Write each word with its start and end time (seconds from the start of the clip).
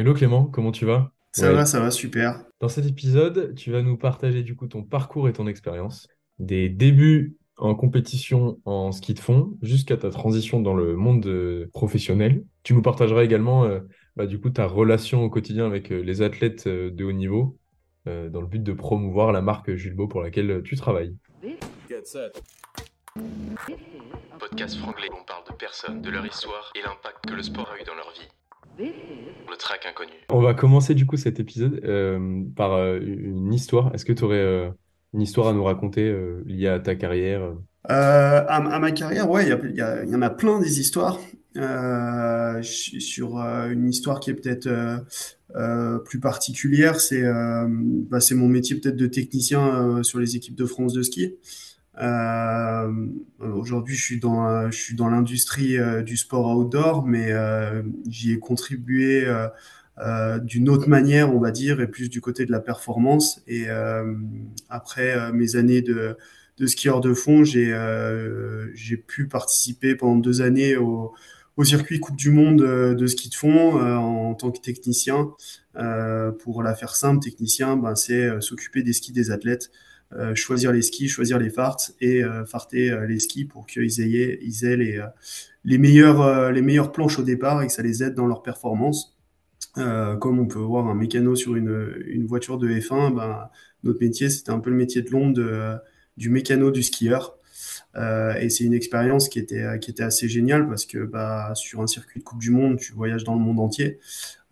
Hello 0.00 0.14
Clément, 0.14 0.46
comment 0.46 0.72
tu 0.72 0.86
vas? 0.86 1.12
Ça 1.32 1.50
Ouais, 1.50 1.54
va, 1.56 1.66
ça 1.66 1.78
va, 1.78 1.90
super. 1.90 2.42
dans 2.58 2.68
cet 2.68 2.86
épisode, 2.86 3.54
tu 3.54 3.70
vas 3.70 3.82
nous 3.82 3.98
partager 3.98 4.42
du 4.42 4.56
coup 4.56 4.66
ton 4.66 4.82
parcours 4.82 5.28
et 5.28 5.34
ton 5.34 5.46
expérience, 5.46 6.08
des 6.38 6.70
débuts 6.70 7.36
en 7.58 7.74
compétition 7.74 8.58
en 8.64 8.92
ski 8.92 9.12
de 9.12 9.18
fond 9.18 9.58
jusqu'à 9.60 9.98
ta 9.98 10.08
transition 10.08 10.62
dans 10.62 10.72
le 10.72 10.96
monde 10.96 11.26
euh, 11.26 11.68
professionnel. 11.74 12.46
Tu 12.62 12.72
nous 12.72 12.80
partageras 12.80 13.24
également 13.24 13.64
euh, 13.64 13.80
bah, 14.16 14.24
du 14.24 14.40
coup 14.40 14.48
ta 14.48 14.64
relation 14.64 15.22
au 15.22 15.28
quotidien 15.28 15.66
avec 15.66 15.92
euh, 15.92 16.00
les 16.00 16.22
athlètes 16.22 16.66
de 16.66 17.04
haut 17.04 17.12
niveau 17.12 17.58
euh, 18.08 18.30
dans 18.30 18.40
le 18.40 18.46
but 18.46 18.62
de 18.62 18.72
promouvoir 18.72 19.32
la 19.32 19.42
marque 19.42 19.74
Jules 19.74 19.94
Beau 19.94 20.08
pour 20.08 20.22
laquelle 20.22 20.62
tu 20.64 20.76
travailles. 20.76 21.14
Podcast 24.38 24.78
franglais, 24.78 25.08
on 25.12 25.22
parle 25.26 25.44
de 25.50 25.54
personnes, 25.56 26.00
de 26.00 26.08
leur 26.08 26.24
histoire 26.24 26.72
et 26.74 26.80
l'impact 26.80 27.26
que 27.28 27.34
le 27.34 27.42
sport 27.42 27.70
a 27.70 27.78
eu 27.78 27.84
dans 27.84 27.94
leur 27.94 28.10
vie. 28.12 28.26
Le 28.78 29.56
track 29.58 29.86
inconnu. 29.90 30.12
On 30.30 30.40
va 30.40 30.54
commencer 30.54 30.94
du 30.94 31.06
coup 31.06 31.16
cet 31.16 31.40
épisode 31.40 31.80
euh, 31.84 32.42
par 32.56 32.72
euh, 32.72 32.98
une 33.00 33.52
histoire. 33.52 33.94
Est-ce 33.94 34.04
que 34.04 34.12
tu 34.12 34.24
aurais 34.24 34.72
une 35.12 35.20
histoire 35.20 35.48
à 35.48 35.52
nous 35.52 35.64
raconter 35.64 36.08
euh, 36.08 36.42
liée 36.46 36.68
à 36.68 36.78
ta 36.80 36.94
carrière? 36.94 37.42
euh? 37.42 37.54
Euh, 37.90 38.44
à, 38.46 38.56
à 38.56 38.78
ma 38.78 38.92
carrière, 38.92 39.28
ouais, 39.30 39.48
il 39.48 39.76
y, 40.10 40.14
en 40.14 40.22
a 40.22 40.30
plein 40.30 40.60
des 40.60 40.80
histoires. 40.80 41.18
Euh, 41.56 42.62
sur 42.62 43.40
euh, 43.40 43.70
une 43.70 43.88
histoire 43.88 44.20
qui 44.20 44.30
est 44.30 44.34
peut-être 44.34 44.68
euh, 44.68 44.98
euh, 45.56 45.98
plus 45.98 46.20
particulière, 46.20 47.00
c'est 47.00 47.24
euh, 47.24 47.66
bah, 47.68 48.20
c'est 48.20 48.36
mon 48.36 48.46
métier 48.46 48.76
peut-être 48.76 48.96
de 48.96 49.06
technicien 49.06 49.66
euh, 49.66 50.02
sur 50.04 50.20
les 50.20 50.36
équipes 50.36 50.54
de 50.54 50.64
France 50.64 50.92
de 50.92 51.02
ski. 51.02 51.34
Euh, 52.00 53.06
aujourd'hui, 53.40 53.94
je 53.94 54.02
suis 54.02 54.20
dans, 54.20 54.48
euh, 54.48 54.70
l'industrie 54.98 55.78
euh, 55.78 56.02
du 56.02 56.16
sport 56.16 56.56
outdoor, 56.56 57.06
mais 57.06 57.32
euh, 57.32 57.82
j'y 58.08 58.32
ai 58.32 58.38
contribué 58.38 59.26
euh, 59.26 59.48
euh, 59.98 60.38
d'une 60.38 60.68
autre 60.68 60.88
manière, 60.88 61.34
on 61.34 61.38
va 61.40 61.50
dire, 61.50 61.80
et 61.80 61.86
plus 61.86 62.08
du 62.08 62.20
côté 62.20 62.46
de 62.46 62.52
la 62.52 62.60
performance. 62.60 63.42
Et 63.46 63.68
euh, 63.68 64.14
après 64.70 65.14
euh, 65.16 65.32
mes 65.32 65.56
années 65.56 65.82
de, 65.82 66.16
skieur 66.66 67.00
de 67.00 67.12
fond, 67.14 67.44
j'ai 67.44 67.72
euh, 67.72 68.68
pu 69.06 69.28
participer 69.28 69.94
pendant 69.94 70.16
deux 70.16 70.42
années 70.42 70.76
au, 70.76 71.12
circuit 71.62 72.00
Coupe 72.00 72.16
du 72.16 72.30
Monde 72.30 72.62
euh, 72.62 72.94
de 72.94 73.06
ski 73.06 73.28
de 73.28 73.34
fond 73.34 73.78
euh, 73.78 73.94
en 73.94 74.34
tant 74.34 74.50
que 74.50 74.60
technicien. 74.60 75.30
Euh, 75.76 76.32
pour 76.32 76.62
la 76.62 76.74
faire 76.74 76.96
simple, 76.96 77.22
technicien, 77.22 77.76
ben, 77.76 77.94
c'est 77.94 78.22
euh, 78.22 78.40
s'occuper 78.40 78.82
des 78.82 78.94
skis 78.94 79.12
des 79.12 79.30
athlètes 79.30 79.70
euh, 79.70 79.89
choisir 80.34 80.72
les 80.72 80.82
skis, 80.82 81.08
choisir 81.08 81.38
les 81.38 81.50
farts 81.50 81.92
et 82.00 82.24
euh, 82.24 82.44
farter 82.44 82.90
euh, 82.90 83.06
les 83.06 83.20
skis 83.20 83.44
pour 83.44 83.66
qu'ils 83.66 84.00
aient, 84.00 84.38
ils 84.42 84.64
aient 84.64 84.76
les, 84.76 84.98
euh, 84.98 85.06
les, 85.64 85.78
meilleures, 85.78 86.20
euh, 86.22 86.50
les 86.50 86.62
meilleures 86.62 86.92
planches 86.92 87.18
au 87.18 87.22
départ 87.22 87.62
et 87.62 87.66
que 87.66 87.72
ça 87.72 87.82
les 87.82 88.02
aide 88.02 88.14
dans 88.14 88.26
leur 88.26 88.42
performance. 88.42 89.16
Euh, 89.78 90.16
comme 90.16 90.40
on 90.40 90.46
peut 90.46 90.58
voir 90.58 90.88
un 90.88 90.94
mécano 90.94 91.36
sur 91.36 91.54
une, 91.54 91.94
une 92.06 92.26
voiture 92.26 92.58
de 92.58 92.68
F1, 92.68 93.14
ben, 93.14 93.50
notre 93.84 94.00
métier, 94.00 94.30
c'était 94.30 94.50
un 94.50 94.58
peu 94.58 94.70
le 94.70 94.76
métier 94.76 95.02
de 95.02 95.10
l'ombre 95.10 95.80
du 96.16 96.28
mécano 96.28 96.70
du 96.70 96.82
skieur. 96.82 97.38
Euh, 97.96 98.34
et 98.34 98.50
c'est 98.50 98.64
une 98.64 98.74
expérience 98.74 99.28
qui 99.28 99.38
était, 99.38 99.78
qui 99.80 99.90
était 99.90 100.02
assez 100.02 100.28
géniale 100.28 100.68
parce 100.68 100.86
que 100.86 101.04
bah, 101.04 101.52
sur 101.54 101.80
un 101.80 101.86
circuit 101.86 102.20
de 102.20 102.24
Coupe 102.24 102.40
du 102.40 102.50
Monde, 102.50 102.78
tu 102.78 102.92
voyages 102.92 103.24
dans 103.24 103.34
le 103.34 103.40
monde 103.40 103.60
entier. 103.60 103.98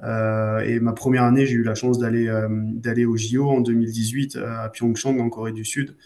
Euh, 0.03 0.61
et 0.61 0.81
ma 0.81 0.93
première 0.93 1.25
année, 1.25 1.47
j'ai 1.47 1.55
eu 1.55 1.63
la 1.63 1.75
chance 1.75 1.99
d'aller 1.99 2.29
euh, 2.29 2.49
d'aller 2.51 3.05
aux 3.05 3.17
JO 3.17 3.49
en 3.49 3.61
2018 3.61 4.37
euh, 4.37 4.65
à 4.65 4.69
Pyeongchang 4.69 5.19
en 5.21 5.29
Corée 5.29 5.53
du 5.53 5.65
Sud. 5.65 5.97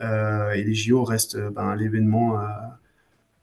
Euh, 0.00 0.52
et 0.52 0.62
les 0.62 0.74
JO 0.74 1.04
restent 1.04 1.34
euh, 1.36 1.50
ben, 1.50 1.74
l'événement 1.74 2.40
euh, 2.40 2.46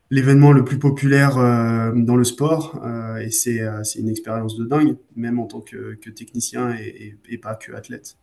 l'événement 0.09 0.51
le 0.51 0.63
plus 0.63 0.79
populaire 0.79 1.37
euh, 1.37 1.91
dans 1.93 2.15
le 2.15 2.23
sport. 2.23 2.81
Euh, 2.83 3.17
et 3.17 3.31
c'est 3.31 3.61
euh, 3.61 3.83
une 3.97 4.09
expérience 4.09 4.57
de 4.57 4.65
dingue, 4.65 4.95
même 5.15 5.39
en 5.39 5.45
tant 5.45 5.61
que, 5.61 5.95
technicien 5.95 6.75
et, 6.75 7.37
pas 7.37 7.55
que 7.55 7.73
athlète. 7.73 8.17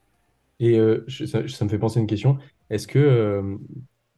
Et 0.60 0.78
euh, 0.78 1.04
ça, 1.08 1.46
ça 1.46 1.64
me 1.64 1.70
fait 1.70 1.78
penser 1.78 1.98
à 1.98 2.00
une 2.00 2.06
question. 2.06 2.38
Est-ce 2.70 2.86
que 2.86 2.98
euh, 2.98 3.56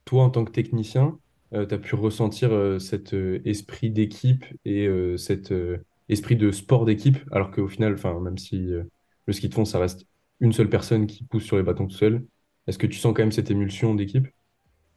toi, 0.06 0.24
en 0.24 0.30
tant 0.30 0.44
que 0.46 0.52
technicien, 0.52 1.20
tu 1.52 1.74
as 1.74 1.78
pu 1.78 1.96
ressentir 1.96 2.52
euh, 2.52 2.78
cet 2.80 3.14
euh, 3.14 3.40
esprit 3.46 3.90
d'équipe 3.90 4.44
et 4.67 4.86
euh, 4.89 5.18
cet 5.18 5.52
euh, 5.52 5.78
esprit 6.11 6.36
de 6.36 6.52
sport 6.52 6.86
d'équipe, 6.86 7.18
alors 7.33 7.50
qu'au 7.52 7.68
final, 7.68 7.96
même 8.22 8.39
si 8.39 8.72
euh, 8.72 8.84
le 9.27 9.34
ski 9.34 9.48
de 9.50 9.55
fond, 9.55 9.66
ça 9.66 9.80
reste 9.80 10.06
une 10.40 10.52
seule 10.55 10.70
personne 10.70 11.06
qui 11.08 11.24
pousse 11.24 11.45
sur 11.45 11.58
les 11.58 11.64
bâtons 11.64 11.89
tout 11.89 11.96
seul, 11.96 12.27
est-ce 12.68 12.78
que 12.78 12.89
tu 12.89 12.98
sens 12.98 13.14
quand 13.14 13.22
même 13.24 13.33
cette 13.33 13.50
émulsion 13.52 13.95
d'équipe? 13.96 14.28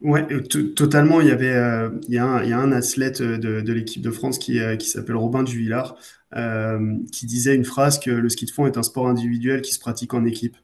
Ouais, 0.02 0.26
euh, 0.32 0.42
to- 0.42 0.64
totalement. 0.76 1.20
Il 1.22 1.28
y 1.28 1.32
avait, 1.32 1.52
euh, 1.54 1.90
a 2.18 2.24
un, 2.26 2.72
athlète 2.72 3.20
euh, 3.22 3.38
de, 3.38 3.74
l'équipe 3.74 4.02
de 4.02 4.12
France 4.12 4.40
qui, 4.40 4.60
euh, 4.60 4.78
s'appelle 4.80 5.18
Robin 5.18 5.44
Duvillard, 5.44 5.98
euh, 6.36 6.96
qui 7.12 7.26
disait 7.26 7.54
une 7.56 7.66
phrase 7.66 8.00
que 8.00 8.10
le 8.12 8.30
ski 8.30 8.46
de 8.46 8.52
fond 8.52 8.66
est 8.66 8.78
un 8.78 8.84
sport 8.84 9.10
individuel 9.10 9.62
qui 9.62 9.74
se 9.74 9.80
pratique 9.80 10.14
en 10.14 10.24
équipe. 10.26 10.56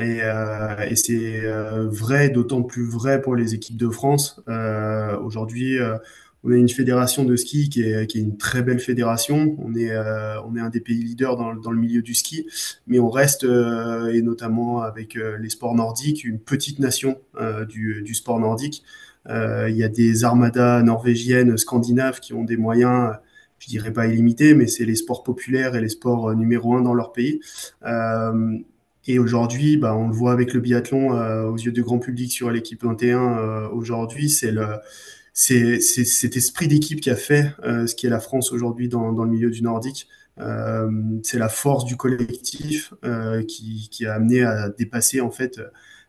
Et, 0.00 0.18
euh, 0.22 0.80
et 0.88 0.96
c'est 0.96 1.44
euh, 1.44 1.86
vrai, 1.88 2.28
d'autant 2.28 2.62
plus 2.62 2.88
vrai 2.88 3.20
pour 3.22 3.36
les 3.36 3.54
équipes 3.54 3.76
de 3.76 3.88
France. 3.88 4.42
Euh, 4.48 5.16
aujourd'hui, 5.18 5.78
euh, 5.78 5.96
on 6.42 6.50
a 6.52 6.56
une 6.56 6.68
fédération 6.68 7.24
de 7.24 7.36
ski 7.36 7.68
qui 7.68 7.82
est, 7.82 8.06
qui 8.06 8.18
est 8.18 8.20
une 8.20 8.36
très 8.36 8.62
belle 8.62 8.80
fédération. 8.80 9.56
On 9.58 9.74
est, 9.74 9.92
euh, 9.92 10.40
on 10.42 10.56
est 10.56 10.60
un 10.60 10.70
des 10.70 10.80
pays 10.80 11.02
leaders 11.02 11.36
dans, 11.36 11.54
dans 11.54 11.70
le 11.70 11.78
milieu 11.78 12.02
du 12.02 12.14
ski, 12.14 12.46
mais 12.86 12.98
on 12.98 13.10
reste, 13.10 13.44
euh, 13.44 14.12
et 14.12 14.22
notamment 14.22 14.82
avec 14.82 15.14
les 15.14 15.50
sports 15.50 15.74
nordiques, 15.74 16.24
une 16.24 16.40
petite 16.40 16.78
nation 16.80 17.20
du, 17.68 18.02
du 18.02 18.14
sport 18.14 18.40
nordique. 18.40 18.82
Il 19.28 19.74
y 19.76 19.82
a 19.82 19.88
des 19.88 20.24
armadas 20.24 20.82
norvégiennes, 20.82 21.56
scandinaves 21.56 22.20
qui 22.20 22.32
ont 22.32 22.44
des 22.44 22.56
moyens, 22.56 23.14
je 23.58 23.68
dirais 23.68 23.92
pas 23.92 24.06
illimités, 24.06 24.54
mais 24.54 24.68
c'est 24.68 24.84
les 24.84 24.94
sports 24.94 25.24
populaires 25.24 25.74
et 25.74 25.80
les 25.80 25.88
sports 25.88 26.34
numéro 26.34 26.76
un 26.76 26.82
dans 26.82 26.94
leur 26.94 27.12
pays. 27.12 27.40
Euh, 27.84 28.58
et 29.08 29.18
aujourd'hui, 29.18 29.76
bah, 29.76 29.96
on 29.96 30.08
le 30.08 30.14
voit 30.14 30.32
avec 30.32 30.52
le 30.52 30.60
biathlon 30.60 31.14
euh, 31.14 31.44
aux 31.44 31.56
yeux 31.56 31.72
du 31.72 31.82
grand 31.82 31.98
public 31.98 32.32
sur 32.32 32.50
l'équipe 32.50 32.82
21 32.82 33.38
euh, 33.38 33.68
aujourd'hui, 33.68 34.28
c'est 34.28 34.50
le 34.50 34.66
c'est 35.32 35.80
cet 35.80 36.34
esprit 36.34 36.66
d'équipe 36.66 36.98
qui 36.98 37.10
a 37.10 37.16
fait 37.16 37.52
euh, 37.62 37.86
ce 37.86 37.94
qui 37.94 38.06
est 38.06 38.10
la 38.10 38.20
France 38.20 38.52
aujourd'hui 38.52 38.88
dans, 38.88 39.12
dans 39.12 39.24
le 39.24 39.30
milieu 39.30 39.50
du 39.50 39.62
nordique. 39.62 40.08
C'est 40.38 41.38
la 41.38 41.48
force 41.48 41.84
du 41.84 41.96
collectif 41.96 42.92
qui, 43.48 43.88
qui 43.90 44.06
a 44.06 44.14
amené 44.14 44.44
à 44.44 44.68
dépasser 44.70 45.20
en 45.20 45.30
fait 45.30 45.60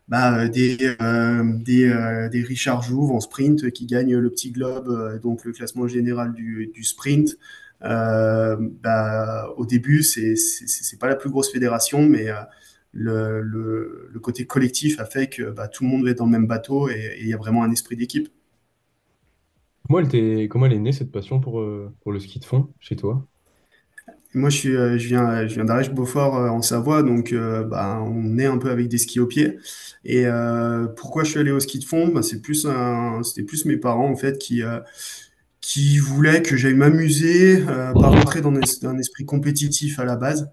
bah, 0.08 0.48
des, 0.48 0.78
des, 0.78 2.30
des 2.32 2.42
Richard 2.42 2.84
Jouve 2.84 3.12
en 3.12 3.20
sprint 3.20 3.72
qui 3.72 3.86
gagnent 3.86 4.18
le 4.18 4.30
petit 4.30 4.52
globe, 4.52 5.20
donc 5.22 5.44
le 5.44 5.52
classement 5.52 5.88
général 5.88 6.34
du, 6.34 6.72
du 6.74 6.84
sprint. 6.84 7.38
Bah, 7.82 9.50
au 9.58 9.66
début, 9.66 10.04
c'est 10.04 11.00
pas 11.00 11.08
la 11.08 11.16
plus 11.16 11.30
grosse 11.30 11.52
fédération, 11.52 12.08
mais 12.08 12.28
le, 13.00 13.42
le, 13.42 14.10
le, 14.12 14.20
côté 14.20 14.48
collectif 14.48 15.00
a 15.00 15.06
fait 15.06 15.28
que 15.28 15.52
bah, 15.52 15.68
tout 15.68 15.84
le 15.84 15.90
monde 15.90 16.04
va 16.04 16.10
être 16.10 16.18
dans 16.18 16.26
le 16.26 16.32
même 16.32 16.48
bateau 16.48 16.90
et 16.90 17.18
il 17.22 17.28
y 17.28 17.34
a 17.34 17.38
vraiment 17.38 17.64
un 17.64 17.72
esprit 17.72 17.96
d'équipe. 17.96 18.28
Comment 19.88 20.00
elle 20.00 20.50
comment 20.50 20.66
elle 20.66 20.74
est 20.74 20.80
née 20.80 20.92
cette 20.92 21.12
passion 21.12 21.40
pour, 21.40 21.60
euh, 21.60 21.94
pour 22.02 22.12
le 22.12 22.20
ski 22.20 22.40
de 22.40 22.46
fond 22.46 22.70
chez 22.80 22.96
toi? 22.96 23.26
Moi, 24.34 24.50
je, 24.50 24.58
suis, 24.58 24.76
euh, 24.76 24.98
je 24.98 25.08
viens, 25.08 25.48
je 25.48 25.56
viens 25.56 25.64
d'Arèche-Beaufort 25.64 26.36
euh, 26.36 26.50
en 26.50 26.62
Savoie, 26.62 27.02
donc 27.02 27.32
euh, 27.32 27.64
bah, 27.64 28.04
on 28.04 28.38
est 28.38 28.46
un 28.46 28.58
peu 28.58 28.70
avec 28.70 28.88
des 28.88 28.98
skis 28.98 29.20
au 29.20 29.28
pied. 29.28 29.58
Et 30.04 30.26
euh, 30.26 30.88
pourquoi 30.88 31.24
je 31.24 31.32
suis 31.32 31.40
allé 31.40 31.52
au 31.52 31.60
ski 31.60 31.80
de 31.80 31.86
fond? 31.86 32.08
Bah, 32.08 32.22
c'est 32.24 32.42
plus 32.42 32.68
c'était 33.24 33.44
plus 33.44 33.66
mes 33.66 33.78
parents 33.78 34.10
en 34.10 34.16
fait 34.16 34.38
qui, 34.38 34.64
euh, 34.64 34.80
qui 35.62 36.00
voulait 36.00 36.42
que 36.42 36.58
j'aille 36.58 36.74
m'amuser, 36.74 37.64
pas 37.64 38.10
rentrer 38.10 38.42
dans 38.42 38.54
un 38.54 38.98
esprit 38.98 39.26
compétitif 39.26 40.00
à 40.00 40.06
la 40.06 40.16
base. 40.16 40.50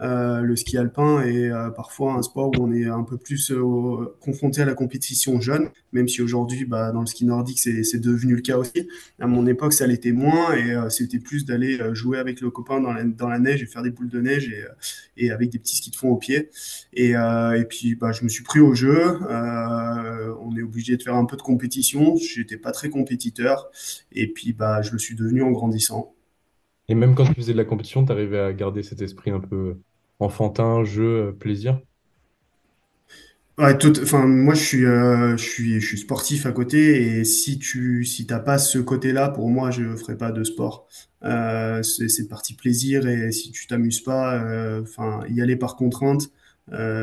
Euh, 0.00 0.42
le 0.42 0.54
ski 0.54 0.78
alpin 0.78 1.22
est 1.22 1.50
euh, 1.50 1.70
parfois 1.70 2.14
un 2.14 2.22
sport 2.22 2.50
où 2.56 2.62
on 2.62 2.72
est 2.72 2.86
un 2.86 3.02
peu 3.02 3.18
plus 3.18 3.50
euh, 3.50 4.16
confronté 4.20 4.62
à 4.62 4.64
la 4.64 4.74
compétition 4.74 5.40
jeune, 5.40 5.70
même 5.92 6.06
si 6.08 6.22
aujourd'hui, 6.22 6.64
bah, 6.64 6.92
dans 6.92 7.00
le 7.00 7.06
ski 7.06 7.24
nordique, 7.24 7.58
c'est 7.58 8.00
devenu 8.00 8.36
le 8.36 8.42
cas 8.42 8.56
aussi. 8.56 8.88
À 9.18 9.26
mon 9.26 9.46
époque, 9.46 9.72
ça 9.72 9.86
l'était 9.86 10.12
moins 10.12 10.54
et 10.54 10.90
c'était 10.90 11.18
plus 11.18 11.44
d'aller 11.44 11.78
jouer 11.94 12.18
avec 12.18 12.40
le 12.40 12.50
copain 12.50 12.80
dans 12.80 12.92
la, 13.28 13.38
neige 13.38 13.62
et 13.62 13.66
faire 13.66 13.82
des 13.82 13.90
boules 13.90 14.08
de 14.08 14.20
neige 14.20 14.52
et, 15.16 15.30
avec 15.30 15.50
des 15.50 15.58
petits 15.58 15.76
skis 15.76 15.90
de 15.90 15.96
fond 15.96 16.10
au 16.10 16.16
pied. 16.16 16.50
Et, 16.92 17.14
puis, 17.68 17.94
bah, 17.94 18.12
je 18.12 18.24
me 18.24 18.28
suis 18.28 18.44
pris 18.44 18.60
au 18.60 18.74
jeu. 18.74 19.18
On 19.28 20.56
est 20.56 20.62
obligé 20.62 20.96
de 20.96 21.02
faire 21.02 21.14
un 21.14 21.24
peu 21.24 21.36
de 21.36 21.42
compétition. 21.42 22.16
J'étais 22.16 22.56
pas 22.56 22.72
très 22.72 22.90
compétiteur. 22.90 23.70
Et 24.12 24.32
puis, 24.32 24.52
bah, 24.52 24.82
je 24.82 24.92
le 24.92 24.98
suis 24.98 25.16
devenu 25.16 25.42
en 25.42 25.50
grandissant. 25.50 26.14
Et 26.88 26.94
même 26.94 27.14
quand 27.14 27.26
tu 27.26 27.34
faisais 27.34 27.52
de 27.52 27.58
la 27.58 27.64
compétition, 27.64 28.04
tu 28.04 28.12
arrivais 28.12 28.38
à 28.38 28.52
garder 28.52 28.82
cet 28.82 29.02
esprit 29.02 29.30
un 29.30 29.40
peu 29.40 29.76
enfantin, 30.20 30.84
jeu, 30.84 31.28
euh, 31.28 31.32
plaisir? 31.32 31.80
Enfin, 33.60 34.26
moi, 34.26 34.54
je 34.54 34.62
suis, 34.62 34.86
euh, 34.86 35.36
je 35.36 35.42
suis, 35.42 35.80
je 35.80 35.86
suis 35.86 35.98
sportif 35.98 36.46
à 36.46 36.52
côté 36.52 37.18
et 37.18 37.24
si 37.24 37.58
tu, 37.58 38.04
si 38.04 38.24
t'as 38.24 38.38
pas 38.38 38.56
ce 38.56 38.78
côté-là, 38.78 39.30
pour 39.30 39.48
moi, 39.50 39.72
je 39.72 39.96
ferai 39.96 40.16
pas 40.16 40.30
de 40.30 40.44
sport. 40.44 40.86
Euh, 41.24 41.82
c'est, 41.82 42.28
partie 42.28 42.54
plaisir 42.54 43.08
et 43.08 43.32
si 43.32 43.50
tu 43.50 43.66
t'amuses 43.66 44.00
pas, 44.00 44.36
euh, 44.36 44.82
enfin, 44.82 45.22
y 45.28 45.42
aller 45.42 45.56
par 45.56 45.74
contrainte, 45.74 46.30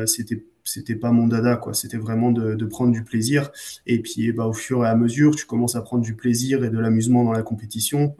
c'était, 0.06 0.46
c'était 0.64 0.94
pas 0.94 1.10
mon 1.10 1.26
dada, 1.26 1.56
quoi. 1.56 1.74
C'était 1.74 1.98
vraiment 1.98 2.32
de, 2.32 2.64
prendre 2.64 2.92
du 2.92 3.04
plaisir. 3.04 3.50
Et 3.86 4.00
puis, 4.00 4.32
bah, 4.32 4.46
au 4.46 4.54
fur 4.54 4.82
et 4.84 4.88
à 4.88 4.94
mesure, 4.94 5.36
tu 5.36 5.44
commences 5.44 5.76
à 5.76 5.82
prendre 5.82 6.02
du 6.02 6.14
plaisir 6.14 6.64
et 6.64 6.70
de 6.70 6.78
l'amusement 6.78 7.24
dans 7.24 7.32
la 7.32 7.42
compétition, 7.42 8.16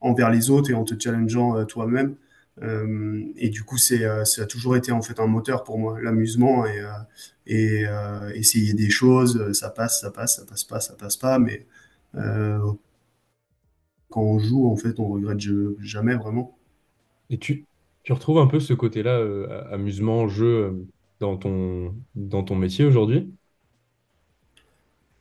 envers 0.00 0.30
les 0.30 0.50
autres 0.50 0.70
et 0.70 0.74
en 0.74 0.84
te 0.84 0.94
challengeant 0.98 1.64
toi-même. 1.64 2.16
Et 2.62 3.48
du 3.48 3.64
coup, 3.64 3.78
c'est, 3.78 4.04
ça 4.24 4.42
a 4.42 4.46
toujours 4.46 4.76
été 4.76 4.92
en 4.92 5.02
fait 5.02 5.18
un 5.20 5.26
moteur 5.26 5.64
pour 5.64 5.78
moi, 5.78 6.00
l'amusement 6.00 6.66
et, 6.66 6.84
et 7.46 7.84
essayer 8.34 8.74
des 8.74 8.90
choses. 8.90 9.52
Ça 9.52 9.70
passe, 9.70 10.00
ça 10.00 10.10
passe, 10.10 10.36
ça 10.36 10.44
passe 10.46 10.64
pas, 10.64 10.80
ça 10.80 10.94
passe 10.94 11.16
pas, 11.16 11.38
mais 11.38 11.66
quand 12.14 12.78
on 14.22 14.38
joue, 14.38 14.68
en 14.68 14.76
fait, 14.76 15.00
on 15.00 15.08
regrette 15.08 15.40
jamais 15.80 16.14
vraiment. 16.14 16.56
Et 17.30 17.38
tu, 17.38 17.64
tu 18.04 18.12
retrouves 18.12 18.38
un 18.38 18.46
peu 18.46 18.60
ce 18.60 18.72
côté-là, 18.72 19.20
amusement, 19.70 20.28
jeu, 20.28 20.86
dans 21.20 21.36
ton, 21.36 21.94
dans 22.14 22.44
ton 22.44 22.54
métier 22.54 22.84
aujourd'hui? 22.84 23.32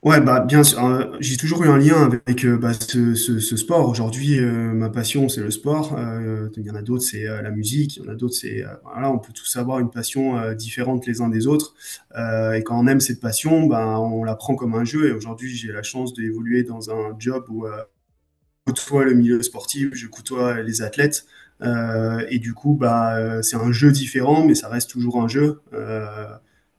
Ouais, 0.04 0.20
bah 0.20 0.42
bien 0.42 0.66
sûr, 0.66 0.84
euh, 0.84 1.16
j'ai 1.22 1.38
toujours 1.38 1.64
eu 1.64 1.70
un 1.70 1.78
lien 1.78 2.04
avec 2.04 2.44
euh, 2.44 2.58
bah, 2.58 2.74
ce, 2.74 3.16
sport. 3.56 3.88
Aujourd'hui, 3.88 4.38
euh, 4.38 4.74
ma 4.74 4.90
passion, 4.90 5.30
c'est 5.30 5.40
le 5.40 5.50
sport. 5.50 5.96
Euh, 5.98 6.50
il 6.58 6.66
y 6.66 6.72
en 6.72 6.76
a 6.76 6.82
d'autres, 6.82 7.06
c'est 7.06 7.24
la 7.24 7.50
musique. 7.52 7.96
Il 7.96 8.04
y 8.04 8.10
en 8.10 8.12
a 8.12 8.16
d'autres, 8.16 8.36
c'est 8.36 8.66
voilà, 8.84 9.10
on 9.10 9.18
peut 9.18 9.32
tous 9.32 9.56
avoir 9.56 9.80
une 9.80 9.90
passion 9.90 10.54
différente 10.56 11.08
les 11.08 11.22
uns 11.22 11.30
des 11.30 11.48
autres. 11.48 11.74
et 12.18 12.64
quand 12.66 12.78
on 12.78 12.88
aime 12.88 13.00
cette 13.00 13.22
passion, 13.22 13.66
bah, 13.66 13.98
on 14.00 14.26
la 14.26 14.36
prend 14.36 14.56
comme 14.56 14.76
un 14.76 14.84
jeu. 14.84 15.08
Et 15.08 15.12
aujourd'hui, 15.14 15.56
j'ai 15.56 15.72
la 15.72 15.84
chance 15.84 16.14
d'évoluer 16.14 16.64
dans 16.64 16.92
un 16.92 17.16
job 17.18 17.46
où 17.50 17.66
je 17.66 18.74
côtoie 18.74 19.06
le 19.06 19.14
milieu 19.14 19.42
sportif, 19.42 19.92
je 19.94 20.08
côtoie 20.08 20.62
les 20.62 20.82
athlètes. 20.82 21.26
et 21.62 22.40
du 22.40 22.54
coup, 22.54 22.76
bah, 22.76 23.42
c'est 23.42 23.56
un 23.56 23.72
jeu 23.72 23.92
différent, 23.94 24.46
mais 24.46 24.56
ça 24.56 24.68
reste 24.68 24.90
toujours 24.90 25.22
un 25.22 25.30
jeu. 25.30 25.62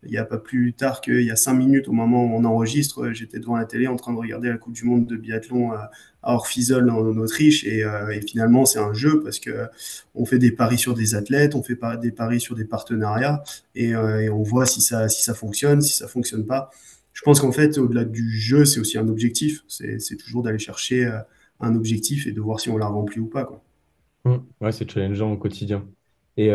Il 0.07 0.11
n'y 0.11 0.19
a 0.19 0.25
pas 0.25 0.39
plus 0.39 0.73
tard 0.73 1.01
qu'il 1.01 1.23
y 1.23 1.31
a 1.31 1.37
cinq 1.37 1.55
minutes, 1.55 1.89
au 1.89 1.93
moment 1.93 2.25
où 2.25 2.37
on 2.37 2.45
enregistre, 2.45 3.13
j'étais 3.13 3.39
devant 3.39 3.57
la 3.57 3.65
télé 3.65 3.87
en 3.87 3.97
train 3.97 4.13
de 4.13 4.19
regarder 4.19 4.49
la 4.49 4.59
Coupe 4.59 4.75
du 4.75 4.85
Monde 4.85 5.07
de 5.07 5.17
biathlon 5.17 5.73
à, 5.73 5.91
Orfisol 6.23 6.91
en, 6.91 7.17
Autriche. 7.17 7.65
Euh, 7.67 8.09
et, 8.11 8.21
finalement, 8.21 8.65
c'est 8.65 8.79
un 8.79 8.93
jeu 8.93 9.21
parce 9.21 9.39
que 9.39 9.67
on 10.15 10.25
fait 10.25 10.39
des 10.39 10.51
paris 10.51 10.79
sur 10.79 10.95
des 10.95 11.15
athlètes, 11.15 11.55
on 11.55 11.63
fait 11.63 11.79
des 12.01 12.13
paris 12.13 12.41
sur 12.41 12.55
des 12.55 12.65
partenariats 12.65 13.43
et, 13.75 13.95
euh, 13.95 14.33
on 14.33 14.43
voit 14.43 14.67
si 14.67 14.81
ça, 14.81 15.09
si 15.09 15.23
ça 15.23 15.35
fonctionne, 15.35 15.81
si 15.81 15.97
ça 15.97 16.09
fonctionne 16.09 16.47
pas. 16.47 16.71
Je 17.13 17.23
pense 17.23 17.41
qu'en 17.41 17.53
fait, 17.53 17.79
au-delà 17.79 18.05
du 18.05 18.31
jeu, 18.39 18.65
c'est 18.65 18.81
aussi 18.81 18.99
un 18.99 19.09
objectif. 19.09 19.65
C'est 19.69 20.17
toujours 20.17 20.43
d'aller 20.43 20.59
chercher 20.59 21.07
euh, 21.07 21.19
un 21.61 21.75
objectif 21.77 22.27
et 22.27 22.33
de 22.33 22.41
voir 22.41 22.59
si 22.59 22.71
on 22.71 22.77
l'a 22.77 22.87
rempli 22.87 23.21
ou 23.21 23.27
pas. 23.27 23.45
Quoi. 23.45 23.63
Mmh. 24.25 24.37
Ouais, 24.61 24.73
c'est 24.73 24.91
challengeant 24.91 25.33
au 25.33 25.37
quotidien. 25.37 25.87
Et 26.37 26.51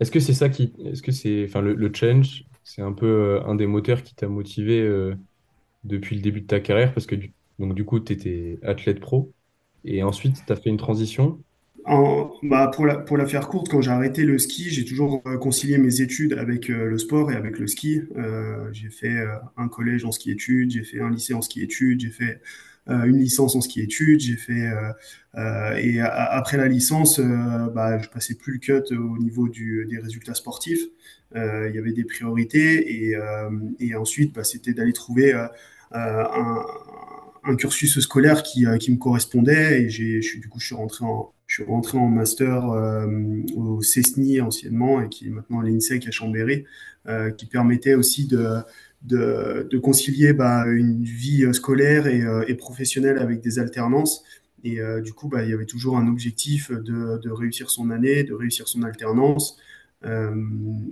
est-ce 0.00 0.10
que 0.10 0.20
c'est 0.20 0.34
ça 0.34 0.50
qui, 0.50 0.74
est-ce 0.84 1.02
que 1.02 1.12
c'est, 1.12 1.44
enfin, 1.48 1.62
le, 1.62 1.74
le 1.74 1.90
challenge, 1.92 2.44
c'est 2.68 2.82
un 2.82 2.92
peu 2.92 3.06
euh, 3.06 3.42
un 3.46 3.54
des 3.54 3.66
moteurs 3.66 4.02
qui 4.02 4.14
t'a 4.14 4.28
motivé 4.28 4.78
euh, 4.80 5.14
depuis 5.84 6.16
le 6.16 6.20
début 6.20 6.42
de 6.42 6.46
ta 6.46 6.60
carrière 6.60 6.92
parce 6.92 7.06
que 7.06 7.14
du, 7.14 7.32
donc, 7.58 7.74
du 7.74 7.84
coup, 7.86 7.98
tu 7.98 8.12
étais 8.12 8.58
athlète 8.62 9.00
pro 9.00 9.32
et 9.86 10.02
ensuite 10.02 10.44
tu 10.46 10.52
as 10.52 10.56
fait 10.56 10.68
une 10.68 10.76
transition. 10.76 11.40
Bah 12.42 12.70
pour, 12.74 12.84
la, 12.84 12.98
pour 12.98 13.16
la 13.16 13.24
faire 13.24 13.48
courte, 13.48 13.70
quand 13.70 13.80
j'ai 13.80 13.90
arrêté 13.90 14.24
le 14.24 14.36
ski, 14.38 14.68
j'ai 14.68 14.84
toujours 14.84 15.22
euh, 15.26 15.38
concilié 15.38 15.78
mes 15.78 16.02
études 16.02 16.34
avec 16.34 16.68
le 16.68 16.98
sport 16.98 17.32
et 17.32 17.34
avec 17.34 17.58
le 17.58 17.66
ski. 17.66 18.02
j'ai 18.72 18.90
fait 18.90 19.16
un 19.56 19.68
collège 19.68 20.04
en 20.04 20.12
ski-études, 20.12 20.70
j'ai 20.70 20.84
fait 20.84 21.00
un 21.00 21.10
lycée 21.10 21.32
en 21.32 21.40
ski-études, 21.40 22.00
j'ai 22.00 22.10
fait 22.10 22.42
une 22.88 23.18
licence 23.18 23.54
en 23.54 23.60
ski-études, 23.60 24.20
j'ai 24.20 24.36
fait 24.36 24.70
et 25.80 26.00
après 26.00 26.56
la 26.56 26.68
licence, 26.68 27.20
bah, 27.20 27.98
je 27.98 28.08
passais 28.08 28.34
plus 28.34 28.54
le 28.54 28.58
cut 28.58 28.94
au 28.94 29.18
niveau 29.18 29.48
des 29.48 29.98
résultats 29.98 30.34
sportifs. 30.34 30.80
Euh, 31.36 31.68
il 31.68 31.74
y 31.74 31.78
avait 31.78 31.92
des 31.92 32.04
priorités 32.04 33.10
et, 33.10 33.14
euh, 33.14 33.50
ensuite 33.98 34.34
bah, 34.34 34.44
c'était 34.44 34.72
d'aller 34.72 34.94
trouver 34.94 35.34
euh, 35.34 35.46
un, 35.92 37.56
cursus 37.56 38.00
scolaire 38.00 38.42
qui, 38.42 38.64
qui 38.80 38.90
me 38.92 38.96
correspondait 38.96 39.82
et 39.82 39.90
j'ai, 39.90 40.20
du 40.20 40.48
coup 40.48 40.58
je 40.58 40.66
suis 40.66 40.74
rentré 40.74 41.04
en, 41.04 41.32
je 41.48 41.54
suis 41.54 41.64
rentré 41.64 41.98
en 41.98 42.08
master 42.08 42.64
au 43.56 43.82
CESNI 43.82 44.40
anciennement 44.40 45.02
et 45.02 45.08
qui 45.08 45.26
est 45.26 45.30
maintenant 45.30 45.60
l'INSEC 45.60 46.06
à 46.06 46.10
Chambéry, 46.10 46.64
qui 47.36 47.46
permettait 47.46 47.94
aussi 47.94 48.28
de, 48.28 49.78
concilier 49.82 50.34
bah, 50.34 50.66
une 50.66 51.02
vie 51.02 51.52
scolaire 51.52 52.06
et, 52.06 52.54
professionnelle 52.54 53.18
avec 53.18 53.40
des 53.40 53.58
alternances. 53.58 54.22
Et 54.62 54.78
du 55.02 55.14
coup, 55.14 55.28
bah, 55.28 55.42
il 55.42 55.48
y 55.48 55.54
avait 55.54 55.64
toujours 55.64 55.96
un 55.96 56.06
objectif 56.06 56.70
de, 56.70 57.30
réussir 57.30 57.70
son 57.70 57.88
année, 57.90 58.24
de 58.24 58.34
réussir 58.34 58.68
son 58.68 58.82
alternance. 58.82 59.58
Euh, 60.04 60.34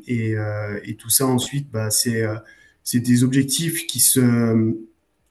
et, 0.07 0.37
euh, 0.37 0.81
tout 0.99 1.11
ça 1.11 1.27
ensuite, 1.27 1.71
bah, 1.71 1.89
euh, 2.07 2.37
c'est 2.83 3.01
des 3.01 3.25
objectifs 3.25 3.87
qui 3.87 4.01
se 4.01 4.21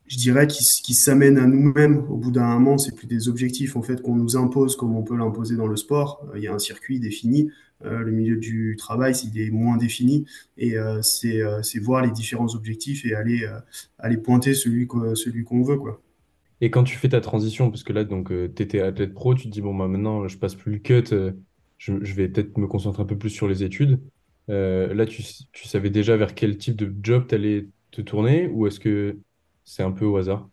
je 0.08 0.18
dirais, 0.18 0.48
qui, 0.48 0.64
qui 0.84 0.94
s'amènent 0.94 1.38
à 1.38 1.46
nous-mêmes. 1.46 2.06
Au 2.10 2.18
bout 2.18 2.32
d'un 2.32 2.48
moment, 2.48 2.78
c'est 2.78 2.96
plus 2.96 3.08
des 3.08 3.28
objectifs 3.30 3.76
en 3.76 3.82
fait 3.82 4.02
qu'on 4.02 4.16
nous 4.16 4.38
impose 4.38 4.76
comme 4.76 4.96
on 4.96 5.04
peut 5.04 5.18
l'imposer 5.18 5.56
dans 5.56 5.68
le 5.68 5.76
sport. 5.76 6.26
Il 6.36 6.44
y 6.44 6.48
a 6.48 6.54
un 6.54 6.60
circuit 6.60 7.00
défini. 7.00 7.50
le 7.84 8.12
milieu 8.12 8.38
du 8.38 8.76
travail, 8.78 9.14
il 9.32 9.40
est 9.40 9.50
moins 9.50 9.78
défini. 9.78 10.26
Et 10.58 10.76
c'est 11.02 11.42
c'est 11.64 11.80
voir 11.80 12.04
les 12.04 12.12
différents 12.12 12.54
objectifs 12.56 13.06
et 13.06 13.16
aller, 13.16 13.48
aller 13.98 14.18
pointer 14.18 14.54
celui 14.54 14.88
qu'on 14.88 15.16
celui 15.16 15.44
qu'on 15.44 15.64
veut. 15.64 15.78
Quoi. 15.78 16.02
Et 16.62 16.70
quand 16.70 16.84
tu 16.84 16.98
fais 16.98 17.10
ta 17.10 17.22
transition, 17.22 17.70
parce 17.70 17.84
que 17.84 17.94
là, 17.94 18.06
tu 18.06 18.64
étais 18.64 18.82
athlète 18.82 19.14
pro, 19.14 19.36
tu 19.36 19.44
te 19.44 19.50
dis, 19.50 19.62
bon, 19.62 19.76
bah, 19.76 19.88
maintenant, 19.88 20.28
je 20.28 20.38
passe 20.38 20.56
plus 20.56 20.74
le 20.74 20.80
cut, 20.80 21.04
je, 21.78 22.14
vais 22.14 22.28
peut-être 22.30 22.58
me 22.58 22.68
concentrer 22.68 23.04
un 23.04 23.06
peu 23.06 23.18
plus 23.18 23.30
sur 23.30 23.48
les 23.48 23.64
études. 23.64 24.00
Euh, 24.50 24.94
là, 24.94 25.06
tu, 25.06 25.24
savais 25.54 25.90
déjà 25.90 26.16
vers 26.18 26.36
quel 26.36 26.58
type 26.58 26.76
de 26.76 26.94
job 27.04 27.26
tu 27.28 27.36
allais 27.36 27.68
te 27.92 28.02
tourner 28.02 28.48
ou 28.48 28.68
est-ce 28.68 28.80
que 28.80 29.18
c'est 29.66 29.84
un 29.84 29.92
peu 29.92 30.06
au 30.06 30.18
hasard? 30.18 30.48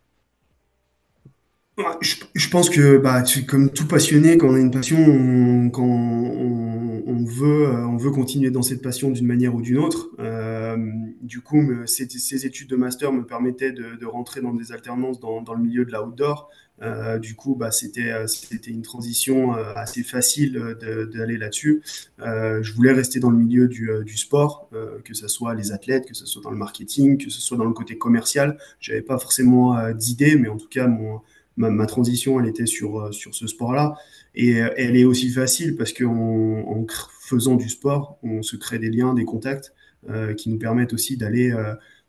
Je, 2.01 2.49
pense 2.49 2.69
que 2.69 2.97
bah, 2.97 3.23
comme 3.47 3.71
tout 3.71 3.87
passionné, 3.87 4.37
quand 4.37 4.49
on 4.49 4.55
a 4.55 4.59
une 4.59 4.69
passion, 4.69 4.97
on, 4.99 5.71
quand 5.71 5.83
on, 5.83 7.25
veut, 7.25 7.67
euh, 7.67 7.87
on 7.87 7.97
veut 7.97 8.11
continuer 8.11 8.51
dans 8.51 8.61
cette 8.61 8.83
passion 8.83 9.09
d'une 9.09 9.25
manière 9.25 9.55
ou 9.55 9.61
d'une 9.61 9.79
autre. 9.79 10.09
Euh, 10.19 10.77
du 11.21 11.41
coup, 11.41 11.63
ces, 11.87 12.45
études 12.45 12.69
de 12.69 12.75
master 12.75 13.11
me 13.11 13.25
permettaient 13.25 13.71
de, 13.71 14.05
rentrer 14.05 14.41
dans 14.41 14.53
des 14.53 14.71
alternances 14.71 15.19
dans, 15.19 15.41
dans 15.41 15.55
le 15.55 15.63
milieu 15.63 15.83
de 15.85 15.91
l'outdoor. 15.91 16.49
Euh, 16.83 17.17
du 17.17 17.35
coup, 17.35 17.55
bah, 17.55 17.71
c'était 17.71 18.11
euh, 18.11 18.27
c'était 18.27 18.71
une 18.71 18.81
transition 18.81 19.55
euh, 19.55 19.73
assez 19.75 20.03
facile 20.03 20.75
d'aller 21.13 21.37
là-dessus. 21.37 21.81
je 22.19 22.73
voulais 22.73 22.91
rester 22.91 23.19
dans 23.19 23.29
le 23.29 23.37
milieu 23.37 23.67
du, 23.67 24.17
sport, 24.17 24.69
que 25.03 25.13
ce 25.13 25.27
soit 25.27 25.53
les 25.53 25.71
athlètes, 25.71 26.05
que 26.07 26.13
ce 26.13 26.25
soit 26.25 26.41
dans 26.41 26.51
le 26.51 26.57
marketing, 26.57 27.17
que 27.17 27.29
ce 27.29 27.41
soit 27.41 27.57
dans 27.57 27.65
le 27.65 27.73
côté 27.73 27.97
commercial. 27.97 28.57
J'avais 28.79 29.01
pas 29.01 29.17
forcément 29.17 29.91
d'idée, 29.93 30.35
mais 30.35 30.49
en 30.49 30.57
tout 30.57 30.67
cas, 30.67 30.89
ma, 31.57 31.85
transition, 31.85 32.39
elle 32.39 32.47
était 32.47 32.65
sur, 32.65 33.09
ce 33.13 33.47
sport-là. 33.47 33.95
Et 34.35 34.51
elle 34.53 34.95
est 34.95 35.05
aussi 35.05 35.29
facile 35.29 35.75
parce 35.75 35.93
qu'en 35.93 36.07
en 36.07 36.85
faisant 37.21 37.55
du 37.55 37.69
sport, 37.69 38.17
on 38.23 38.41
se 38.41 38.55
crée 38.55 38.79
des 38.79 38.89
liens, 38.89 39.13
des 39.13 39.25
contacts 39.25 39.73
qui 40.37 40.49
nous 40.49 40.57
permettent 40.57 40.93
aussi 40.93 41.17
d'aller 41.17 41.53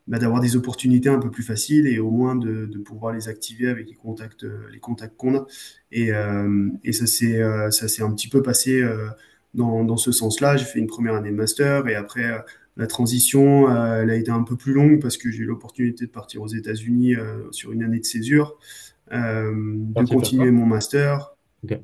bah, 0.06 0.18
d'avoir 0.18 0.40
des 0.40 0.54
opportunités 0.56 1.08
un 1.08 1.18
peu 1.18 1.30
plus 1.30 1.42
faciles 1.42 1.86
et 1.86 1.98
au 1.98 2.10
moins 2.10 2.36
de, 2.36 2.66
de 2.66 2.78
pouvoir 2.78 3.14
les 3.14 3.28
activer 3.28 3.68
avec 3.68 3.88
les 3.88 3.94
contacts, 3.94 4.46
les 4.70 4.78
contacts 4.78 5.16
qu'on 5.16 5.36
a. 5.36 5.46
Et, 5.92 6.12
euh, 6.12 6.68
et 6.82 6.92
ça 6.92 7.06
s'est 7.06 7.40
euh, 7.40 7.70
ça 7.70 7.88
s'est 7.88 8.02
un 8.02 8.10
petit 8.12 8.28
peu 8.28 8.42
passé 8.42 8.82
euh, 8.82 9.08
dans, 9.54 9.82
dans 9.84 9.96
ce 9.96 10.12
sens-là. 10.12 10.56
J'ai 10.58 10.66
fait 10.66 10.78
une 10.78 10.86
première 10.86 11.14
année 11.14 11.30
de 11.30 11.36
master 11.36 11.88
et 11.88 11.94
après 11.94 12.24
euh, 12.24 12.38
la 12.76 12.86
transition, 12.86 13.70
elle 13.70 14.10
a 14.10 14.16
été 14.16 14.32
un 14.32 14.42
peu 14.42 14.56
plus 14.56 14.72
longue 14.72 15.00
parce 15.00 15.16
que 15.16 15.30
j'ai 15.30 15.44
eu 15.44 15.46
l'opportunité 15.46 16.06
de 16.06 16.10
partir 16.10 16.42
aux 16.42 16.48
États-Unis 16.48 17.14
sur 17.52 17.70
une 17.70 17.84
année 17.84 18.00
de 18.00 18.04
césure, 18.04 18.58
de 19.12 20.08
continuer 20.12 20.50
mon 20.50 20.66
master. 20.66 21.36
Okay. 21.62 21.78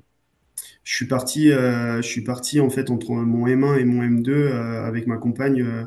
Je 0.83 0.97
suis 0.97 1.07
parti, 1.07 1.51
je 1.51 2.03
suis 2.03 2.25
parti 2.25 2.59
en 2.59 2.71
fait 2.71 2.91
entre 2.91 3.13
mon 3.13 3.47
M1 3.47 3.79
et 3.79 3.85
mon 3.85 4.03
M2 4.03 4.51
avec 4.85 5.07
ma 5.07 5.17
compagne 5.17 5.63
euh, 5.63 5.85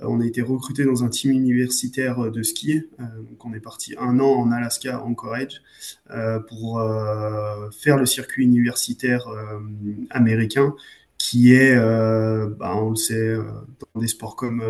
on 0.00 0.20
a 0.20 0.26
été 0.26 0.42
recruté 0.42 0.84
dans 0.84 1.04
un 1.04 1.08
team 1.08 1.32
universitaire 1.32 2.24
euh, 2.24 2.30
de 2.30 2.42
ski. 2.42 2.82
Euh, 3.00 3.04
donc 3.22 3.44
on 3.44 3.52
est 3.54 3.60
parti 3.60 3.94
un 3.98 4.18
an 4.20 4.34
en 4.34 4.50
Alaska, 4.52 5.02
Anchorage, 5.02 5.62
pour 6.48 6.82
faire 7.78 7.96
le 7.96 8.06
circuit 8.06 8.44
universitaire 8.44 9.26
américain, 10.10 10.74
qui 11.18 11.54
est, 11.54 11.76
bah, 11.76 12.76
on 12.76 12.90
le 12.90 12.96
sait, 12.96 13.36
dans 13.94 14.00
des 14.00 14.08
sports 14.08 14.36
comme 14.36 14.62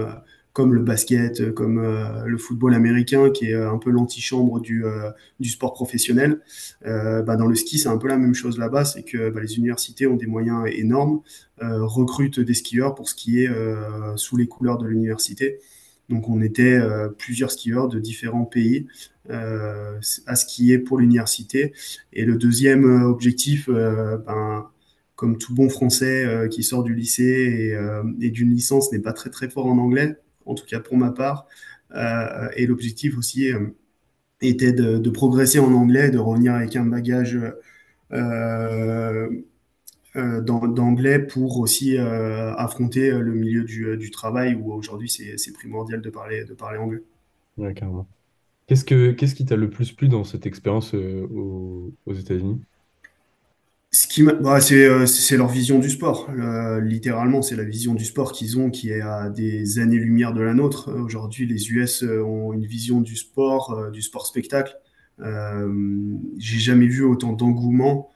comme 0.56 0.72
le 0.72 0.80
basket, 0.80 1.42
euh, 1.42 1.52
comme 1.52 1.76
euh, 1.76 2.24
le 2.24 2.38
football 2.38 2.72
américain, 2.72 3.28
qui 3.28 3.50
est 3.50 3.52
euh, 3.52 3.70
un 3.70 3.76
peu 3.76 3.90
l'antichambre 3.90 4.58
du, 4.58 4.82
sport 5.42 5.74
professionnel. 5.74 6.40
Bah, 6.82 7.36
dans 7.36 7.46
le 7.46 7.54
ski, 7.54 7.78
c'est 7.78 7.90
un 7.90 7.98
peu 7.98 8.08
la 8.08 8.16
même 8.16 8.32
chose 8.32 8.58
là-bas, 8.58 8.86
c'est 8.86 9.02
que 9.02 9.28
bah, 9.28 9.42
les 9.42 9.58
universités 9.58 10.06
ont 10.06 10.16
des 10.16 10.26
moyens 10.26 10.64
énormes, 10.72 11.20
recrutent 11.60 12.40
des 12.40 12.54
skieurs 12.54 12.94
pour 12.94 13.10
skier 13.10 13.50
sous 14.16 14.38
les 14.38 14.46
couleurs 14.46 14.78
de 14.78 14.86
l'université. 14.86 15.58
Donc 16.08 16.28
on 16.30 16.40
était 16.40 16.78
plusieurs 17.18 17.50
skieurs 17.50 17.88
de 17.88 17.98
différents 17.98 18.44
pays 18.44 18.86
à 19.28 20.36
skier 20.36 20.78
pour 20.78 20.98
l'université. 20.98 21.74
Et 22.12 22.24
le 22.24 22.36
deuxième 22.36 22.84
objectif, 23.02 23.68
ben, 23.68 24.66
comme 25.16 25.36
tout 25.36 25.54
bon 25.54 25.68
français 25.68 26.48
qui 26.50 26.62
sort 26.62 26.82
du 26.82 26.94
lycée 26.94 27.24
et, 27.24 28.26
et 28.26 28.30
d'une 28.30 28.52
licence 28.52 28.90
n'est 28.92 29.00
pas 29.00 29.12
très 29.12 29.30
très 29.30 29.50
fort 29.50 29.66
en 29.66 29.78
anglais, 29.78 30.16
en 30.46 30.54
tout 30.54 30.64
cas 30.66 30.80
pour 30.80 30.96
ma 30.96 31.10
part. 31.10 31.46
Euh, 31.94 32.48
et 32.56 32.66
l'objectif 32.66 33.16
aussi 33.16 33.52
euh, 33.52 33.66
était 34.40 34.72
de, 34.72 35.10
progresser 35.10 35.58
en 35.58 35.72
anglais, 35.72 36.10
de 36.10 36.18
revenir 36.18 36.54
avec 36.54 36.76
un 36.76 36.86
bagage 36.86 37.38
euh, 38.12 39.28
d'anglais 40.14 41.18
pour 41.18 41.58
aussi 41.60 41.98
affronter 41.98 43.10
le 43.10 43.34
milieu 43.34 43.64
du, 43.64 44.10
travail 44.10 44.54
où 44.54 44.72
aujourd'hui 44.72 45.08
c'est 45.10 45.52
primordial 45.52 46.00
de 46.00 46.10
parler, 46.10 46.44
anglais. 46.78 47.02
Qu'est-ce 48.66 48.84
que, 48.84 49.12
qu'est-ce 49.12 49.34
qui 49.34 49.44
t'a 49.44 49.56
le 49.56 49.70
plus 49.70 49.92
plu 49.92 50.08
dans 50.08 50.24
cette 50.24 50.46
expérience 50.46 50.94
aux 50.94 51.92
États-Unis? 52.08 52.60
Ce 53.92 54.06
qui 54.06 54.22
bah, 54.24 54.60
c'est, 54.60 55.06
c'est 55.06 55.36
leur 55.36 55.48
vision 55.48 55.78
du 55.78 55.88
sport. 55.88 56.30
littéralement, 56.82 57.40
c'est 57.40 57.56
la 57.56 57.64
vision 57.64 57.94
du 57.94 58.04
sport 58.04 58.32
qu'ils 58.32 58.58
ont 58.58 58.70
qui 58.70 58.90
est 58.90 59.00
à 59.00 59.30
des 59.30 59.78
années-lumière 59.78 60.34
de 60.34 60.42
la 60.42 60.54
nôtre. 60.54 60.92
Aujourd'hui, 60.92 61.46
les 61.46 61.70
US 61.70 62.02
ont 62.02 62.52
une 62.52 62.66
vision 62.66 63.00
du 63.00 63.16
sport, 63.16 63.90
du 63.92 64.02
sport 64.02 64.26
spectacle. 64.26 64.76
j'ai 65.18 66.58
jamais 66.58 66.86
vu 66.86 67.04
autant 67.04 67.32
d'engouement 67.32 68.10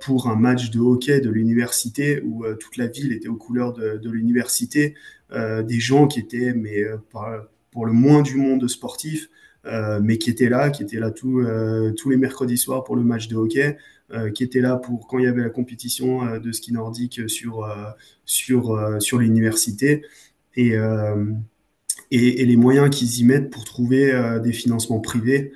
pour 0.00 0.28
un 0.28 0.36
match 0.36 0.70
de 0.70 0.80
hockey 0.80 1.20
de 1.20 1.30
l'université 1.30 2.22
où 2.22 2.44
toute 2.54 2.76
la 2.76 2.86
ville 2.86 3.12
était 3.12 3.28
aux 3.28 3.36
couleurs 3.36 3.72
de, 3.74 3.98
de 3.98 4.10
l'université. 4.10 4.94
des 5.32 5.80
gens 5.80 6.06
qui 6.06 6.20
étaient, 6.20 6.54
mais 6.54 6.82
pour 7.72 7.84
le 7.84 7.92
moins 7.92 8.22
du 8.22 8.36
monde 8.36 8.66
sportif, 8.68 9.28
mais 10.02 10.18
qui 10.18 10.30
étaient 10.30 10.48
là, 10.48 10.70
qui 10.70 10.82
étaient 10.82 11.00
là 11.00 11.10
tous 11.10 11.40
les 12.08 12.16
mercredis 12.16 12.58
soirs 12.58 12.84
pour 12.84 12.96
le 12.96 13.02
match 13.02 13.28
de 13.28 13.36
hockey. 13.36 13.76
Euh, 14.14 14.30
qui 14.30 14.44
était 14.44 14.60
là 14.60 14.76
pour 14.76 15.08
quand 15.08 15.18
il 15.18 15.24
y 15.24 15.28
avait 15.28 15.42
la 15.42 15.50
compétition 15.50 16.24
euh, 16.24 16.38
de 16.38 16.52
ski 16.52 16.72
nordique 16.72 17.28
sur, 17.28 17.64
euh, 17.64 17.90
sur, 18.24 18.78
sur 19.00 19.18
l'université. 19.18 20.02
Et, 20.56 20.74
et, 22.12 22.46
les 22.46 22.56
moyens 22.56 22.90
qu'ils 22.90 23.18
y 23.18 23.24
mettent 23.24 23.50
pour 23.50 23.64
trouver 23.64 24.12
des 24.40 24.52
financements 24.52 25.00
privés 25.00 25.50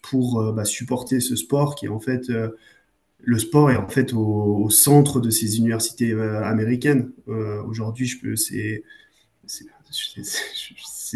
pour 0.00 0.52
bah, 0.52 0.64
supporter 0.64 1.18
ce 1.18 1.34
sport 1.34 1.74
qui 1.74 1.86
est 1.86 1.88
en 1.88 1.98
fait 1.98 2.30
le 3.18 3.38
sport 3.40 3.72
est 3.72 3.76
en 3.76 3.88
fait 3.88 4.12
au, 4.12 4.70
centre 4.70 5.20
de 5.20 5.28
ces 5.28 5.58
universités 5.58 6.12
américaines. 6.12 7.10
Aujourd'hui, 7.66 8.06
je 8.06 8.20
peux, 8.20 8.36
c'est, 8.36 8.84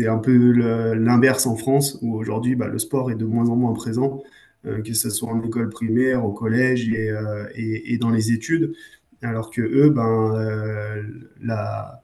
un 0.08 0.18
peu 0.18 0.50
l'inverse 0.94 1.46
en 1.46 1.54
France, 1.54 1.96
où 2.02 2.16
aujourd'hui, 2.16 2.56
bah, 2.56 2.66
le 2.66 2.80
sport 2.80 3.12
est 3.12 3.16
de 3.16 3.24
moins 3.24 3.48
en 3.48 3.54
moins 3.54 3.72
présent. 3.72 4.20
Euh, 4.66 4.80
que 4.80 4.94
ce 4.94 5.10
soit 5.10 5.28
en 5.28 5.42
école 5.42 5.68
primaire, 5.68 6.24
au 6.24 6.32
collège 6.32 6.88
euh, 6.90 7.46
et, 7.54 7.92
et, 7.92 7.98
dans 7.98 8.08
les 8.08 8.32
études, 8.32 8.72
alors 9.20 9.50
que 9.50 9.60
eux, 9.60 9.90
ben, 9.90 10.34
euh, 10.36 11.02
la, 11.42 12.02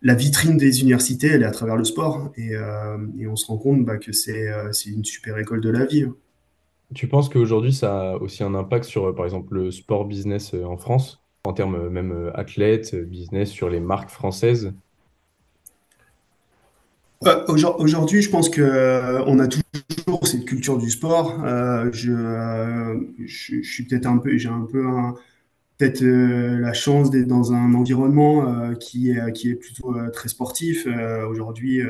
la 0.00 0.14
vitrine 0.14 0.56
des 0.56 0.80
universités, 0.82 1.26
elle 1.26 1.42
est 1.42 1.46
à 1.46 1.50
travers 1.50 1.74
le 1.76 1.82
sport, 1.82 2.30
et, 2.36 2.52
et 3.18 3.26
on 3.26 3.34
se 3.34 3.46
rend 3.46 3.58
compte 3.58 3.84
bah, 3.84 3.96
que 3.96 4.12
c'est 4.12 4.48
une 4.86 5.04
super 5.04 5.38
école 5.38 5.60
de 5.60 5.70
la 5.70 5.86
vie. 5.86 6.06
Tu 6.94 7.08
penses 7.08 7.28
qu'aujourd'hui, 7.28 7.72
ça 7.72 8.12
a 8.12 8.16
aussi 8.18 8.44
un 8.44 8.54
impact 8.54 8.84
sur, 8.84 9.12
par 9.12 9.24
exemple, 9.24 9.54
le 9.54 9.72
sport 9.72 10.04
business 10.04 10.54
en 10.54 10.76
France, 10.76 11.20
en 11.44 11.52
termes 11.52 11.88
même 11.88 12.30
athlètes, 12.34 12.94
business, 12.94 13.50
sur 13.50 13.68
les 13.68 13.80
marques 13.80 14.10
françaises? 14.10 14.72
Aujourd'hui, 17.20 18.22
je 18.22 18.30
pense 18.30 18.48
que 18.48 19.22
on 19.26 19.38
a 19.38 19.48
toujours 19.48 20.26
cette 20.26 20.44
culture 20.44 20.78
du 20.78 20.90
sport. 20.90 21.42
Euh, 21.44 21.90
je, 21.92 23.62
suis 23.62 23.84
peut-être 23.84 24.06
un 24.06 24.18
peu, 24.18 24.36
j'ai 24.36 24.48
un 24.48 24.66
peu 24.70 24.84
peut-être 25.78 26.02
euh, 26.02 26.58
la 26.58 26.72
chance 26.72 27.10
d'être 27.10 27.26
dans 27.26 27.52
un 27.52 27.74
environnement 27.74 28.48
euh, 28.48 28.74
qui 28.74 29.10
est 29.10 29.32
qui 29.32 29.50
est 29.50 29.54
plutôt 29.54 29.94
très 30.12 30.28
sportif. 30.28 30.86
Aujourd'hui, 31.28 31.80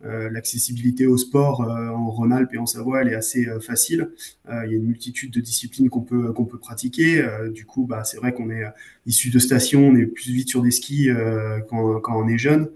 l'accessibilité 0.00 1.06
au 1.06 1.16
sport 1.16 1.60
en 1.60 2.10
Rhône-Alpes 2.10 2.54
et 2.54 2.58
en 2.58 2.66
Savoie, 2.66 3.02
elle 3.02 3.08
est 3.08 3.16
assez 3.16 3.48
facile. 3.60 4.12
il 4.48 4.70
y 4.70 4.74
a 4.74 4.76
une 4.76 4.86
multitude 4.86 5.32
de 5.32 5.40
disciplines 5.40 5.90
qu'on 5.90 6.02
peut 6.02 6.32
qu'on 6.32 6.44
peut 6.44 6.58
pratiquer. 6.58 7.24
du 7.52 7.66
coup, 7.66 7.84
bah, 7.84 8.04
c'est 8.04 8.18
vrai 8.18 8.32
qu'on 8.32 8.50
est 8.50 8.64
issu 9.06 9.30
de 9.30 9.40
stations, 9.40 9.88
on 9.88 9.96
est 9.96 10.06
plus 10.06 10.30
vite 10.30 10.48
sur 10.48 10.62
des 10.62 10.70
skis 10.70 11.08
quand 11.68 12.16
on 12.16 12.28
est 12.28 12.38
jeune. 12.38 12.68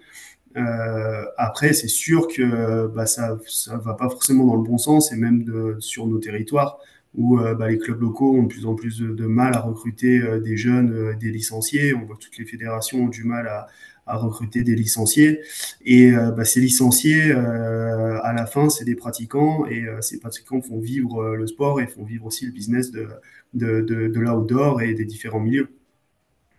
Euh, 0.56 1.24
après, 1.36 1.72
c'est 1.72 1.88
sûr 1.88 2.28
que 2.28 2.86
bah, 2.88 3.06
ça 3.06 3.38
ça 3.46 3.76
va 3.78 3.94
pas 3.94 4.08
forcément 4.08 4.46
dans 4.46 4.56
le 4.56 4.62
bon 4.62 4.78
sens 4.78 5.12
et 5.12 5.16
même 5.16 5.76
sur 5.80 6.06
nos 6.06 6.18
territoires 6.18 6.78
où 7.14 7.38
euh, 7.38 7.54
bah, 7.54 7.68
les 7.68 7.78
clubs 7.78 8.00
locaux 8.00 8.34
ont 8.34 8.44
de 8.44 8.48
plus 8.48 8.64
en 8.64 8.74
plus 8.74 9.00
de, 9.00 9.26
mal 9.26 9.54
à 9.54 9.60
recruter 9.60 10.18
euh, 10.18 10.40
des 10.40 10.56
jeunes, 10.56 11.16
des 11.18 11.30
licenciés. 11.30 11.94
On 11.94 12.06
voit 12.06 12.16
que 12.16 12.22
toutes 12.22 12.38
les 12.38 12.46
fédérations 12.46 13.04
ont 13.04 13.08
du 13.08 13.24
mal 13.24 13.48
à, 13.48 13.68
recruter 14.06 14.62
des 14.62 14.74
licenciés. 14.74 15.40
Et 15.86 16.10
bah, 16.10 16.44
ces 16.44 16.60
licenciés, 16.60 17.32
à 17.32 18.32
la 18.34 18.46
fin, 18.46 18.68
c'est 18.68 18.84
des 18.84 18.96
pratiquants 18.96 19.64
et 19.66 19.86
ces 20.00 20.20
pratiquants 20.20 20.60
font 20.60 20.80
vivre 20.80 21.34
le 21.34 21.46
sport 21.46 21.80
et 21.80 21.86
font 21.86 22.04
vivre 22.04 22.26
aussi 22.26 22.44
le 22.44 22.52
business 22.52 22.90
de, 22.90 23.08
l'outdoor 23.54 24.82
et 24.82 24.92
des 24.92 25.06
différents 25.06 25.40
milieux. 25.40 25.68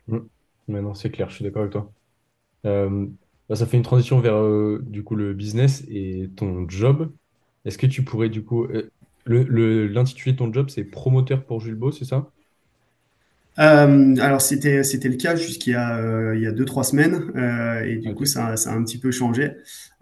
Mmh. 0.08 0.20
non, 0.70 0.96
c'est 0.96 1.12
clair, 1.12 1.30
je 1.30 1.36
suis 1.36 1.44
d'accord 1.44 1.64
avec 1.64 1.74
toi. 1.74 1.92
Bah, 3.54 3.58
ça 3.58 3.68
fait 3.68 3.78
une 3.78 3.84
transition 3.84 4.20
vers 4.20 4.34
euh, 4.36 4.80
du 4.84 5.04
coup 5.04 5.14
le 5.16 5.36
business 5.36 5.84
et 5.88 6.28
ton 6.36 6.68
job. 6.68 7.14
Est-ce 7.66 7.78
que 7.78 7.86
tu 7.86 8.04
pourrais 8.04 8.30
du 8.30 8.44
coup 8.44 8.64
euh, 8.66 8.90
de 10.32 10.38
ton 10.38 10.52
job 10.52 10.70
c'est 10.72 10.84
promoteur 10.84 11.46
pour 11.46 11.60
Jules 11.62 11.76
Beau, 11.76 11.92
c'est 11.92 12.04
ça? 12.06 12.32
Euh, 13.60 14.16
alors 14.20 14.42
c'était 14.42 14.84
c'était 14.84 15.10
le 15.10 15.16
cas 15.16 15.36
jusqu'il 15.36 15.74
y 15.74 15.76
a 15.76 15.98
euh, 16.00 16.36
il 16.36 16.42
y 16.42 16.48
a 16.48 16.52
deux 16.52 16.66
trois 16.66 16.84
semaines 16.84 17.32
euh, 17.36 17.84
et 17.84 17.98
du 17.98 18.16
coup 18.16 18.26
ça, 18.26 18.58
ça 18.58 18.72
a 18.72 18.74
un 18.76 18.84
petit 18.84 18.98
peu 18.98 19.12
changé. 19.12 19.52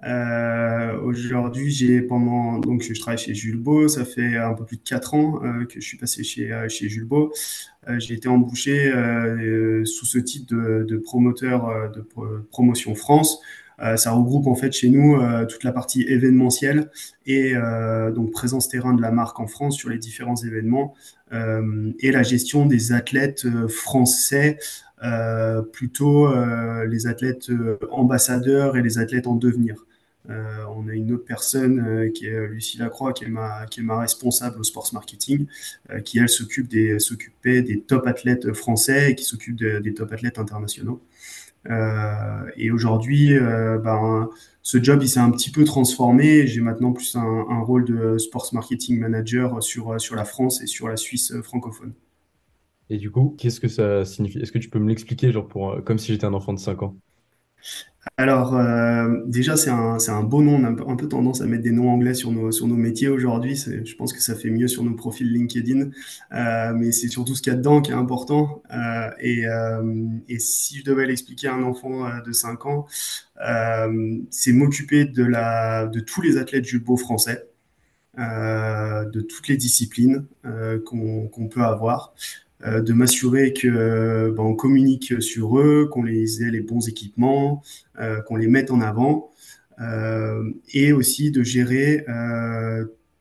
Euh, 0.07 0.97
aujourd'hui 1.01 1.69
j'ai 1.69 2.01
pendant 2.01 2.59
donc 2.59 2.81
je 2.81 2.97
travaille 2.99 3.17
chez 3.17 3.33
Jules 3.33 3.57
Beau, 3.59 3.89
ça 3.89 4.05
fait 4.05 4.37
un 4.37 4.53
peu 4.53 4.63
plus 4.65 4.77
de 4.77 4.83
quatre 4.83 5.13
ans 5.15 5.39
que 5.67 5.75
je 5.75 5.85
suis 5.85 5.97
passé 5.97 6.23
chez 6.23 6.49
chez 6.69 6.87
Jules 6.87 7.03
Beau. 7.05 7.33
j'ai 7.97 8.13
été 8.13 8.29
embauché 8.29 8.89
sous 9.83 10.05
ce 10.05 10.17
titre 10.17 10.55
de, 10.55 10.85
de 10.87 10.97
promoteur 10.97 11.91
de 11.91 12.05
promotion 12.51 12.95
France. 12.95 13.41
Euh, 13.81 13.97
ça 13.97 14.11
regroupe 14.11 14.47
en 14.47 14.55
fait 14.55 14.71
chez 14.71 14.89
nous 14.89 15.15
euh, 15.15 15.45
toute 15.45 15.63
la 15.63 15.71
partie 15.71 16.03
événementielle 16.03 16.91
et 17.25 17.55
euh, 17.55 18.11
donc 18.11 18.31
présence 18.31 18.67
terrain 18.67 18.93
de 18.93 19.01
la 19.01 19.11
marque 19.11 19.39
en 19.39 19.47
France 19.47 19.75
sur 19.75 19.89
les 19.89 19.97
différents 19.97 20.35
événements 20.35 20.93
et 21.99 22.11
la 22.11 22.23
gestion 22.23 22.65
des 22.65 22.91
athlètes 22.91 23.47
français 23.69 24.57
plutôt 25.71 26.27
les 26.83 27.07
athlètes 27.07 27.49
ambassadeurs 27.89 28.75
et 28.75 28.81
les 28.81 28.97
athlètes 28.97 29.27
en 29.27 29.35
devenir. 29.35 29.85
on 30.27 30.89
a 30.89 30.93
une 30.93 31.13
autre 31.13 31.23
personne 31.23 32.11
qui 32.13 32.25
est 32.25 32.47
Lucie 32.49 32.79
Lacroix, 32.79 33.13
qui 33.13 33.23
est 33.23 33.29
ma, 33.29 33.65
qui 33.67 33.79
est 33.79 33.83
responsable 33.87 34.59
au 34.59 34.63
sports 34.65 34.89
marketing, 34.91 35.45
qui 36.03 36.19
elle 36.19 36.27
s'occupe 36.27 36.67
des, 36.67 36.99
s'occupait 36.99 37.61
des 37.61 37.79
top 37.79 38.07
athlètes 38.07 38.51
français 38.51 39.11
et 39.11 39.15
qui 39.15 39.23
s'occupe 39.23 39.55
des 39.55 39.93
top 39.93 40.11
athlètes 40.11 40.37
internationaux. 40.37 41.01
Euh, 41.69 42.49
et 42.57 42.71
aujourd'hui, 42.71 43.33
euh, 43.33 43.77
ben, 43.77 44.29
ce 44.63 44.81
job, 44.81 44.99
il 45.03 45.07
s'est 45.07 45.19
un 45.19 45.31
petit 45.31 45.51
peu 45.51 45.63
transformé. 45.63 46.47
J'ai 46.47 46.61
maintenant 46.61 46.91
plus 46.91 47.15
un, 47.15 47.61
rôle 47.61 47.85
de 47.85 48.17
sports 48.17 48.49
marketing 48.53 48.99
manager 48.99 49.61
sur, 49.61 49.99
sur 50.01 50.15
la 50.15 50.25
France 50.25 50.61
et 50.61 50.67
sur 50.67 50.87
la 50.87 50.97
Suisse 50.97 51.33
francophone. 51.41 51.93
Et 52.89 52.97
du 52.97 53.11
coup, 53.11 53.35
qu'est-ce 53.37 53.59
que 53.59 53.67
ça 53.67 54.03
signifie? 54.05 54.39
Est-ce 54.39 54.51
que 54.51 54.59
tu 54.59 54.69
peux 54.69 54.79
me 54.79 54.89
l'expliquer, 54.89 55.31
genre 55.31 55.47
pour, 55.47 55.81
comme 55.85 55.97
si 55.97 56.11
j'étais 56.11 56.25
un 56.25 56.33
enfant 56.33 56.53
de 56.53 56.59
5 56.59 56.83
ans? 56.83 56.95
Alors, 58.17 58.55
euh, 58.55 59.21
déjà, 59.27 59.57
c'est 59.57 59.69
un, 59.69 59.97
un 60.07 60.23
beau 60.23 60.41
nom. 60.41 60.55
On 60.55 60.63
a 60.63 60.91
un 60.91 60.95
peu, 60.95 61.07
tendance 61.07 61.41
à 61.41 61.45
mettre 61.45 61.63
des 61.63 61.71
noms 61.71 61.89
anglais 61.89 62.13
sur 62.13 62.31
nos, 62.31 62.51
sur 62.51 62.67
nos 62.67 62.75
métiers 62.75 63.09
aujourd'hui. 63.09 63.55
Je 63.55 63.95
pense 63.95 64.11
que 64.13 64.21
ça 64.21 64.35
fait 64.35 64.49
mieux 64.49 64.67
sur 64.67 64.83
nos 64.83 64.95
profils 64.95 65.31
LinkedIn. 65.31 65.89
Euh, 66.33 66.73
mais 66.73 66.91
c'est 66.91 67.09
surtout 67.09 67.35
ce 67.35 67.41
qu'il 67.41 67.53
y 67.53 67.55
a 67.55 67.57
dedans 67.57 67.81
qui 67.81 67.91
est 67.91 67.95
important. 67.95 68.63
Euh, 68.73 69.09
et, 69.19 70.39
si 70.39 70.79
je 70.79 70.83
devais 70.83 71.05
l'expliquer 71.05 71.47
à 71.47 71.53
un 71.53 71.63
enfant 71.63 72.09
de 72.25 72.31
5 72.31 72.65
ans, 72.65 72.87
c'est 74.29 74.53
m'occuper 74.53 75.05
de, 75.05 75.23
de 75.91 75.99
tous 75.99 76.21
les 76.21 76.37
athlètes 76.37 76.65
judo 76.65 76.97
français. 76.97 77.47
de 78.17 79.21
toutes 79.21 79.47
les 79.47 79.57
disciplines 79.57 80.25
qu'on, 80.85 81.47
peut 81.49 81.61
avoir, 81.61 82.13
de 82.65 82.93
m'assurer 82.93 83.53
que 83.53 84.29
ben, 84.29 84.43
on 84.43 84.53
communique 84.53 85.21
sur 85.21 85.59
eux, 85.59 85.87
qu'on 85.91 86.03
les 86.03 86.43
ait 86.43 86.51
les 86.51 86.61
bons 86.61 86.87
équipements, 86.87 87.63
euh, 87.99 88.21
qu'on 88.21 88.35
les 88.35 88.47
mette 88.47 88.71
en 88.71 88.81
avant, 88.81 89.31
euh, 89.79 90.51
et 90.73 90.93
aussi 90.93 91.31
de 91.31 91.43
gérer 91.43 92.05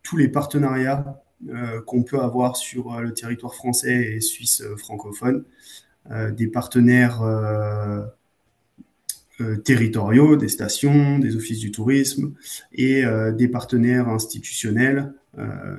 tous 0.02 0.16
les 0.16 0.28
partenariats 0.28 1.22
qu'on 1.86 2.02
peut 2.02 2.20
avoir 2.20 2.56
sur 2.56 3.00
le 3.00 3.14
territoire 3.14 3.54
français 3.54 4.14
et 4.14 4.20
suisse 4.20 4.62
francophone, 4.76 5.44
des 6.32 6.48
partenaires 6.48 7.22
territoriaux, 9.64 10.36
des 10.36 10.48
stations, 10.48 11.18
des 11.18 11.36
offices 11.36 11.60
du 11.60 11.70
tourisme 11.70 12.34
et 12.72 13.04
des 13.36 13.48
partenaires 13.48 14.08
institutionnels, 14.08 15.14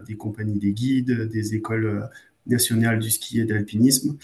des 0.07 0.15
compagnies 0.15 0.59
des 0.59 0.73
guides, 0.73 1.29
des 1.29 1.53
écoles 1.53 2.09
national 2.47 2.99
du 2.99 3.09
ski 3.09 3.41
et 3.41 3.45
de 3.45 3.53
l'alpinisme, 3.53 4.17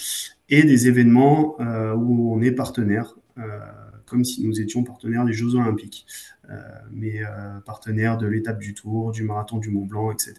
et 0.49 0.63
des 0.63 0.87
événements 0.87 1.59
euh, 1.59 1.93
où 1.93 2.33
on 2.33 2.41
est 2.41 2.51
partenaire, 2.51 3.15
euh, 3.37 3.59
comme 4.05 4.23
si 4.23 4.45
nous 4.45 4.61
étions 4.61 4.83
partenaires 4.83 5.25
des 5.25 5.33
Jeux 5.33 5.55
Olympiques, 5.55 6.05
euh, 6.49 6.55
mais 6.91 7.21
partenaires 7.65 8.17
de 8.17 8.27
l'étape 8.27 8.59
du 8.59 8.73
Tour, 8.73 9.11
du 9.11 9.23
marathon 9.23 9.57
du 9.57 9.69
Mont 9.69 9.85
Blanc, 9.85 10.11
etc. 10.11 10.35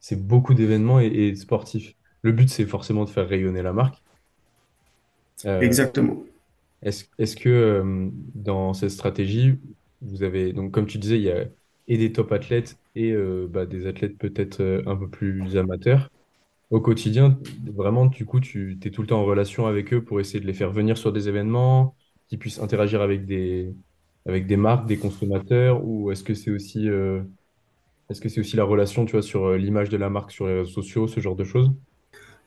C'est 0.00 0.20
beaucoup 0.20 0.54
d'événements 0.54 0.98
et, 1.00 1.34
sportifs. 1.36 1.94
Le 2.22 2.32
but, 2.32 2.48
c'est 2.48 2.64
forcément 2.64 3.04
de 3.04 3.10
faire 3.10 3.28
rayonner 3.28 3.62
la 3.62 3.72
marque. 3.72 4.02
Exactement. 5.44 6.22
Est-ce, 6.82 7.04
est-ce 7.18 7.36
que 7.36 8.10
dans 8.34 8.74
cette 8.74 8.90
stratégie, 8.90 9.58
vous 10.00 10.22
avez, 10.22 10.52
donc 10.52 10.72
comme 10.72 10.86
tu 10.86 10.98
disais, 10.98 11.16
il 11.16 11.22
y 11.22 11.30
a 11.30 11.44
et 11.88 11.98
des 11.98 12.12
top 12.12 12.32
athlètes 12.32 12.78
et 12.94 13.14
bah, 13.48 13.66
des 13.66 13.86
athlètes 13.86 14.16
peut-être 14.16 14.82
un 14.86 14.96
peu 14.96 15.08
plus 15.08 15.56
amateurs. 15.56 16.10
Au 16.72 16.80
quotidien, 16.80 17.38
vraiment, 17.74 18.06
du 18.06 18.24
coup, 18.24 18.40
tu 18.40 18.78
es 18.82 18.90
tout 18.90 19.02
le 19.02 19.06
temps 19.06 19.20
en 19.20 19.26
relation 19.26 19.66
avec 19.66 19.92
eux 19.92 20.02
pour 20.02 20.20
essayer 20.20 20.40
de 20.40 20.46
les 20.46 20.54
faire 20.54 20.72
venir 20.72 20.96
sur 20.96 21.12
des 21.12 21.28
événements, 21.28 21.94
qu'ils 22.28 22.38
puissent 22.38 22.60
interagir 22.60 23.02
avec 23.02 23.26
des, 23.26 23.74
avec 24.24 24.46
des 24.46 24.56
marques, 24.56 24.88
des 24.88 24.96
consommateurs, 24.96 25.84
ou 25.84 26.10
est-ce 26.10 26.24
que 26.24 26.32
c'est 26.32 26.50
aussi, 26.50 26.88
euh, 26.88 27.20
est-ce 28.08 28.22
que 28.22 28.30
c'est 28.30 28.40
aussi 28.40 28.56
la 28.56 28.64
relation, 28.64 29.04
tu 29.04 29.12
vois, 29.12 29.22
sur 29.22 29.44
euh, 29.44 29.58
l'image 29.58 29.90
de 29.90 29.98
la 29.98 30.08
marque 30.08 30.30
sur 30.30 30.46
les 30.46 30.60
réseaux 30.60 30.70
sociaux, 30.70 31.06
ce 31.08 31.20
genre 31.20 31.36
de 31.36 31.44
choses? 31.44 31.70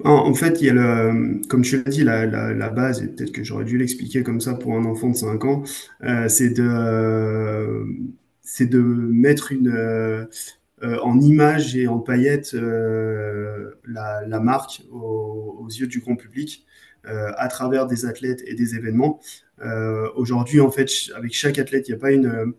En, 0.04 0.34
fait, 0.34 0.60
il 0.60 0.66
y 0.66 0.70
a 0.72 0.74
le, 0.74 1.48
comme 1.48 1.62
tu 1.62 1.78
l'as 1.78 1.92
dit, 1.92 2.04
la, 2.04 2.26
la, 2.26 2.52
la 2.52 2.70
base, 2.72 3.04
et 3.04 3.08
peut-être 3.10 3.32
que 3.32 3.44
j'aurais 3.44 3.64
dû 3.64 3.78
l'expliquer 3.78 4.24
comme 4.24 4.42
ça 4.42 4.56
pour 4.56 4.74
un 4.74 4.86
enfant 4.86 5.12
de 5.12 5.16
5 5.16 5.46
ans, 5.46 5.62
euh, 6.04 6.28
c'est 6.30 6.50
de, 6.50 7.86
c'est 8.42 8.66
de 8.66 8.80
mettre 8.80 9.52
une, 9.52 10.28
euh, 10.84 11.00
en 11.00 11.22
image 11.22 11.78
et 11.78 11.88
en 11.88 12.00
paillettes 12.00 12.54
euh, 12.54 13.72
la, 13.88 14.40
marque 14.42 14.82
aux, 14.92 15.68
yeux 15.70 15.88
du 15.88 16.02
grand 16.02 16.18
public 16.18 16.66
euh, 17.08 17.32
à 17.38 17.48
travers 17.48 17.88
des 17.88 18.06
athlètes 18.06 18.44
et 18.46 18.56
des 18.56 18.76
événements. 18.76 19.22
Aujourd'hui, 20.16 20.60
en 20.60 20.70
fait, 20.70 20.90
avec 21.16 21.34
chaque 21.34 21.60
athlète, 21.60 21.88
il 21.88 21.92
n'y 21.92 21.98
a 21.98 22.00
pas 22.00 22.12
une, 22.12 22.54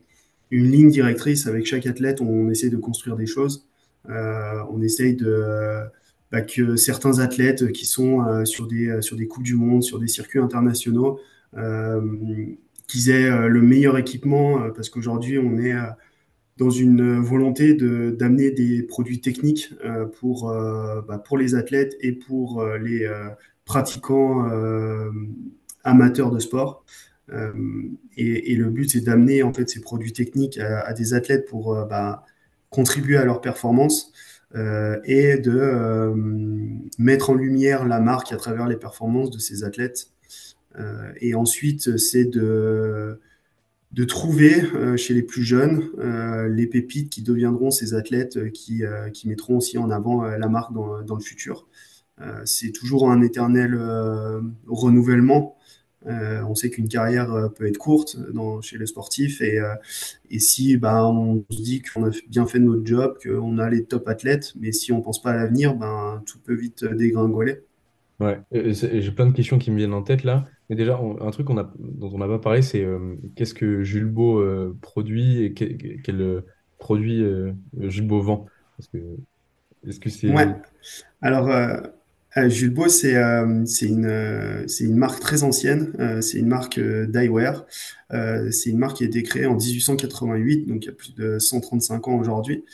une 0.50 0.64
ligne 0.64 0.90
directrice. 0.90 1.46
Avec 1.46 1.66
chaque 1.66 1.86
athlète, 1.86 2.22
on 2.22 2.48
essaie 2.48 2.70
de 2.70 2.78
construire 2.78 3.16
des 3.16 3.26
choses. 3.26 3.68
on 4.08 4.80
essaye 4.80 5.14
de 5.14 5.82
bah, 6.32 6.40
que 6.40 6.76
certains 6.76 7.18
athlètes 7.18 7.70
qui 7.72 7.84
sont 7.84 8.46
sur, 8.46 8.66
des, 8.66 9.02
sur 9.02 9.16
des 9.18 9.26
Coupes 9.26 9.44
du 9.44 9.56
Monde, 9.56 9.82
sur 9.82 9.98
des 9.98 10.08
circuits 10.08 10.40
internationaux, 10.40 11.20
qu'ils 11.52 13.10
aient 13.10 13.46
le 13.46 13.60
meilleur 13.60 13.98
équipement, 13.98 14.70
parce 14.70 14.88
qu'aujourd'hui, 14.88 15.38
on 15.38 15.58
est 15.58 15.74
dans 16.56 16.70
une 16.70 17.20
volonté 17.20 17.74
d'amener 17.74 18.50
des 18.50 18.82
produits 18.82 19.20
techniques 19.20 19.74
euh, 19.84 20.06
pour, 20.06 20.50
euh, 20.50 21.02
bah, 21.02 21.18
pour 21.18 21.36
les 21.36 21.54
athlètes 21.54 21.96
et 22.00 22.12
pour 22.12 22.60
euh, 22.60 22.78
les 22.78 23.08
pratiquants 23.64 24.48
amateurs 25.84 26.30
de 26.30 26.38
sport. 26.38 26.84
Et, 28.16 28.54
le 28.54 28.70
but, 28.70 28.90
c'est 28.90 29.00
d'amener 29.00 29.42
en 29.42 29.52
fait 29.52 29.68
ces 29.68 29.80
produits 29.80 30.12
techniques 30.12 30.58
à, 30.58 30.92
des 30.92 31.14
athlètes 31.14 31.46
pour 31.46 31.74
bah, 31.86 32.24
contribuer 32.70 33.16
à 33.16 33.24
leur 33.24 33.40
performance 33.40 34.12
et 34.54 35.36
de 35.38 36.14
mettre 36.98 37.30
en 37.30 37.34
lumière 37.34 37.84
la 37.84 37.98
marque 37.98 38.32
à 38.32 38.36
travers 38.36 38.68
les 38.68 38.76
performances 38.76 39.30
de 39.30 39.38
ces 39.40 39.64
athlètes. 39.64 40.12
Et 41.20 41.34
ensuite, 41.34 41.96
c'est 41.96 42.26
de 42.26 43.18
de 43.92 44.04
trouver 44.04 44.62
euh, 44.74 44.96
chez 44.96 45.14
les 45.14 45.22
plus 45.22 45.42
jeunes 45.42 45.84
euh, 45.98 46.48
les 46.48 46.66
pépites 46.66 47.10
qui 47.10 47.22
deviendront 47.22 47.70
ces 47.70 47.94
athlètes 47.94 48.36
euh, 48.36 48.50
qui, 48.50 48.82
qui 49.12 49.28
mettront 49.28 49.56
aussi 49.56 49.78
en 49.78 49.90
avant 49.90 50.24
la 50.24 50.48
marque 50.48 50.72
dans, 50.72 51.02
dans 51.02 51.14
le 51.14 51.20
futur. 51.20 51.66
c'est 52.44 52.72
toujours 52.72 53.10
un 53.10 53.22
éternel 53.22 53.78
renouvellement. 54.66 55.56
on 56.04 56.54
sait 56.54 56.70
qu'une 56.70 56.88
carrière 56.88 57.50
peut 57.56 57.66
être 57.66 57.78
courte 57.78 58.16
dans, 58.32 58.60
chez 58.60 58.78
les 58.78 58.86
sportifs 58.86 59.40
et, 59.40 59.60
et 60.30 60.38
si 60.38 60.76
bah, 60.76 61.06
on 61.06 61.44
se 61.50 61.62
dit 61.62 61.82
qu'on 61.82 62.06
a 62.06 62.10
bien 62.28 62.46
fait 62.46 62.58
notre 62.58 62.84
job, 62.86 63.18
qu'on 63.22 63.58
a 63.58 63.68
les 63.68 63.84
top 63.84 64.08
athlètes, 64.08 64.54
mais 64.58 64.72
si 64.72 64.92
on 64.92 65.00
pense 65.00 65.20
pas 65.20 65.30
à 65.30 65.36
l'avenir, 65.36 65.74
ben, 65.74 66.22
tout 66.26 66.38
peut 66.38 66.54
vite 66.54 66.84
dégringoler. 66.84 67.60
Ouais, 68.18 68.40
j'ai 68.50 69.10
plein 69.12 69.26
de 69.26 69.32
questions 69.32 69.58
qui 69.58 69.70
me 69.70 69.76
viennent 69.76 69.94
en 69.94 70.02
tête 70.02 70.24
là. 70.24 70.46
Mais 70.68 70.76
déjà, 70.76 70.98
un 70.98 71.30
truc 71.30 71.46
dont 71.46 72.10
on 72.12 72.18
n'a 72.18 72.26
pas 72.26 72.38
parlé, 72.38 72.62
c'est 72.62 72.84
euh, 72.84 73.16
qu'est-ce 73.36 73.54
que 73.54 73.84
Jules 73.84 74.06
Beau 74.06 74.40
euh, 74.40 74.76
produit 74.80 75.44
et 75.44 75.54
quel, 75.54 76.20
euh, 76.20 76.40
produit 76.78 77.24
Jules 77.78 78.06
Beau 78.06 78.20
vend? 78.20 78.46
Est-ce 79.86 80.00
que 80.00 80.10
c'est... 80.10 80.32
Ouais. 80.32 80.48
Alors, 81.22 81.48
Jules 82.48 82.70
Beau, 82.70 82.88
c'est 82.88 83.16
c'est 83.64 83.86
une, 83.86 84.64
c'est 84.66 84.84
une 84.84 84.96
marque 84.96 85.20
très 85.20 85.42
ancienne. 85.42 85.92
c'est 86.20 86.38
une 86.38 86.48
marque 86.48 86.78
d'eyewear. 86.78 87.66
c'est 88.50 88.70
une 88.70 88.78
marque 88.78 88.98
qui 88.98 89.04
a 89.04 89.06
été 89.06 89.22
créée 89.22 89.46
en 89.46 89.56
1888, 89.56 90.66
donc 90.66 90.84
il 90.84 90.86
y 90.86 90.90
a 90.90 90.92
plus 90.92 91.14
de 91.14 91.38
135 91.38 92.08
ans 92.08 92.18
aujourd'hui, 92.18 92.64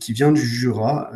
qui 0.00 0.12
vient 0.12 0.30
du 0.30 0.40
Jura, 0.40 1.10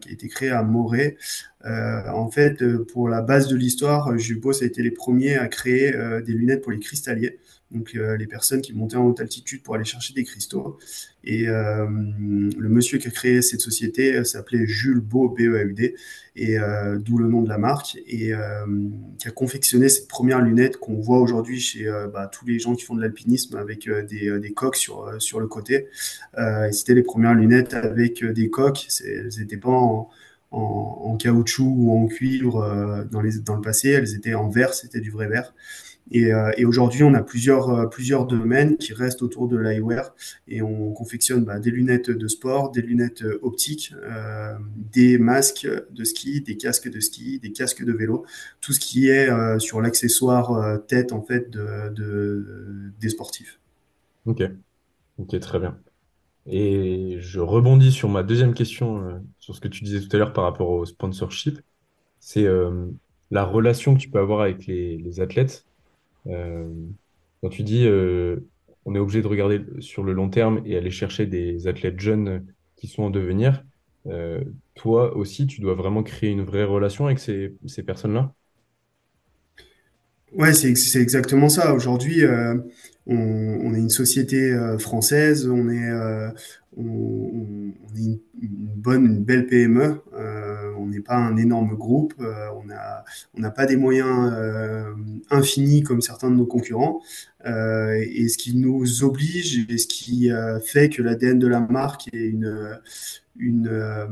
qui 0.00 0.10
a 0.10 0.12
été 0.12 0.28
créée 0.28 0.50
à 0.50 0.62
Morée. 0.62 1.16
Euh, 1.64 2.08
en 2.08 2.30
fait, 2.30 2.62
euh, 2.62 2.84
pour 2.84 3.08
la 3.08 3.22
base 3.22 3.48
de 3.48 3.56
l'histoire, 3.56 4.16
Jules 4.18 4.40
a 4.60 4.64
été 4.64 4.82
les 4.82 4.90
premiers 4.90 5.36
à 5.36 5.48
créer 5.48 5.94
euh, 5.94 6.20
des 6.20 6.32
lunettes 6.32 6.62
pour 6.62 6.72
les 6.72 6.80
cristalliers, 6.80 7.38
donc 7.72 7.92
les 7.94 8.26
personnes 8.26 8.60
qui 8.60 8.72
montaient 8.72 8.96
en 8.96 9.06
haute 9.06 9.20
altitude 9.20 9.62
pour 9.62 9.74
aller 9.74 9.84
chercher 9.84 10.14
des 10.14 10.24
cristaux. 10.24 10.78
Et 11.24 11.46
le 11.46 12.68
monsieur 12.68 12.98
qui 12.98 13.08
a 13.08 13.10
créé 13.10 13.42
cette 13.42 13.60
société 13.60 14.24
s'appelait 14.24 14.66
Jules 14.66 15.00
Beau, 15.00 15.28
B-E-A-U-D, 15.28 15.94
et 16.36 16.56
d'où 16.98 17.18
le 17.18 17.28
nom 17.28 17.42
de 17.42 17.48
la 17.48 17.58
marque, 17.58 17.96
et 18.06 18.32
qui 19.18 19.28
a 19.28 19.30
confectionné 19.30 19.88
cette 19.88 20.08
première 20.08 20.40
lunette 20.40 20.78
qu'on 20.78 21.00
voit 21.00 21.20
aujourd'hui 21.20 21.60
chez 21.60 21.84
bah, 22.12 22.26
tous 22.26 22.44
les 22.46 22.58
gens 22.58 22.74
qui 22.74 22.84
font 22.84 22.94
de 22.94 23.00
l'alpinisme 23.00 23.56
avec 23.56 23.88
des, 23.88 24.38
des, 24.40 24.52
coques 24.52 24.76
sur, 24.76 25.14
sur 25.20 25.40
le 25.40 25.46
côté. 25.46 25.86
et 26.38 26.72
c'était 26.72 26.94
les 26.94 27.02
premières 27.02 27.34
lunettes 27.34 27.74
avec 27.74 28.24
des 28.24 28.50
coques, 28.50 28.88
elles 29.04 29.30
n'étaient 29.38 29.56
pas 29.56 29.70
en 29.70 30.10
en, 30.52 31.16
caoutchouc 31.16 31.74
ou 31.76 31.92
en 31.92 32.06
cuivre 32.06 32.62
euh, 32.62 33.04
dans, 33.10 33.20
les, 33.20 33.38
dans 33.38 33.56
le 33.56 33.62
passé, 33.62 33.90
elles 33.90 34.14
étaient 34.14 34.34
en 34.34 34.48
verre, 34.48 34.74
c'était 34.74 35.00
du 35.00 35.10
vrai 35.10 35.26
verre. 35.26 35.54
Et, 36.10 36.32
euh, 36.32 36.50
et 36.56 36.64
aujourd'hui, 36.64 37.04
on 37.04 37.14
a 37.14 37.22
plusieurs, 37.22 37.70
euh, 37.70 37.86
plusieurs 37.86 38.26
domaines 38.26 38.76
qui 38.76 38.92
restent 38.92 39.22
autour 39.22 39.48
de 39.48 39.56
l'eyewear 39.56 40.14
et 40.48 40.60
on 40.60 40.92
confectionne 40.92 41.44
bah, 41.44 41.58
des 41.60 41.70
lunettes 41.70 42.10
de 42.10 42.28
sport, 42.28 42.70
des 42.70 42.82
lunettes 42.82 43.24
optiques, 43.42 43.94
euh, 44.02 44.54
des 44.76 45.18
masques 45.18 45.68
de 45.90 46.04
ski, 46.04 46.40
des 46.40 46.56
casques 46.56 46.90
de 46.90 47.00
ski, 47.00 47.38
des 47.38 47.52
casques 47.52 47.84
de 47.84 47.92
vélo, 47.92 48.24
tout 48.60 48.72
ce 48.72 48.80
qui 48.80 49.08
est 49.08 49.30
sur 49.58 49.80
l'accessoire 49.80 50.84
tête 50.86 51.12
en 51.12 51.22
fait 51.22 51.50
de, 51.50 51.88
de, 51.90 52.92
des 53.00 53.08
sportifs. 53.08 53.58
Ok, 54.26 54.42
ok, 55.18 55.40
très 55.40 55.58
bien. 55.58 55.78
Et 56.46 57.16
je 57.20 57.40
rebondis 57.40 57.92
sur 57.92 58.08
ma 58.08 58.22
deuxième 58.22 58.54
question, 58.54 59.22
sur 59.38 59.54
ce 59.54 59.60
que 59.60 59.68
tu 59.68 59.84
disais 59.84 60.00
tout 60.00 60.14
à 60.14 60.18
l'heure 60.18 60.32
par 60.32 60.44
rapport 60.44 60.68
au 60.70 60.84
sponsorship. 60.84 61.60
C'est 62.18 62.46
la 63.30 63.44
relation 63.44 63.94
que 63.94 64.00
tu 64.00 64.10
peux 64.10 64.18
avoir 64.18 64.40
avec 64.40 64.66
les 64.66 65.20
athlètes. 65.20 65.64
Euh, 66.26 66.68
quand 67.42 67.48
tu 67.48 67.62
dis 67.62 67.86
euh, 67.86 68.36
on 68.84 68.94
est 68.94 68.98
obligé 68.98 69.22
de 69.22 69.26
regarder 69.26 69.60
sur 69.80 70.02
le 70.02 70.12
long 70.12 70.28
terme 70.28 70.62
et 70.64 70.76
aller 70.76 70.90
chercher 70.90 71.26
des 71.26 71.66
athlètes 71.66 72.00
jeunes 72.00 72.46
qui 72.76 72.86
sont 72.88 73.04
en 73.04 73.10
devenir, 73.10 73.64
euh, 74.06 74.42
toi 74.74 75.16
aussi, 75.16 75.46
tu 75.46 75.60
dois 75.60 75.74
vraiment 75.74 76.02
créer 76.02 76.30
une 76.30 76.42
vraie 76.42 76.64
relation 76.64 77.06
avec 77.06 77.18
ces, 77.18 77.56
personnes-là? 77.84 78.34
Ouais, 80.32 80.52
c'est 80.52 81.00
exactement 81.00 81.48
ça. 81.48 81.74
Aujourd'hui, 81.74 82.22
on, 83.06 83.74
est 83.74 83.78
une 83.78 83.90
société 83.90 84.52
euh, 84.52 84.78
française, 84.78 85.48
on 85.48 85.68
est, 85.68 85.90
euh, 85.90 86.28
une, 86.76 87.72
bonne, 88.76 89.06
une 89.06 89.24
belle 89.24 89.46
PME. 89.46 90.00
euh, 90.14 90.72
on 90.78 90.86
n'est 90.86 91.00
pas 91.00 91.16
un 91.16 91.36
énorme 91.36 91.74
groupe. 91.76 92.14
on 92.18 93.40
n'a 93.40 93.50
pas 93.50 93.66
des 93.66 93.76
moyens 93.76 94.32
infinis 95.30 95.82
comme 95.82 96.00
certains 96.00 96.30
de 96.30 96.36
nos 96.36 96.46
concurrents. 96.46 97.02
Et 97.44 98.28
ce 98.28 98.36
qui 98.36 98.56
nous 98.56 99.04
oblige 99.04 99.66
et 99.68 99.78
ce 99.78 99.86
qui 99.86 100.30
fait 100.66 100.88
que 100.88 101.02
l'ADN 101.02 101.38
de 101.38 101.46
la 101.46 101.60
marque 101.60 102.08
est 102.12 102.34
une, 103.36 104.10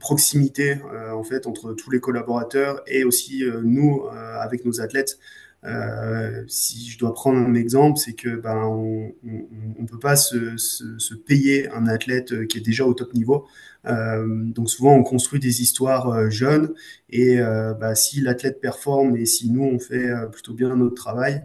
proximité 0.00 0.78
en 1.12 1.22
fait 1.22 1.46
entre 1.46 1.72
tous 1.72 1.90
les 1.90 2.00
collaborateurs 2.00 2.82
et 2.88 3.04
aussi 3.04 3.44
nous 3.62 4.02
avec 4.40 4.64
nos 4.64 4.80
athlètes. 4.80 5.18
Euh, 5.66 6.44
si 6.48 6.88
je 6.90 6.98
dois 6.98 7.12
prendre 7.12 7.38
un 7.38 7.54
exemple, 7.54 7.98
c'est 7.98 8.14
que 8.14 8.36
ben 8.36 8.64
on, 8.64 9.12
on 9.78 9.86
peut 9.86 9.98
pas 9.98 10.16
se, 10.16 11.14
payer 11.26 11.68
un 11.70 11.86
athlète 11.86 12.46
qui 12.46 12.58
est 12.58 12.62
déjà 12.62 12.86
au 12.86 12.94
top 12.94 13.12
niveau. 13.14 13.46
Euh, 13.86 14.24
donc 14.26 14.68
souvent 14.70 14.94
on 14.94 15.02
construit 15.02 15.38
des 15.38 15.62
histoires 15.62 16.30
jeunes 16.30 16.72
et 17.10 17.38
bah, 17.80 17.94
si 17.94 18.20
l'athlète 18.20 18.60
performe 18.60 19.16
et 19.16 19.26
si 19.26 19.50
nous 19.50 19.64
on 19.64 19.78
fait 19.78 20.10
plutôt 20.32 20.54
bien 20.54 20.74
notre 20.76 20.94
travail, 20.94 21.44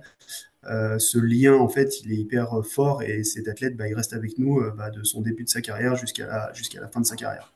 euh, 0.68 1.00
ce 1.00 1.18
lien, 1.18 1.56
en 1.56 1.68
fait, 1.68 2.02
il 2.02 2.12
est 2.12 2.18
hyper 2.18 2.64
fort 2.64 3.02
et 3.02 3.24
cet 3.24 3.48
athlète, 3.48 3.76
bah, 3.76 3.88
il 3.88 3.96
reste 3.96 4.14
avec 4.14 4.38
nous 4.38 4.60
euh, 4.60 4.72
bah, 4.78 4.92
de 4.92 5.04
son 5.04 5.22
début 5.22 5.44
de 5.44 5.50
sa 5.50 5.62
carrière 5.62 5.96
jusqu'à 5.96 6.28
la 6.28 6.88
fin 6.88 7.02
de 7.02 7.06
sa 7.06 7.16
carrière. 7.16 7.52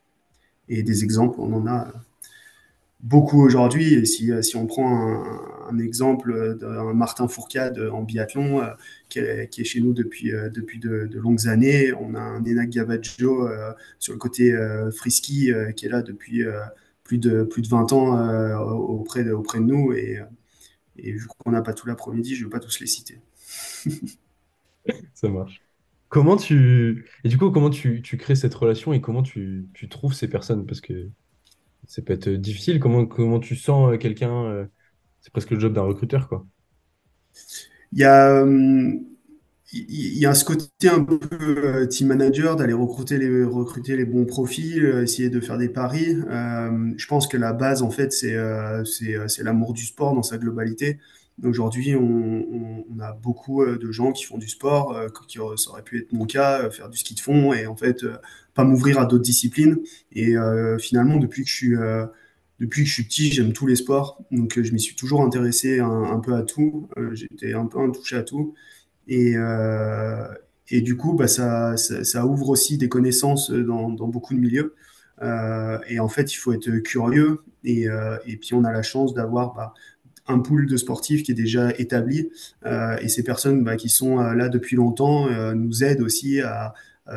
Et 0.70 0.82
des 0.82 1.04
exemples, 1.04 1.40
on 1.40 1.54
en 1.54 1.68
a 1.68 1.92
beaucoup 3.06 3.42
aujourd'hui. 3.42 3.94
Et 3.94 4.06
si, 4.06 4.32
on 4.56 4.66
prend 4.66 5.24
un, 5.70 5.78
exemple 5.80 6.58
d'un 6.60 6.94
Martin 6.94 7.28
Fourcade 7.28 7.80
en 7.80 8.02
biathlon, 8.04 8.62
euh, 8.62 8.72
qui, 9.10 9.20
est, 9.20 9.64
chez 9.64 9.80
nous 9.80 9.94
depuis, 9.94 10.34
euh, 10.34 10.50
depuis 10.50 10.80
de, 10.80 11.10
longues 11.14 11.48
années, 11.48 11.94
on 11.94 12.16
a 12.16 12.20
un 12.20 12.44
Enak 12.44 12.70
Gavaggio 12.70 13.48
euh, 13.48 13.72
sur 14.00 14.14
le 14.14 14.20
côté 14.20 14.52
euh, 14.52 14.92
frisky 14.92 15.52
qui 15.76 15.86
est 15.86 15.90
là 15.90 16.02
depuis 16.02 16.44
plus, 17.04 17.20
de, 17.20 17.44
plus 17.44 17.62
de 17.62 17.68
20 17.68 17.94
ans 17.94 18.60
auprès, 18.74 19.24
de, 19.24 19.32
auprès 19.32 19.60
de 19.60 19.66
nous. 19.66 19.94
Et, 19.94 20.20
et 20.98 21.12
vu 21.12 21.28
qu'on 21.28 21.52
n'a 21.52 21.62
pas 21.62 21.74
tout 21.74 21.88
l'après-midi, 21.88 22.36
je 22.36 22.42
ne 22.42 22.50
vais 22.50 22.52
pas 22.52 22.60
tous 22.60 22.80
les 22.80 22.88
citer. 22.88 23.20
Ça 25.14 25.30
marche. 25.30 25.62
Comment 26.10 26.38
tu... 26.38 27.06
Et 27.24 27.30
du 27.30 27.38
coup, 27.38 27.52
comment 27.52 27.70
tu, 27.70 28.02
tu 28.02 28.18
crées 28.18 28.36
cette 28.36 28.54
relation 28.54 28.94
et 28.94 29.02
comment 29.02 29.24
tu, 29.24 29.68
tu 29.74 29.90
trouves 29.90 30.14
ces 30.14 30.28
personnes? 30.28 30.66
Parce 30.66 30.80
que 30.80 31.10
ça 31.88 32.02
peut 32.02 32.14
être 32.14 32.30
difficile. 32.30 32.80
Comment, 32.80 33.06
comment 33.06 33.40
tu 33.40 33.56
sens 33.56 33.94
euh, 33.94 33.98
quelqu'un? 33.98 34.46
euh, 34.46 34.66
C'est 35.22 35.32
presque 35.32 35.52
le 35.52 35.60
job 35.60 35.74
d'un 35.74 35.82
recruteur, 35.84 36.28
quoi. 36.30 36.46
Il 37.92 38.00
y 38.00 38.04
a, 38.04 38.44
il 39.74 40.18
y 40.18 40.26
a 40.26 40.34
ce 40.34 40.46
côté 40.46 40.88
un 40.88 41.04
peu 41.04 41.20
euh, 41.42 41.86
team 41.88 42.08
manager, 42.08 42.56
d'aller 42.56 42.74
recruter 42.74 43.18
les, 43.18 43.44
recruter 43.44 43.98
les 43.98 44.06
bons 44.06 44.26
profils, 44.26 44.84
euh, 44.86 45.04
essayer 45.04 45.30
de 45.30 45.40
faire 45.42 45.58
des 45.58 45.70
paris. 45.70 46.16
Euh, 46.30 46.94
je 46.98 47.08
pense 47.08 47.28
que 47.28 47.36
la 47.38 47.52
base, 47.54 47.82
en 47.82 47.90
fait, 47.92 48.14
c'est 48.14 48.36
euh, 48.36 48.86
c'est 48.86 49.16
euh, 49.16 49.28
l'amour 49.44 49.74
du 49.74 49.84
sport 49.86 50.14
dans 50.14 50.24
sa 50.24 50.38
globalité. 50.38 51.00
Aujourd'hui, 51.44 51.96
on, 51.96 52.86
a 53.02 53.12
beaucoup 53.14 53.62
euh, 53.64 53.78
de 53.78 53.92
gens 53.92 54.12
qui 54.14 54.24
font 54.24 54.38
du 54.38 54.48
sport, 54.48 54.96
euh, 54.96 55.10
qui, 55.28 55.40
ça 55.58 55.72
aurait 55.72 55.84
pu 55.84 56.00
être 56.00 56.14
mon 56.14 56.26
cas, 56.26 56.62
euh, 56.64 56.70
faire 56.72 56.90
du 56.90 56.98
ski 56.98 57.14
de 57.16 57.20
fond 57.20 57.54
et 57.54 57.68
en 57.68 57.76
fait, 57.76 58.04
euh, 58.04 58.18
pas 58.56 58.64
m'ouvrir 58.64 59.00
à 59.00 59.06
d'autres 59.06 59.24
disciplines. 59.24 59.78
Et 60.12 60.36
euh, 60.36 60.80
finalement, 60.80 61.18
depuis 61.18 61.44
que 61.44 61.50
je 61.50 61.56
suis, 61.56 61.76
euh, 61.76 62.06
depuis 62.60 62.84
que 62.84 62.90
je 62.90 62.94
suis 62.94 63.04
petit, 63.04 63.32
j'aime 63.32 63.54
tous 63.54 63.68
les 63.68 63.76
sports. 63.76 64.24
Donc, 64.32 64.58
euh, 64.58 64.64
je 64.64 64.74
m'y 64.74 64.80
suis 64.80 64.96
toujours 64.96 65.22
intéressé 65.22 65.80
un, 65.80 66.20
peu 66.20 66.34
à 66.34 66.42
tout. 66.42 66.90
J'étais 67.12 67.54
un 67.54 67.68
peu 67.68 67.80
un 67.80 67.92
touché 67.92 68.16
à 68.16 68.24
tout. 68.24 68.56
Et, 69.08 69.36
et 70.70 70.82
du 70.82 70.98
coup, 70.98 71.14
bah, 71.14 71.28
ça, 71.28 71.78
ça, 71.78 72.26
ouvre 72.26 72.50
aussi 72.50 72.80
des 72.80 72.90
connaissances 72.90 73.52
dans, 73.52 73.90
dans 73.90 74.08
beaucoup 74.08 74.34
de 74.34 74.40
milieux. 74.40 74.74
Et 75.22 76.00
en 76.00 76.08
fait, 76.08 76.34
il 76.34 76.38
faut 76.38 76.54
être 76.54 76.78
curieux. 76.80 77.44
Et, 77.66 77.88
et 78.26 78.38
puis, 78.38 78.54
on 78.54 78.64
a 78.64 78.72
la 78.72 78.84
chance 78.84 79.14
d'avoir 79.14 79.54
bah, 79.54 79.74
un 80.28 80.40
pool 80.40 80.66
de 80.66 80.78
sportifs 80.78 81.24
qui 81.24 81.34
est 81.34 81.36
déjà 81.36 81.72
établi. 81.78 82.32
Et 82.66 83.10
ces 83.10 83.24
personnes 83.24 83.66
bah, 83.66 83.76
qui 83.76 83.90
sont 83.90 84.18
là 84.18 84.48
depuis 84.48 84.78
longtemps 84.78 85.28
nous 85.54 85.84
aident 85.84 86.02
aussi 86.02 86.40
à, 86.40 86.74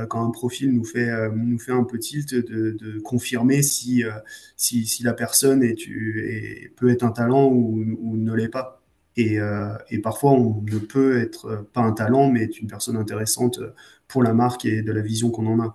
quand 0.09 0.27
un 0.27 0.31
profil 0.31 0.72
nous 0.72 0.85
fait, 0.85 1.09
euh, 1.11 1.31
nous 1.35 1.59
fait 1.59 1.72
un 1.72 1.85
peu 1.85 1.98
tilt, 1.98 2.35
de, 2.35 2.98
confirmer 3.01 3.62
si, 3.62 4.05
euh, 4.05 4.11
si, 4.57 4.87
si 4.87 5.03
la 5.03 5.14
personne 5.14 5.62
est, 5.62 5.79
est- 5.88 6.74
peut 6.77 6.90
être 6.90 7.03
un 7.05 7.11
talent 7.12 7.46
ou, 7.46 7.85
ou 8.01 8.16
ne 8.16 8.33
l'est 8.35 8.48
pas. 8.48 8.83
Et, 9.16 9.40
euh, 9.40 9.74
et 9.90 9.98
parfois, 10.01 10.33
on 10.33 10.62
ne 10.62 10.79
peut 10.79 11.18
être 11.20 11.46
euh, 11.46 11.62
pas 11.72 11.81
un 11.83 11.92
talent, 11.92 12.31
mais 12.31 12.44
être 12.44 12.61
une 12.61 12.68
personne 12.68 12.96
intéressante 12.96 13.61
pour 14.09 14.22
la 14.22 14.33
marque 14.35 14.64
et 14.64 14.83
de 14.83 14.92
la 14.92 15.01
vision 15.03 15.31
qu'on 15.31 15.46
en 15.46 15.61
a. 15.61 15.74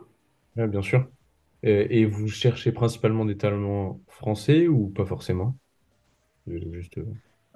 Ouais, 0.56 0.67
bien 0.67 0.82
sûr. 0.82 1.10
Euh, 1.65 1.88
et 1.89 2.06
vous 2.06 2.28
cherchez 2.28 2.71
principalement 2.71 3.26
des 3.26 3.38
talents 3.38 4.02
français 4.08 4.67
ou 4.67 4.89
pas 4.89 5.06
forcément? 5.06 5.58
Euh, 6.49 6.60
Juste... 6.73 6.99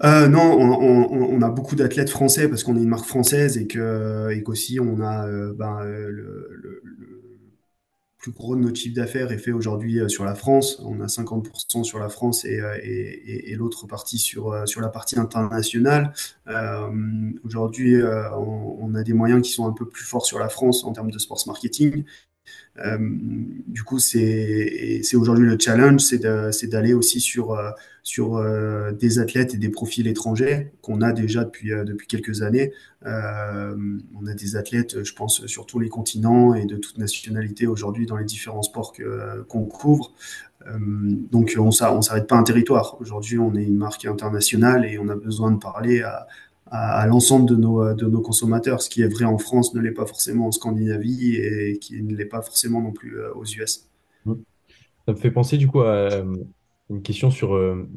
euh, 0.04 0.28
non, 0.28 0.42
on, 0.42 1.42
a 1.42 1.50
beaucoup 1.50 1.76
d'athlètes 1.76 2.12
français 2.12 2.48
parce 2.48 2.64
qu'on 2.64 2.76
est 2.78 2.84
une 2.84 2.88
marque 2.88 3.06
française 3.06 3.58
et 3.58 3.66
que 3.66 4.30
et 4.32 4.44
qu'aussi 4.44 4.80
on 4.80 5.02
a 5.02 5.28
euh, 5.28 5.54
ben, 5.54 5.80
euh, 5.82 6.10
le, 6.10 6.84
plus 8.20 8.32
gros 8.32 8.56
de 8.56 8.62
notre 8.62 8.76
chiffre 8.76 8.96
d'affaires 8.96 9.32
est 9.32 9.38
fait 9.38 9.52
aujourd'hui 9.52 10.00
euh, 10.00 10.08
sur 10.08 10.26
la 10.26 10.36
France. 10.36 10.82
On 10.84 11.00
a 11.02 11.06
50% 11.06 11.84
sur 11.84 11.98
la 11.98 12.10
France 12.10 12.46
et, 12.46 12.60
et, 12.84 13.56
l'autre 13.56 13.88
partie 13.88 14.18
sur, 14.20 14.68
sur 14.68 14.82
la 14.82 14.90
partie 14.90 15.18
internationale. 15.18 16.14
Aujourd'hui, 17.44 17.96
on 18.04 18.94
a 18.96 19.04
des 19.04 19.14
moyens 19.14 19.42
qui 19.42 19.52
sont 19.52 19.68
un 19.68 19.72
peu 19.72 19.88
plus 19.88 20.04
forts 20.04 20.26
sur 20.26 20.40
la 20.40 20.50
France 20.50 20.84
en 20.84 20.92
termes 20.92 21.12
de 21.12 21.20
sports 21.20 21.44
marketing. 21.48 22.04
Euh, 22.86 22.98
du 23.00 23.84
coup, 23.84 24.00
c'est 24.00 25.02
aujourd'hui 25.16 25.46
le 25.46 25.58
challenge, 25.60 26.02
c'est 26.02 26.68
d'aller 26.68 26.94
aussi 26.94 27.20
sur, 27.20 27.54
euh, 27.54 27.72
euh, 28.20 28.92
des 28.92 29.20
athlètes 29.20 29.54
et 29.54 29.58
des 29.58 29.70
profils 29.70 30.08
étrangers 30.08 30.72
qu'on 30.82 31.02
a 31.02 31.12
déjà 31.12 31.44
depuis, 31.44 31.72
quelques 32.08 32.42
années. 32.42 32.72
On 33.04 34.28
a 34.28 34.34
des 34.34 34.56
athlètes, 34.56 35.04
je 35.04 35.14
pense, 35.14 35.46
sur 35.48 35.66
tous 35.66 35.80
les 35.80 35.90
continents 35.90 36.54
et 36.54 36.66
de 36.66 36.78
toute 36.78 36.98
nationalité 36.98 37.68
aujourd'hui 37.68 38.06
dans 38.06 38.18
les 38.18 38.26
différents 38.26 38.64
sports 38.64 38.94
qu'on 39.48 39.66
couvre. 39.66 40.14
Donc, 41.32 41.56
on 41.58 41.68
on 41.68 42.02
s'arrête 42.02 42.28
pas 42.28 42.36
un 42.36 42.44
territoire. 42.44 42.98
Aujourd'hui, 43.00 43.40
on 43.40 43.56
est 43.56 43.64
une 43.64 43.78
marque 43.78 44.06
internationale 44.06 44.86
et 44.86 44.98
on 45.00 45.08
a 45.08 45.16
besoin 45.16 45.52
de 45.52 45.58
parler 45.58 46.02
à, 46.02 46.28
à, 46.72 47.06
l'ensemble 47.08 47.48
de 47.50 47.56
nos, 47.56 47.94
de 47.94 48.06
nos 48.08 48.22
consommateurs. 48.22 48.82
Ce 48.82 48.90
qui 48.90 49.02
est 49.02 49.08
vrai 49.08 49.26
en 49.26 49.38
France 49.38 49.74
ne 49.74 49.82
l'est 49.82 49.92
pas 49.92 50.06
forcément 50.06 50.48
en 50.48 50.52
Scandinavie 50.52 51.36
et 51.36 51.80
qui 51.80 52.02
ne 52.02 52.16
l'est 52.16 52.26
pas 52.26 52.42
forcément 52.42 52.82
non 52.82 52.92
plus 52.94 53.18
euh, 53.20 53.34
aux 53.36 53.46
US. 53.46 53.88
Ça 55.06 55.14
me 55.14 55.18
fait 55.18 55.32
penser 55.32 55.58
du 55.58 55.68
coup 55.68 55.82
à 55.82 55.86
euh, 56.12 56.36
une 56.90 57.02
question 57.02 57.32
sur 57.32 57.56
euh, 57.56 57.90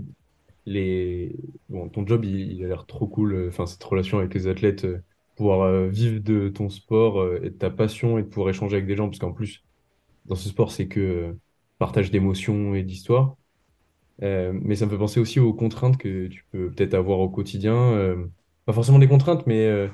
les... 0.66 1.36
Bon, 1.68 1.88
ton 1.88 2.06
job, 2.06 2.24
il, 2.24 2.64
a 2.64 2.68
l'air 2.68 2.86
trop 2.86 3.06
cool. 3.06 3.34
euh, 3.34 3.48
Enfin, 3.48 3.66
cette 3.66 3.82
relation 3.84 4.18
avec 4.18 4.34
les 4.34 4.46
athlètes, 4.46 4.84
euh, 4.84 5.02
pouvoir 5.36 5.62
euh, 5.62 5.88
vivre 5.88 6.20
de 6.22 6.48
ton 6.48 6.68
sport 6.68 7.20
euh, 7.20 7.40
et 7.42 7.50
de 7.50 7.54
ta 7.56 7.70
passion 7.70 8.18
et 8.18 8.24
pouvoir 8.24 8.50
échanger 8.50 8.76
avec 8.76 8.86
des 8.86 8.96
gens, 8.96 9.08
parce 9.08 9.18
qu'en 9.18 9.32
plus, 9.32 9.64
dans 10.26 10.36
ce 10.36 10.48
sport, 10.48 10.72
c'est 10.72 10.88
que 10.88 11.00
euh, 11.00 11.32
partage 11.78 12.10
d'émotions 12.10 12.74
et 12.74 12.82
d'histoires. 12.84 13.36
Euh, 14.22 14.52
mais 14.54 14.76
ça 14.76 14.86
me 14.86 14.90
fait 14.90 14.98
penser 14.98 15.20
aussi 15.20 15.40
aux 15.40 15.54
contraintes 15.54 15.96
que 15.96 16.26
tu 16.28 16.44
peux 16.52 16.70
peut-être 16.70 16.94
avoir 16.94 17.20
au 17.20 17.30
quotidien. 17.30 18.16
Forcément 18.72 18.98
des 18.98 19.08
contraintes, 19.08 19.46
mais 19.46 19.66
euh, 19.66 19.88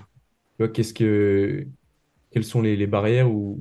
qu'est-ce 0.75 0.95
que, 0.95 1.67
quelles 2.31 2.45
sont 2.45 2.63
les, 2.63 2.87
barrières 2.87 3.31
où, 3.33 3.61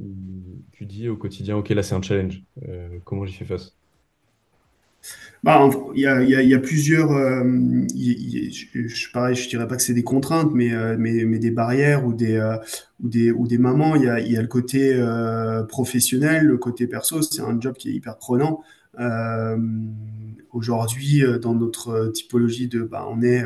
tu 0.73 0.85
dis 0.85 1.09
au 1.09 1.17
quotidien, 1.17 1.57
OK, 1.57 1.69
là, 1.69 1.83
c'est 1.83 1.95
un 1.95 2.01
challenge. 2.01 2.43
Euh, 2.67 2.99
comment 3.05 3.25
j'y 3.25 3.33
fais 3.35 3.45
face? 3.45 3.77
Bah, 5.43 5.69
il 5.93 6.01
y 6.01 6.07
a, 6.07 6.21
il 6.23 6.29
y 6.29 6.35
a- 6.35 6.41
y 6.41 6.53
a 6.55 6.59
plusieurs. 6.59 7.11
euh, 7.11 7.43
je, 7.95 8.87
je, 8.87 9.11
pareil, 9.11 9.35
je 9.35 9.47
dirais 9.49 9.67
pas 9.67 9.75
que 9.75 9.81
c'est 9.83 9.93
des 9.93 10.03
contraintes, 10.03 10.51
mais, 10.53 10.71
mais, 10.97 11.23
mais 11.25 11.37
des 11.39 11.51
barrières 11.51 12.05
ou 12.05 12.13
des, 12.13 12.35
euh, 12.37 12.57
ou 13.03 13.09
des, 13.09 13.31
ou 13.31 13.47
des 13.47 13.57
mamans. 13.57 13.95
Il 13.95 14.03
y 14.03 14.09
a, 14.09 14.19
y 14.19 14.37
a 14.37 14.41
le 14.41 14.47
côté 14.47 14.99
professionnel, 15.69 16.45
le 16.45 16.57
côté 16.57 16.87
perso. 16.87 17.21
C'est 17.21 17.41
un 17.41 17.59
job 17.59 17.75
qui 17.77 17.89
est 17.89 17.93
hyper 17.93 18.17
prenant. 18.17 18.61
Aujourd'hui, 20.51 21.21
dans 21.41 21.53
notre 21.53 22.07
typologie 22.13 22.67
de. 22.67 22.81
Bah, 22.83 23.05
on 23.09 23.21
est. 23.21 23.43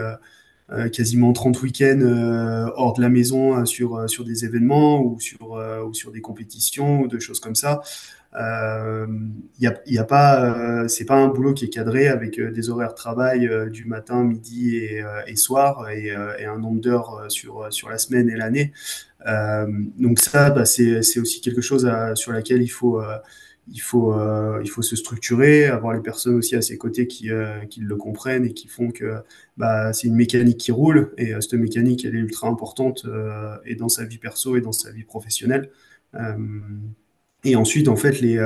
euh, 0.72 0.88
quasiment 0.88 1.34
30 1.34 1.62
week-ends 1.64 2.02
euh, 2.02 2.70
hors 2.76 2.94
de 2.94 3.02
la 3.02 3.10
maison 3.10 3.58
euh, 3.58 3.66
sur, 3.66 4.08
sur 4.08 4.24
des 4.24 4.46
événements 4.46 5.02
ou 5.02 5.20
sur, 5.20 5.60
ou 5.86 5.94
sur 5.94 6.12
des 6.12 6.22
compétitions 6.22 7.02
ou 7.02 7.08
de 7.08 7.18
choses 7.20 7.40
comme 7.40 7.56
ça. 7.56 7.82
Euh, 8.40 9.08
y 9.60 9.66
a, 9.66 9.82
y 9.88 9.98
a 9.98 10.04
pas, 10.04 10.88
c'est 10.88 11.06
pas 11.06 11.16
un 11.16 11.30
boulot 11.30 11.56
qui 11.56 11.66
est 11.66 11.70
cadré 11.70 12.08
avec 12.08 12.40
des 12.40 12.70
horaires 12.70 12.90
de 12.90 12.96
travail 12.96 13.50
du 13.72 13.86
matin, 13.86 14.24
midi 14.24 14.78
et, 14.78 15.36
soir 15.36 15.90
et, 15.90 16.12
un 16.12 16.60
nombre 16.60 16.80
d'heures 16.80 17.26
sur, 17.30 17.74
sur 17.74 17.90
la 17.90 17.98
semaine 17.98 18.30
et 18.30 18.36
l'année. 18.36 18.72
Donc 19.98 20.20
ça, 20.20 20.52
bah, 20.52 20.66
c'est, 20.66 21.20
aussi 21.20 21.42
quelque 21.42 21.62
chose 21.62 21.92
sur 22.14 22.32
laquelle 22.32 22.62
il 22.62 22.68
faut, 22.68 23.02
il 23.72 23.82
faut, 23.82 24.14
euh, 24.14 24.60
il 24.64 24.70
faut 24.70 24.82
se 24.82 24.96
structurer, 24.96 25.66
avoir 25.66 25.94
les 25.94 26.02
personnes 26.02 26.36
aussi 26.36 26.56
à 26.56 26.62
ses 26.62 26.78
côtés 26.78 27.08
qui, 27.08 27.32
euh, 27.32 27.60
qui 27.66 27.82
le 27.82 27.96
comprennent 27.96 28.46
et 28.46 28.54
qui 28.54 28.68
font 28.68 28.92
que 28.92 29.16
bah, 29.58 29.94
c'est 29.94 30.08
une 30.08 30.16
mécanique 30.16 30.58
qui 30.58 30.72
roule 30.72 31.14
et 31.18 31.34
euh, 31.34 31.42
cette 31.42 31.54
mécanique, 31.54 32.06
elle 32.06 32.16
est 32.16 32.20
ultra 32.20 32.48
importante 32.48 33.06
et 33.66 33.76
dans 33.76 33.90
sa 33.90 34.06
vie 34.06 34.18
perso 34.18 34.58
et 34.58 34.62
dans 34.62 34.72
sa 34.72 34.92
vie 34.92 35.04
professionnelle. 35.04 35.70
Et 37.46 37.56
ensuite, 37.56 37.88
en 37.88 37.96
fait, 37.96 38.20
les, 38.20 38.38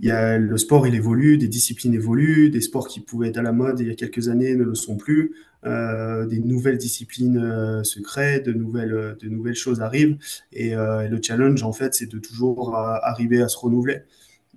y 0.00 0.10
a, 0.10 0.38
le 0.38 0.56
sport, 0.56 0.86
il 0.86 0.94
évolue, 0.94 1.36
des 1.36 1.48
disciplines 1.48 1.92
évoluent, 1.92 2.48
des 2.48 2.62
sports 2.62 2.88
qui 2.88 3.00
pouvaient 3.00 3.28
être 3.28 3.36
à 3.36 3.42
la 3.42 3.52
mode 3.52 3.80
il 3.80 3.88
y 3.88 3.90
a 3.90 3.94
quelques 3.94 4.28
années 4.28 4.54
ne 4.54 4.64
le 4.64 4.74
sont 4.74 4.96
plus, 4.96 5.34
des 5.64 6.38
nouvelles 6.38 6.78
disciplines 6.78 7.82
se 7.84 8.00
créent, 8.00 8.40
de 8.40 8.52
nouvelles, 8.52 9.16
de 9.20 9.28
nouvelles 9.28 9.56
choses 9.56 9.82
arrivent, 9.82 10.16
et, 10.52 10.68
et 10.68 11.08
le 11.08 11.20
challenge, 11.22 11.62
en 11.62 11.72
fait, 11.72 11.92
c'est 11.94 12.10
de 12.10 12.18
toujours 12.18 12.74
arriver 12.76 13.42
à 13.42 13.48
se 13.48 13.58
renouveler. 13.58 14.04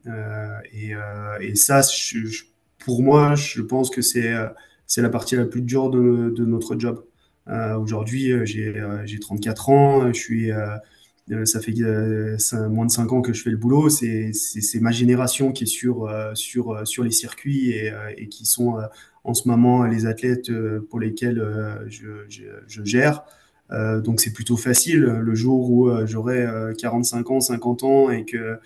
Euh, 0.08 0.58
et, 0.72 0.96
euh, 0.96 1.38
et 1.40 1.56
ça, 1.56 1.82
pour 2.80 3.04
moi, 3.04 3.36
je 3.36 3.62
pense 3.62 3.90
que 3.90 4.02
c'est 4.02 4.34
euh, 4.34 4.48
c'est 4.88 5.02
la 5.02 5.10
partie 5.10 5.36
la 5.36 5.46
plus 5.46 5.62
dure 5.62 5.90
de, 5.90 6.44
notre 6.46 6.78
job. 6.78 7.04
Aujourd'hui, 7.48 8.32
j'ai 8.46 8.80
euh, 8.80 9.02
j'ai 9.06 9.20
34 9.20 9.70
ans, 9.70 10.08
je 10.14 10.20
suis, 10.20 10.52
ça 11.46 11.60
fait 11.60 11.74
moins 12.70 12.86
de 12.86 12.92
5 12.92 13.12
ans 13.14 13.22
que 13.22 13.34
je 13.34 13.42
fais 13.42 13.50
le 13.50 13.58
boulot. 13.58 13.90
C'est 13.90 14.34
ma 14.82 14.92
génération 14.92 15.52
qui 15.52 15.64
est 15.64 15.68
sur, 15.68 16.08
les 17.04 17.12
circuits 17.12 17.72
et, 17.72 18.28
qui 18.30 18.46
sont 18.46 18.78
en 19.24 19.34
ce 19.34 19.48
moment 19.48 19.86
les 19.86 20.06
athlètes 20.06 20.52
pour 20.90 21.00
lesquels 21.00 21.42
je, 21.88 22.84
gère. 22.84 23.24
Donc 23.72 24.20
c'est 24.20 24.34
plutôt 24.34 24.58
facile 24.58 25.02
le 25.02 25.36
jour 25.36 25.72
où 25.72 25.90
j'aurai 26.06 26.46
euh, 26.46 26.74
45 26.74 27.32
ans, 27.32 27.40
50 27.40 27.84
ans 27.84 28.10
et 28.12 28.26
que 28.26 28.60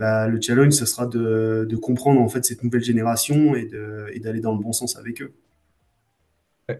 bah, 0.00 0.28
le 0.28 0.40
challenge, 0.42 0.72
ce 0.74 0.86
sera 0.86 1.06
de, 1.06 1.66
de 1.70 1.76
comprendre 1.76 2.20
en 2.22 2.28
fait 2.28 2.44
cette 2.46 2.64
nouvelle 2.64 2.84
génération 2.84 3.54
et 3.56 3.66
d'aller 4.20 4.40
dans 4.40 4.54
le 4.54 4.60
bon 4.62 4.72
sens 4.72 4.96
avec 4.96 5.22
eux. 5.22 5.34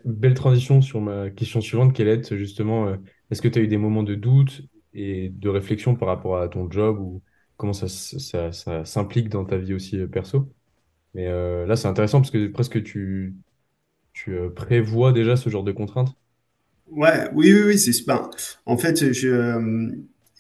Belle 0.04 0.35
transition 0.35 0.80
sur 0.83 1.00
ma 1.00 1.30
question 1.30 1.61
suivante, 1.61 1.92
est 2.06 2.37
justement, 2.37 2.87
euh, 2.88 2.96
est-ce 3.30 3.42
que 3.42 3.48
tu 3.48 3.59
as 3.59 3.62
eu 3.62 3.66
des 3.68 3.76
moments 3.76 4.04
de 4.04 4.14
doute 4.14 4.62
et 4.94 5.30
de 5.30 5.48
réflexion 5.48 5.96
par 5.96 6.06
rapport 6.09 6.37
à 6.38 6.48
ton 6.48 6.70
job 6.70 6.98
ou 7.00 7.22
comment 7.56 7.72
ça, 7.72 7.87
s- 7.87 8.16
ça, 8.18 8.52
ça 8.52 8.85
s'implique 8.85 9.28
dans 9.28 9.44
ta 9.44 9.59
vie 9.59 9.74
aussi 9.74 9.98
euh, 9.98 10.06
perso? 10.06 10.52
Mais 11.14 11.28
euh, 11.28 11.66
là, 11.66 11.76
c'est 11.76 11.88
intéressant 11.88 12.20
parce 12.20 12.30
que 12.33 12.48
presque 12.48 12.83
tu, 12.85 13.37
tu 14.14 14.37
prévois 14.56 15.12
déjà 15.12 15.37
ce 15.37 15.50
genre 15.50 15.64
de 15.64 15.72
contraintes? 15.72 16.14
Ouais, 16.88 17.28
oui, 17.35 17.52
oui, 17.54 17.62
oui, 17.66 17.78
c'est 17.78 18.04
ben, 18.06 18.28
en 18.66 18.76
fait, 18.76 19.12
je, 19.12 19.28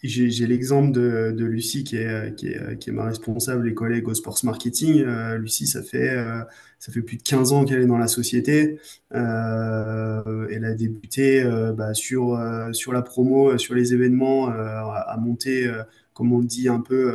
j'ai 0.02 0.46
l'exemple 0.46 0.92
de, 0.92 1.44
Lucie 1.44 1.84
qui 1.84 1.96
est, 1.96 2.88
ma 2.88 3.04
responsable 3.04 3.68
et 3.68 3.74
collègue 3.74 4.08
au 4.08 4.14
sports 4.14 4.38
marketing. 4.44 5.02
Euh, 5.02 5.36
Lucie, 5.36 5.66
ça 5.66 5.82
fait, 5.82 6.10
euh, 6.10 6.40
ça 6.78 6.90
fait 6.90 7.02
plus 7.02 7.18
de 7.18 7.22
15 7.22 7.52
ans 7.52 7.64
qu'elle 7.64 7.82
est 7.82 7.86
dans 7.86 7.98
la 7.98 8.08
société. 8.08 8.80
Euh, 9.14 10.48
elle 10.50 10.64
a 10.64 10.72
débuté 10.72 11.44
bah, 11.76 11.92
sur, 11.92 12.36
la 12.36 13.02
promo, 13.02 13.58
sur 13.58 13.74
les 13.74 13.92
événements, 13.92 14.48
à, 14.48 15.16
monter, 15.20 15.70
comme 16.14 16.32
on 16.32 16.40
dit 16.40 16.68
un 16.68 16.80
peu 16.80 17.14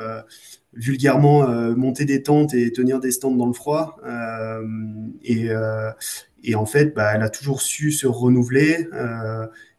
vulgairement, 0.73 1.47
monter 1.75 2.05
des 2.05 2.21
tentes 2.21 2.53
et 2.53 2.71
tenir 2.71 2.99
des 2.99 3.11
stands 3.11 3.35
dans 3.35 3.47
le 3.47 3.53
froid. 3.53 3.97
et, 5.23 6.53
en 6.53 6.65
fait, 6.67 6.93
bah, 6.93 7.13
elle 7.15 7.23
a 7.23 7.29
toujours 7.29 7.61
su 7.61 7.91
se 7.91 8.05
renouveler 8.05 8.87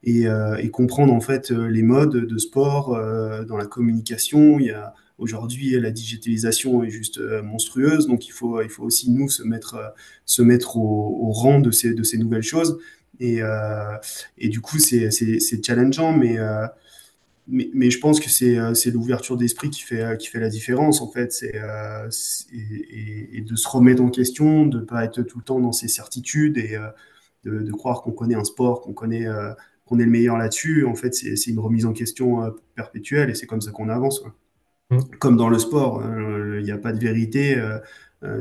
et, 0.06 0.26
euh, 0.26 0.56
et, 0.56 0.70
comprendre 0.70 1.12
en 1.12 1.20
fait 1.20 1.50
les 1.50 1.82
modes 1.82 2.16
de 2.16 2.38
sport 2.38 2.94
euh, 2.94 3.44
dans 3.44 3.58
la 3.58 3.66
communication. 3.66 4.58
Il 4.58 4.66
y 4.66 4.70
a 4.70 4.94
aujourd'hui 5.18 5.78
la 5.78 5.90
digitalisation 5.90 6.82
est 6.84 6.90
juste 6.90 7.20
monstrueuse, 7.42 8.06
donc 8.06 8.26
il 8.26 8.32
faut 8.32 8.62
il 8.62 8.70
faut 8.70 8.84
aussi 8.84 9.10
nous 9.10 9.28
se 9.28 9.42
mettre 9.42 9.94
se 10.24 10.42
mettre 10.42 10.78
au, 10.78 11.30
rang 11.32 11.60
de 11.60 11.70
ces 11.70 11.92
de 11.92 12.02
ces 12.02 12.18
nouvelles 12.18 12.42
choses. 12.42 12.78
Et, 13.18 13.40
et 14.38 14.48
du 14.48 14.60
coup, 14.60 14.78
c'est 14.78 15.10
c'est 15.10 15.64
challengeant, 15.64 16.12
mais 16.16 16.38
mais, 17.48 17.70
mais, 17.74 17.90
je 17.90 18.00
pense 18.00 18.18
que 18.18 18.28
c'est 18.28 18.58
euh, 18.58 18.72
l'ouverture 18.92 19.36
d'esprit 19.36 19.70
qui 19.70 19.82
fait, 19.82 20.02
euh, 20.02 20.16
qui 20.16 20.26
fait 20.28 20.40
la 20.40 20.48
différence, 20.48 21.00
en 21.00 21.10
fait. 21.10 21.32
C'est 21.32 21.54
euh, 21.54 22.08
et, 22.52 23.40
de 23.40 23.54
se 23.56 23.68
remettre 23.68 24.02
en 24.02 24.10
question, 24.10 24.66
de 24.66 24.80
ne 24.80 24.84
pas 24.84 25.04
être 25.04 25.22
tout 25.22 25.38
le 25.38 25.44
temps 25.44 25.60
dans 25.60 25.72
ses 25.72 25.88
certitudes 25.88 26.58
et 26.58 26.74
euh, 26.74 26.90
de, 27.44 27.72
croire 27.72 28.02
qu'on 28.02 28.12
connaît 28.12 28.34
un 28.34 28.44
sport, 28.44 28.80
qu'on 28.80 28.92
connaît 28.92 29.26
euh, 29.28 29.52
qu'on 29.86 29.98
est 29.98 30.04
le 30.04 30.10
meilleur 30.10 30.36
là-dessus. 30.36 30.84
En 30.84 30.94
fait, 30.94 31.14
c'est 31.14 31.50
une 31.50 31.58
remise 31.58 31.86
en 31.86 31.94
question 31.94 32.44
euh, 32.44 32.50
perpétuelle 32.74 33.30
et 33.30 33.34
c'est 33.34 33.46
comme 33.46 33.62
ça 33.62 33.70
qu'on 33.70 33.88
avance. 33.88 34.22
Mmh. 34.90 34.98
Comme 35.18 35.36
dans 35.36 35.48
le 35.48 35.58
sport, 35.58 36.02
il 36.04 36.62
n'y 36.62 36.70
a 36.70 36.78
pas 36.78 36.92
de 36.92 36.98
vérité. 36.98 37.56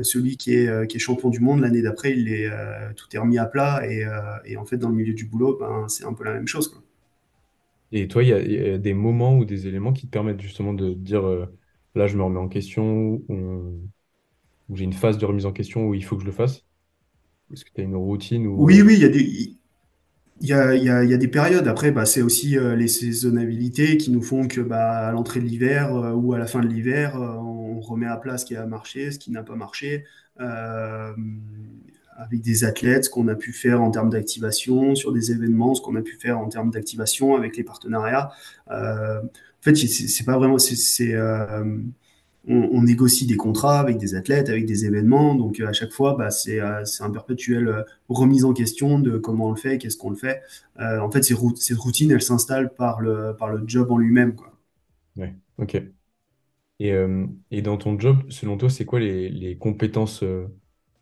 celui 0.02 0.36
qui 0.36 0.54
est, 0.54 0.86
qui 0.86 0.96
est 0.96 1.00
champion 1.00 1.28
du 1.30 1.40
monde 1.40 1.60
l'année 1.60 1.82
d'après, 1.82 2.12
il 2.12 2.28
est 2.32 2.48
tout 2.94 3.08
est 3.12 3.18
remis 3.18 3.38
à 3.38 3.46
plat 3.46 3.82
et, 3.84 4.06
et, 4.44 4.56
en 4.56 4.64
fait, 4.64 4.76
dans 4.76 4.90
le 4.90 4.94
milieu 4.94 5.12
du 5.12 5.24
boulot, 5.24 5.56
ben, 5.58 5.86
c'est 5.88 6.04
un 6.04 6.12
peu 6.12 6.22
la 6.22 6.34
même 6.34 6.46
chose. 6.46 6.68
Quoi. 6.68 6.82
Et 7.92 8.08
toi, 8.08 8.22
il 8.22 8.28
y, 8.28 8.70
a 8.70 8.78
des 8.78 8.94
moments 8.94 9.36
ou 9.38 9.44
des 9.44 9.68
éléments 9.68 9.92
qui 9.92 10.06
te 10.06 10.10
permettent 10.10 10.40
justement 10.40 10.74
de 10.74 10.92
dire 10.92 11.26
euh, 11.26 11.46
là, 11.94 12.06
je 12.06 12.16
me 12.16 12.22
remets 12.22 12.40
en 12.40 12.48
question, 12.48 13.22
ou, 13.28 13.80
j'ai 14.74 14.84
une 14.84 14.92
phase 14.92 15.18
de 15.18 15.24
remise 15.24 15.46
en 15.46 15.52
question 15.52 15.86
où 15.86 15.94
il 15.94 16.04
faut 16.04 16.16
que 16.16 16.22
je 16.22 16.26
le 16.26 16.32
fasse? 16.32 16.64
Est-ce 17.52 17.64
que 17.64 17.70
tu 17.72 17.80
as 17.80 17.84
une 17.84 17.94
routine 17.94 18.46
ou... 18.46 18.64
Oui, 18.64 18.82
oui, 18.82 18.94
il 18.94 19.02
y 19.02 19.04
a 19.04 19.08
des. 19.08 19.56
Il 20.42 20.48
y 20.48 20.52
a, 20.52 20.74
y, 20.74 20.90
a, 20.90 21.02
y 21.02 21.14
a, 21.14 21.16
des 21.16 21.28
périodes. 21.28 21.66
Après, 21.66 21.90
bah, 21.90 22.04
c'est 22.04 22.20
aussi 22.20 22.58
euh, 22.58 22.76
les 22.76 22.88
saisonnabilités 22.88 23.96
qui 23.96 24.10
nous 24.10 24.20
font 24.22 24.48
que 24.48 24.60
bah, 24.60 25.08
à 25.08 25.12
l'entrée 25.12 25.40
de 25.40 25.46
l'hiver 25.46 25.94
euh, 25.94 26.12
ou 26.12 26.34
à 26.34 26.38
la 26.38 26.46
fin 26.46 26.60
de 26.60 26.66
l'hiver, 26.66 27.16
euh, 27.16 27.36
on 27.36 27.80
remet 27.80 28.06
à 28.06 28.18
plat 28.18 28.36
ce 28.36 28.44
qui 28.44 28.54
a 28.54 28.66
marché, 28.66 29.10
ce 29.10 29.18
qui 29.18 29.30
n'a 29.30 29.42
pas 29.42 29.56
marché. 29.56 30.04
Avec 32.18 32.40
des 32.40 32.64
athlètes, 32.64 33.04
ce 33.04 33.10
qu'on 33.10 33.28
a 33.28 33.34
pu 33.34 33.52
faire 33.52 33.82
en 33.82 33.90
termes 33.90 34.10
d'activation 34.10 34.94
sur 34.94 35.12
des 35.12 35.32
événements, 35.32 35.74
ce 35.74 35.82
qu'on 35.82 35.96
a 35.96 36.02
pu 36.02 36.16
faire 36.18 36.38
en 36.38 36.48
termes 36.48 36.70
d'activation 36.70 37.34
avec 37.36 37.56
les 37.56 37.64
partenariats. 37.64 38.30
En 38.70 39.20
fait, 39.60 39.74
c'est 39.74 40.24
pas 40.24 40.38
vraiment, 40.38 40.56
on, 42.48 42.82
négocie 42.82 43.26
des 43.26 43.36
contrats 43.36 43.80
avec 43.80 43.98
des 43.98 44.14
athlètes, 44.14 44.48
avec 44.48 44.66
des 44.66 44.84
événements, 44.84 45.34
donc 45.34 45.60
à 45.60 45.72
chaque 45.72 45.90
fois, 45.90 46.14
bah, 46.16 46.30
c'est 46.30 46.60
euh, 46.60 46.84
un 47.00 47.10
perpétuel 47.10 47.68
euh, 47.68 47.82
remise 48.08 48.44
en 48.44 48.52
question 48.52 48.98
de 49.00 49.18
comment 49.18 49.48
on 49.48 49.50
le 49.50 49.56
fait, 49.56 49.78
qu'est-ce 49.78 49.96
qu'on 49.96 50.10
le 50.10 50.16
fait. 50.16 50.42
Euh, 50.78 51.00
en 51.00 51.10
fait, 51.10 51.22
ces 51.22 51.34
cette 51.56 51.78
routine, 51.78 52.10
elle 52.12 52.22
s'installe 52.22 52.72
par 52.74 53.00
le 53.00 53.34
par 53.36 53.48
le 53.48 53.62
job 53.66 53.90
en 53.90 53.98
lui-même. 53.98 54.36
Ouais, 55.16 55.34
ok. 55.58 55.82
Et, 56.78 56.92
euh, 56.92 57.26
dans 57.62 57.78
ton 57.78 57.98
job, 57.98 58.18
selon 58.30 58.56
toi, 58.56 58.70
c'est 58.70 58.84
quoi 58.84 59.00
les, 59.00 59.56
compétences 59.58 60.22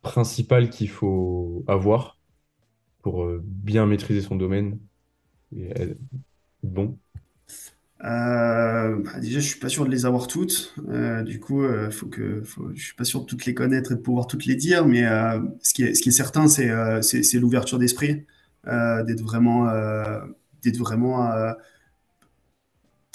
principales 0.03 0.71
qu'il 0.71 0.89
faut 0.89 1.65
avoir 1.67 2.19
pour 3.03 3.25
euh, 3.25 3.43
bien 3.45 3.87
maîtriser 3.87 4.21
son 4.21 4.37
domaine 4.37 4.79
et 5.57 5.73
bon? 6.63 6.99
Euh, 8.03 8.97
bah 9.03 9.21
déjà, 9.21 9.41
je 9.41 9.47
suis 9.47 9.61
pas 9.61 9.69
sûr 9.69 9.85
de 9.87 9.91
les 9.91 10.05
avoir 10.05 10.27
toutes. 10.27 10.75
Euh, 10.89 11.23
du 11.23 11.41
coup, 11.41 11.63
euh, 11.63 11.91
faut 11.91 12.07
que, 12.07 12.43
faut, 12.43 12.71
je 12.75 12.83
suis 12.83 12.95
pas 12.95 13.05
sûr 13.05 13.21
de 13.21 13.27
toutes 13.27 13.47
les 13.47 13.55
connaître 13.55 13.93
et 13.93 13.95
de 13.95 14.01
pouvoir 14.01 14.27
toutes 14.27 14.47
les 14.47 14.57
dire. 14.57 14.87
Mais 14.87 15.07
euh, 15.07 15.41
ce, 15.63 15.73
qui 15.75 15.85
est, 15.85 15.95
ce 15.95 16.03
qui 16.03 16.09
est 16.11 16.13
certain, 16.13 16.49
c'est 16.49 16.71
c'est 17.03 17.39
l'ouverture 17.39 17.79
d'esprit, 17.79 18.27
d'être 18.67 19.23
vraiment, 19.23 19.67
d'être 20.63 20.79
vraiment 20.79 21.31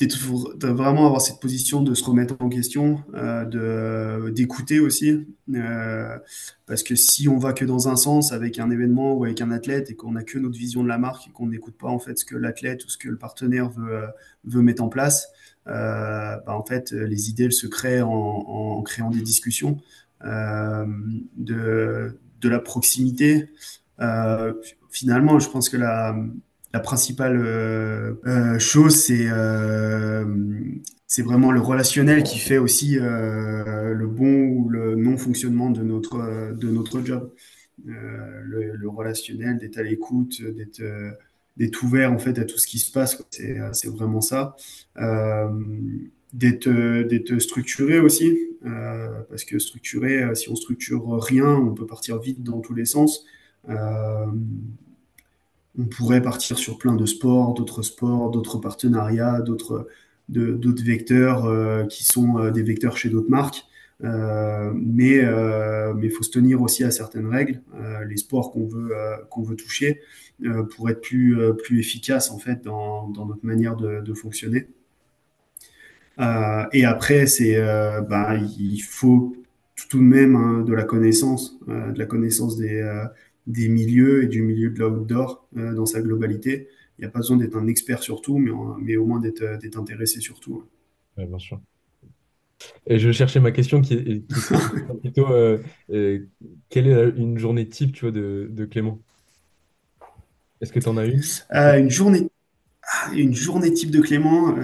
de 0.08 0.68
vraiment 0.68 1.06
avoir 1.06 1.22
cette 1.22 1.40
position 1.40 1.82
de 1.82 1.94
se 1.94 2.04
remettre 2.04 2.36
en 2.40 2.50
question, 2.50 3.04
euh, 3.16 4.32
d'écouter 4.32 4.80
aussi, 4.80 5.28
euh, 5.54 6.18
parce 6.66 6.84
que 6.84 6.96
si 6.96 7.28
on 7.28 7.38
va 7.38 7.54
que 7.54 7.66
dans 7.66 7.90
un 7.90 7.96
sens 7.96 8.32
avec 8.32 8.60
un 8.60 8.70
événement 8.72 9.14
ou 9.14 9.26
avec 9.26 9.42
un 9.42 9.52
athlète 9.52 9.92
et 9.92 9.96
qu'on 9.96 10.14
n'a 10.14 10.24
que 10.24 10.38
notre 10.38 10.58
vision 10.58 10.84
de 10.84 10.88
la 10.88 10.98
marque 10.98 11.28
et 11.28 11.32
qu'on 11.32 11.48
n'écoute 11.48 11.76
pas 11.78 11.88
en 11.88 12.00
fait 12.00 12.18
ce 12.18 12.26
que 12.26 12.36
l'athlète 12.36 12.86
ou 12.86 12.90
ce 12.90 12.98
que 12.98 13.10
le 13.10 13.18
partenaire 13.18 13.70
veut 13.70 13.94
euh, 13.94 14.08
veut 14.46 14.62
mettre 14.62 14.84
en 14.84 14.90
place, 14.90 15.28
euh, 15.68 16.38
bah, 16.46 16.56
en 16.56 16.64
fait 16.64 16.92
les 16.92 17.30
idées 17.30 17.52
se 17.52 17.68
créent 17.68 18.02
en, 18.02 18.10
en 18.10 18.82
créant 18.84 19.10
des 19.10 19.22
discussions, 19.22 19.78
de 20.24 22.18
de 22.42 22.50
la 22.50 22.60
proximité. 22.60 23.50
Finalement, 24.92 25.40
je 25.40 25.50
pense 25.50 25.70
que 25.70 25.78
la 25.78 26.16
la 26.73 26.79
principale 26.79 27.38
euh, 27.38 28.13
euh, 28.25 28.60
chose, 28.60 28.95
c'est 28.95 29.27
euh, 29.29 30.25
c'est 31.08 31.23
vraiment 31.23 31.51
le 31.51 31.60
relationnel 31.60 32.23
qui 32.23 32.38
fait 32.38 32.60
aussi 32.60 32.97
le 32.99 34.05
bon 34.05 34.49
ou 34.49 34.69
le 34.69 34.95
non 34.95 35.17
fonctionnement 35.17 35.71
de 35.71 35.82
notre 35.82 36.53
de 36.53 36.69
notre 36.69 37.03
job. 37.03 37.34
Le, 37.86 38.89
relationnel, 38.89 39.58
d'être 39.58 39.77
à 39.77 39.84
l'écoute, 39.84 40.41
d'être 41.58 41.84
ouvert 41.84 42.12
en 42.12 42.19
fait 42.19 42.38
à 42.38 42.45
tout 42.45 42.60
ce 42.60 42.67
qui 42.67 42.77
se 42.77 42.91
passe. 42.91 43.23
C'est 43.32 43.58
c'est 43.73 43.88
vraiment 43.88 44.21
ça. 44.21 44.55
d'être 46.34 46.69
d'être 46.69 47.39
structuré 47.39 47.99
aussi, 47.99 48.38
parce 49.29 49.45
que 49.45 49.58
structuré, 49.58 50.36
si 50.36 50.49
on 50.51 50.55
structure 50.55 51.10
rien, 51.23 51.49
on 51.49 51.73
peut 51.73 51.88
partir 51.88 52.19
vite 52.19 52.43
dans 52.43 52.60
tous 52.60 52.75
les 52.75 52.86
sens. 52.86 53.25
On 55.80 55.86
pourrait 55.86 56.22
partir 56.22 56.58
sur 56.58 56.78
plein 56.78 56.94
de 56.94 57.06
sports, 57.06 57.54
d'autres 57.54 57.84
sports, 57.84 58.32
d'autres 58.32 58.58
partenariats, 58.58 59.39
d'autres 59.39 59.88
d'autres 60.28 60.84
vecteurs 60.84 61.46
euh, 61.46 61.86
qui 61.86 62.04
sont 62.04 62.38
euh, 62.38 62.52
des 62.52 62.62
vecteurs 62.62 62.98
chez 62.98 63.10
d'autres 63.10 63.32
marques. 63.32 63.63
Euh, 64.04 64.72
mais 64.76 65.20
euh, 65.24 65.94
mais 65.94 66.10
faut 66.10 66.24
se 66.24 66.32
tenir 66.32 66.62
aussi 66.62 66.84
à 66.84 66.92
certaines 66.92 67.28
règles. 67.28 67.62
Les 68.08 68.18
sports 68.18 68.52
qu'on 68.52 68.65
veut 68.65 68.92
qu'on 69.30 69.42
veut 69.42 69.56
toucher 69.56 70.02
pour 70.76 70.89
être 70.89 71.02
plus 71.02 71.38
plus 71.63 71.80
efficace 71.80 72.32
en 72.32 72.39
fait 72.39 72.63
dans, 72.63 73.10
dans 73.10 73.26
notre 73.26 73.46
manière 73.46 73.76
de, 73.76 74.02
de 74.02 74.13
fonctionner. 74.13 74.68
et 76.72 76.86
après 76.86 77.28
c'est 77.28 77.58
bah, 78.10 78.38
il 78.38 78.80
faut 78.80 79.36
tout 79.89 79.98
de 79.98 80.04
même 80.04 80.36
hein, 80.36 80.62
de 80.62 80.74
la 80.74 80.84
connaissance, 80.84 81.60
de 81.68 81.98
la 81.98 82.06
connaissance 82.06 82.56
des 82.56 82.82
des 83.50 83.68
milieux 83.68 84.24
et 84.24 84.28
du 84.28 84.42
milieu 84.42 84.70
de 84.70 84.80
l'outdoor 84.80 85.48
euh, 85.58 85.74
dans 85.74 85.86
sa 85.86 86.02
globalité. 86.02 86.70
Il 86.98 87.02
n'y 87.02 87.08
a 87.08 87.12
pas 87.12 87.20
besoin 87.20 87.38
d'être 87.38 87.58
un 87.58 87.68
expert 87.68 88.04
sur 88.04 88.22
tout, 88.22 88.38
mais, 88.38 88.52
mais 88.82 88.98
au 88.98 89.06
moins 89.06 89.20
d'être 89.20 89.42
euh, 89.44 89.58
intéressé 89.78 90.22
sur 90.22 90.40
tout. 90.40 90.64
Ouais, 91.18 91.26
bien 91.26 91.40
sûr. 91.40 91.60
Et 92.88 93.00
je 93.00 93.12
cherchais 93.12 93.40
ma 93.40 93.52
question 93.52 93.82
qui 93.82 93.94
est, 93.94 94.24
plutôt 95.02 95.28
euh, 95.32 95.60
euh, 95.92 96.20
quelle 96.70 96.88
est 96.88 97.10
une 97.18 97.38
journée 97.38 97.68
type 97.68 97.94
tu 97.94 98.02
vois, 98.02 98.12
de, 98.12 98.48
de 98.52 98.66
Clément? 98.66 99.00
Est-ce 100.62 100.74
que 100.74 100.80
tu 100.80 100.88
en 100.90 100.98
as 100.98 101.06
une? 101.06 101.22
Euh, 101.54 101.80
Une 101.80 101.90
journée 101.90 102.30
ah, 102.92 103.12
une 103.14 103.36
journée 103.36 103.72
type 103.72 103.92
de 103.92 104.02
Clément, 104.02 104.56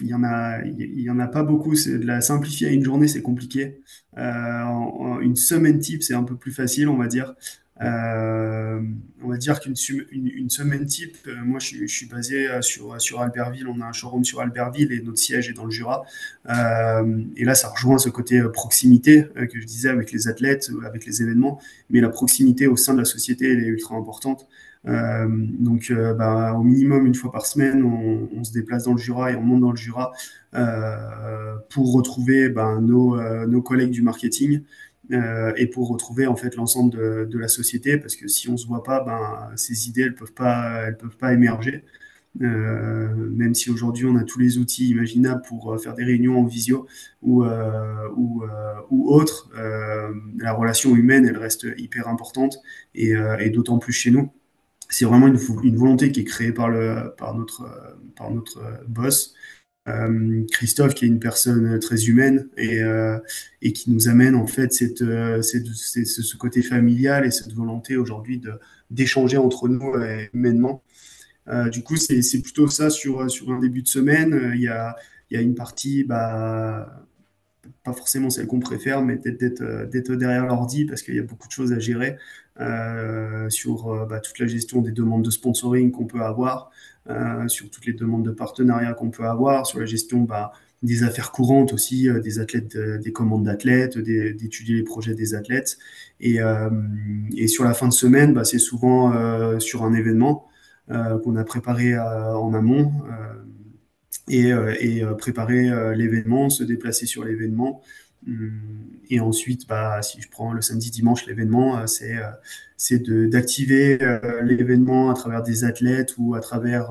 il 0.00 0.06
y 0.06 0.14
en 0.14 0.24
a, 0.24 0.64
y 0.64 1.10
en 1.10 1.18
a 1.18 1.26
pas 1.28 1.42
beaucoup. 1.42 1.74
De 1.74 2.06
la 2.06 2.22
simplifier 2.22 2.68
à 2.68 2.70
une 2.70 2.82
journée, 2.82 3.08
c'est 3.08 3.20
compliqué. 3.20 3.82
En, 4.16 4.22
en, 4.22 5.20
une 5.20 5.36
semaine 5.36 5.78
type, 5.78 6.02
c'est 6.02 6.14
un 6.14 6.22
peu 6.22 6.36
plus 6.36 6.52
facile, 6.52 6.88
on 6.88 6.96
va 6.96 7.08
dire. 7.08 7.34
Euh, 7.80 8.80
on 9.24 9.28
va 9.28 9.36
dire 9.38 9.58
qu'une 9.60 9.74
une, 10.10 10.28
une 10.28 10.50
semaine 10.50 10.84
type, 10.84 11.16
euh, 11.26 11.34
moi 11.44 11.58
je, 11.58 11.86
suis 11.86 12.06
basé 12.06 12.48
euh, 12.48 12.60
sur, 12.60 13.20
Albertville, 13.20 13.66
on 13.66 13.80
a 13.80 13.86
un 13.86 13.92
showroom 13.92 14.24
sur 14.24 14.40
Albertville 14.40 14.92
et 14.92 15.00
notre 15.00 15.18
siège 15.18 15.48
est 15.48 15.54
dans 15.54 15.64
le 15.64 15.70
Jura. 15.70 16.04
Et 16.48 17.44
là, 17.44 17.54
ça 17.54 17.68
rejoint 17.68 17.98
ce 17.98 18.08
côté 18.08 18.42
proximité 18.52 19.26
que 19.34 19.60
je 19.60 19.64
disais 19.64 19.88
avec 19.88 20.12
les 20.12 20.28
athlètes, 20.28 20.70
avec 20.84 21.06
les 21.06 21.22
événements, 21.22 21.60
mais 21.90 22.00
la 22.00 22.10
proximité 22.10 22.66
au 22.66 22.76
sein 22.76 22.94
de 22.94 22.98
la 22.98 23.04
société, 23.04 23.50
elle 23.52 23.62
est 23.62 23.68
ultra 23.68 23.96
importante. 23.96 24.46
Donc, 24.84 25.92
bah, 25.92 26.54
au 26.54 26.62
minimum 26.62 27.06
une 27.06 27.14
fois 27.14 27.30
par 27.30 27.46
semaine, 27.46 27.84
on, 27.84 28.44
se 28.44 28.52
déplace 28.52 28.84
dans 28.84 28.92
le 28.92 28.98
Jura 28.98 29.30
et 29.30 29.36
on 29.36 29.42
monte 29.42 29.60
dans 29.60 29.70
le 29.70 29.76
Jura 29.76 30.12
pour 31.70 31.92
retrouver 31.92 32.48
bah, 32.48 32.78
nos 32.80 33.62
collègues 33.62 33.92
du 33.92 34.02
marketing 34.02 34.62
et 35.10 35.66
pour 35.66 35.88
retrouver 35.88 36.26
en 36.26 36.36
fait 36.36 36.56
l'ensemble 36.56 37.28
de, 37.28 37.38
la 37.38 37.48
société, 37.48 37.98
parce 37.98 38.16
que 38.16 38.28
si 38.28 38.48
on 38.48 38.56
se 38.56 38.66
voit 38.66 38.82
pas, 38.82 39.00
ben 39.00 39.50
ces 39.56 39.88
idées 39.88 40.02
elles 40.02 40.14
peuvent 40.14 40.32
pas, 40.32 40.84
elles 40.86 40.96
peuvent 40.96 41.16
pas 41.16 41.32
émerger. 41.32 41.84
Euh, 42.40 43.14
même 43.30 43.54
si 43.54 43.68
aujourd'hui 43.68 44.06
on 44.06 44.16
a 44.16 44.24
tous 44.24 44.38
les 44.38 44.56
outils 44.56 44.88
imaginables 44.88 45.42
pour 45.46 45.78
faire 45.82 45.92
des 45.92 46.04
réunions 46.04 46.38
en 46.38 46.46
visio 46.46 46.86
ou, 47.20 47.44
euh, 47.44 48.08
ou, 48.16 48.44
ou 48.90 49.12
autre, 49.12 49.50
la 50.38 50.52
relation 50.54 50.96
humaine 50.96 51.26
elle 51.26 51.36
reste 51.36 51.66
hyper 51.76 52.08
importante 52.08 52.56
et, 52.94 53.12
et 53.40 53.50
d'autant 53.50 53.78
plus 53.78 53.92
chez 53.92 54.10
nous 54.10 54.30
c'est 54.92 55.04
vraiment 55.06 55.26
une, 55.26 55.38
une, 55.62 55.76
volonté 55.76 56.12
qui 56.12 56.20
est 56.20 56.24
créée 56.24 56.52
par, 56.52 56.68
le, 56.68 57.14
par, 57.16 57.34
notre, 57.34 57.64
par 58.14 58.30
notre 58.30 58.60
boss. 58.86 59.34
Euh, 59.88 60.44
Christophe, 60.52 60.94
qui 60.94 61.06
est 61.06 61.08
une 61.08 61.18
personne 61.18 61.80
très 61.80 62.04
humaine 62.04 62.48
et, 62.56 62.80
euh, 62.82 63.18
qui 63.60 63.90
nous 63.90 64.08
amène 64.08 64.36
en 64.36 64.46
fait 64.46 64.80
euh, 65.02 65.42
ce 65.42 66.36
côté 66.36 66.62
familial 66.62 67.26
et 67.26 67.32
cette 67.32 67.52
volonté 67.52 67.96
aujourd'hui 67.96 68.40
d'échanger 68.90 69.38
entre 69.38 69.68
nous 69.68 69.94
humainement. 70.32 70.82
du 71.72 71.82
coup, 71.82 71.96
c'est 71.96 72.42
plutôt 72.42 72.68
ça 72.68 72.90
sur, 72.90 73.22
un 73.22 73.58
début 73.58 73.82
de 73.82 73.88
semaine. 73.88 74.52
Il 74.54 74.60
y 74.60 74.68
a, 74.68 74.96
une 75.30 75.54
partie, 75.54 76.04
bah, 76.04 77.04
pas 77.82 77.92
forcément 77.92 78.30
celle 78.30 78.46
qu'on 78.46 78.60
préfère, 78.60 79.02
mais 79.02 79.16
d'être 79.16 80.14
derrière 80.14 80.46
l'ordi 80.46 80.84
parce 80.84 81.02
qu'il 81.02 81.16
y 81.16 81.18
a 81.18 81.24
beaucoup 81.24 81.48
de 81.48 81.52
choses 81.52 81.72
à 81.72 81.80
gérer 81.80 82.16
sur 83.48 84.06
bah, 84.06 84.20
toute 84.20 84.38
la 84.38 84.46
gestion 84.46 84.80
des 84.80 84.92
demandes 84.92 85.24
de 85.24 85.30
sponsoring 85.30 85.90
qu'on 85.90 86.06
peut 86.06 86.22
avoir, 86.22 86.70
sur 87.48 87.70
toutes 87.70 87.86
les 87.86 87.92
demandes 87.92 88.24
de 88.24 88.30
partenariat 88.30 88.92
qu'on 88.94 89.10
peut 89.10 89.24
avoir, 89.24 89.66
sur 89.66 89.80
la 89.80 89.86
gestion 89.86 90.20
bah, 90.20 90.52
des 90.82 91.04
affaires 91.04 91.30
courantes 91.30 91.72
aussi, 91.72 92.08
euh, 92.08 92.20
des 92.20 92.38
athlètes, 92.38 92.76
euh, 92.76 92.98
des 92.98 93.12
commandes 93.12 93.44
d'athlètes, 93.44 93.98
d'étudier 93.98 94.76
les 94.76 94.82
projets 94.82 95.14
des 95.14 95.34
athlètes. 95.34 95.78
Et, 96.20 96.38
et, 97.36 97.48
sur 97.48 97.64
la 97.64 97.74
fin 97.74 97.88
de 97.88 97.92
semaine, 97.92 98.32
bah, 98.32 98.44
c'est 98.44 98.60
souvent 98.60 99.58
sur 99.58 99.82
un 99.82 99.92
événement 99.92 100.46
qu'on 100.86 101.34
a 101.34 101.42
préparé 101.42 101.98
en 101.98 102.54
amont 102.54 102.92
et, 104.28 104.50
et 104.50 105.02
préparer 105.18 105.96
l'événement, 105.96 106.48
se 106.48 106.62
déplacer 106.62 107.06
sur 107.06 107.24
l'événement 107.24 107.82
et 109.10 109.20
ensuite, 109.20 109.68
bah, 109.68 110.00
si 110.02 110.20
je 110.20 110.28
prends 110.28 110.52
le 110.52 110.62
samedi, 110.62 110.90
dimanche, 110.90 111.26
l'événement, 111.26 111.78
euh, 111.78 111.86
c'est 111.86 112.16
euh, 112.16 112.30
c'est 112.76 113.02
d'activer 113.28 114.02
euh, 114.02 114.42
l'événement 114.42 115.10
à 115.10 115.14
travers 115.14 115.42
des 115.42 115.64
athlètes 115.64 116.14
ou 116.18 116.34
à 116.34 116.40
travers 116.40 116.90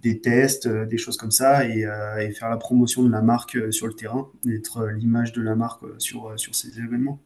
des 0.00 0.20
tests, 0.20 0.66
des 0.66 0.98
choses 0.98 1.16
comme 1.16 1.30
ça, 1.30 1.64
et, 1.68 1.82
faire 2.32 2.50
la 2.50 2.56
promotion 2.56 3.04
de 3.04 3.10
la 3.10 3.22
marque 3.22 3.56
sur 3.72 3.86
le 3.86 3.92
terrain, 3.92 4.28
être 4.48 4.88
l'image 4.88 5.32
de 5.32 5.40
la 5.40 5.54
marque 5.54 5.84
sur, 5.98 6.32
sur 6.40 6.56
ces 6.56 6.76
événements. 6.80 7.20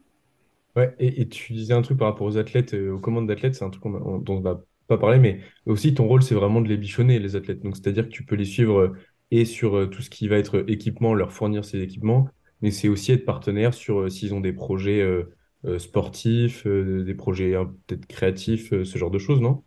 Ouais, 0.77 0.95
et, 0.99 1.27
tu 1.29 1.55
disais 1.55 1.73
un 1.73 1.81
truc 1.81 1.97
par 1.97 2.09
rapport 2.09 2.27
aux 2.27 2.37
athlètes, 2.37 2.75
aux 2.75 2.99
commandes 2.99 3.29
d'athlètes, 3.29 3.55
c'est 3.55 3.65
un 3.65 3.71
truc 3.71 3.85
dont 3.85 4.23
on 4.29 4.41
va 4.41 4.63
pas 4.89 4.99
parler, 4.99 5.19
mais 5.19 5.41
aussi 5.65 5.95
ton 5.95 6.07
rôle, 6.07 6.23
c'est 6.23 6.35
vraiment 6.35 6.61
de 6.61 6.69
les 6.69 6.77
bichonner, 6.77 7.19
les 7.19 7.35
athlètes. 7.35 7.63
Donc, 7.63 7.77
c'est-à-dire 7.77 8.05
que 8.05 8.13
tu 8.13 8.27
peux 8.27 8.37
les 8.37 8.45
suivre 8.45 8.95
et 9.31 9.47
sur 9.47 9.89
tout 9.89 10.03
ce 10.03 10.11
qui 10.11 10.29
va 10.29 10.37
être 10.37 10.67
équipement, 10.69 11.15
leur 11.15 11.33
fournir 11.33 11.65
ces 11.65 11.81
équipements, 11.81 12.29
mais 12.63 12.71
c'est 12.71 12.89
aussi 12.89 13.13
être 13.13 13.25
partenaire 13.25 13.75
sur 13.75 14.01
euh, 14.01 14.09
s'ils 14.09 14.35
ont 14.35 14.41
des 14.41 14.53
projets 14.53 15.01
euh, 15.01 15.35
euh, 15.65 15.79
sportifs, 15.79 16.67
des 16.67 17.15
projets 17.15 17.55
peut-être 17.87 18.07
créatifs, 18.07 18.71
ce 18.71 18.99
genre 18.99 19.11
de 19.11 19.19
choses, 19.19 19.41
non? 19.41 19.63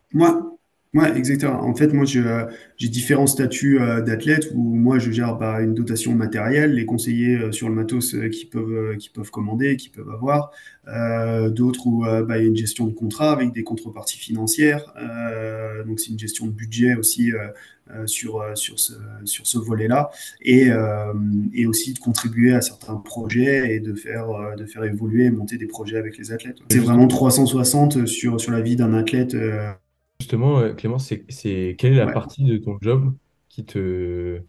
Ouais, 0.96 1.16
exactement. 1.16 1.62
En 1.62 1.76
fait, 1.76 1.94
moi, 1.94 2.04
j'ai 2.06 2.90
différents 2.90 3.28
statuts 3.28 3.78
d'athlète 4.04 4.50
où 4.56 4.74
moi, 4.74 4.98
je 4.98 5.12
gère 5.12 5.36
bah, 5.36 5.62
une 5.62 5.76
dotation 5.76 6.16
matérielle, 6.16 6.74
les 6.74 6.86
conseillers 6.86 7.52
sur 7.52 7.70
le 7.70 7.76
matos 7.76 8.16
qui 8.32 8.46
peuvent, 8.46 8.98
qui 8.98 9.10
peuvent 9.10 9.30
commander, 9.30 9.78
qui 9.78 9.90
peuvent 9.90 10.10
avoir. 10.10 10.52
D'autres 11.52 11.86
où 11.86 12.02
bah, 12.02 12.40
il 12.40 12.42
y 12.42 12.46
a 12.46 12.48
une 12.48 12.58
gestion 12.58 12.88
de 12.88 12.94
contrat 12.94 13.32
avec 13.32 13.52
des 13.52 13.62
contreparties 13.62 14.18
financières. 14.18 14.92
donc, 15.86 16.00
c'est 16.00 16.10
une 16.10 16.18
gestion 16.18 16.48
de 16.48 16.54
budget 16.54 16.96
aussi 16.96 17.34
sur, 18.08 18.44
sur 18.56 18.80
ce, 18.80 18.94
sur 19.26 19.46
ce 19.46 19.60
volet-là. 19.60 20.10
Et, 20.42 20.70
et 21.54 21.68
aussi 21.68 21.94
de 21.94 22.00
contribuer 22.00 22.56
à 22.56 22.62
certains 22.62 22.96
projets 22.96 23.76
et 23.76 23.80
de 23.80 23.94
faire, 23.94 24.26
de 24.58 24.66
faire 24.66 24.84
évoluer 24.86 25.26
et 25.26 25.32
monter 25.32 25.58
des 25.58 25.68
projets 25.68 25.98
avec 25.98 26.18
les 26.18 26.32
athlètes. 26.32 26.58
C'est 26.72 26.80
vraiment 26.80 27.06
360 27.06 28.08
sur, 28.08 28.42
sur 28.42 28.52
la 28.52 28.62
vie 28.62 28.76
d'un 28.76 28.96
athlète. 28.96 29.36
Justement, 30.20 30.60
euh, 30.60 30.74
Clément, 30.74 31.00
c'est, 31.00 31.26
c'est 31.30 31.76
quelle 31.80 31.94
est 31.94 31.96
la 31.98 32.08
partie 32.08 32.44
de 32.44 32.58
ton 32.58 32.78
job 32.82 33.16
qui 33.50 33.66
te 33.66 34.42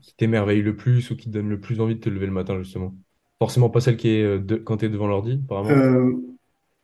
qui 0.00 0.14
t'émerveille 0.16 0.62
le 0.62 0.76
plus 0.76 1.10
ou 1.10 1.16
qui 1.16 1.26
te 1.26 1.30
donne 1.30 1.48
le 1.48 1.60
plus 1.60 1.80
envie 1.80 1.94
de 1.96 2.00
te 2.00 2.08
lever 2.08 2.26
le 2.26 2.32
matin, 2.32 2.58
justement? 2.58 2.94
Forcément 3.38 3.70
pas 3.70 3.80
celle 3.80 3.96
qui 3.96 4.08
est 4.08 4.22
euh, 4.22 4.38
de- 4.38 4.56
quand 4.56 4.78
tu 4.78 4.86
es 4.86 4.88
devant 4.88 5.06
l'ordi, 5.06 5.40
apparemment. 5.44 5.70
Euh, 5.70 6.12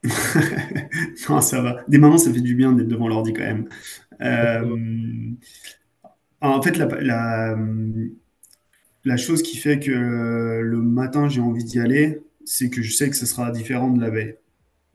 Non, 1.29 1.41
ça 1.41 1.61
va. 1.63 1.85
Des 1.89 1.99
moments, 1.99 2.19
ça 2.19 2.33
fait 2.33 2.41
du 2.41 2.55
bien 2.55 2.73
d'être 2.73 2.89
devant 2.89 3.09
l'ordi 3.09 3.33
quand 3.33 3.43
même. 3.45 3.69
En 6.43 6.61
fait, 6.63 6.77
la, 6.77 6.87
la, 7.01 7.57
la 9.05 9.17
chose 9.19 9.43
qui 9.43 9.57
fait 9.59 9.79
que 9.79 9.91
le 9.91 10.79
matin, 10.81 11.29
j'ai 11.29 11.41
envie 11.43 11.65
d'y 11.65 11.79
aller, 11.81 12.21
c'est 12.47 12.71
que 12.71 12.81
je 12.83 12.93
sais 12.93 13.11
que 13.11 13.17
ce 13.17 13.27
sera 13.27 13.51
différent 13.51 13.91
de 13.91 14.01
la 14.01 14.09
veille. 14.11 14.37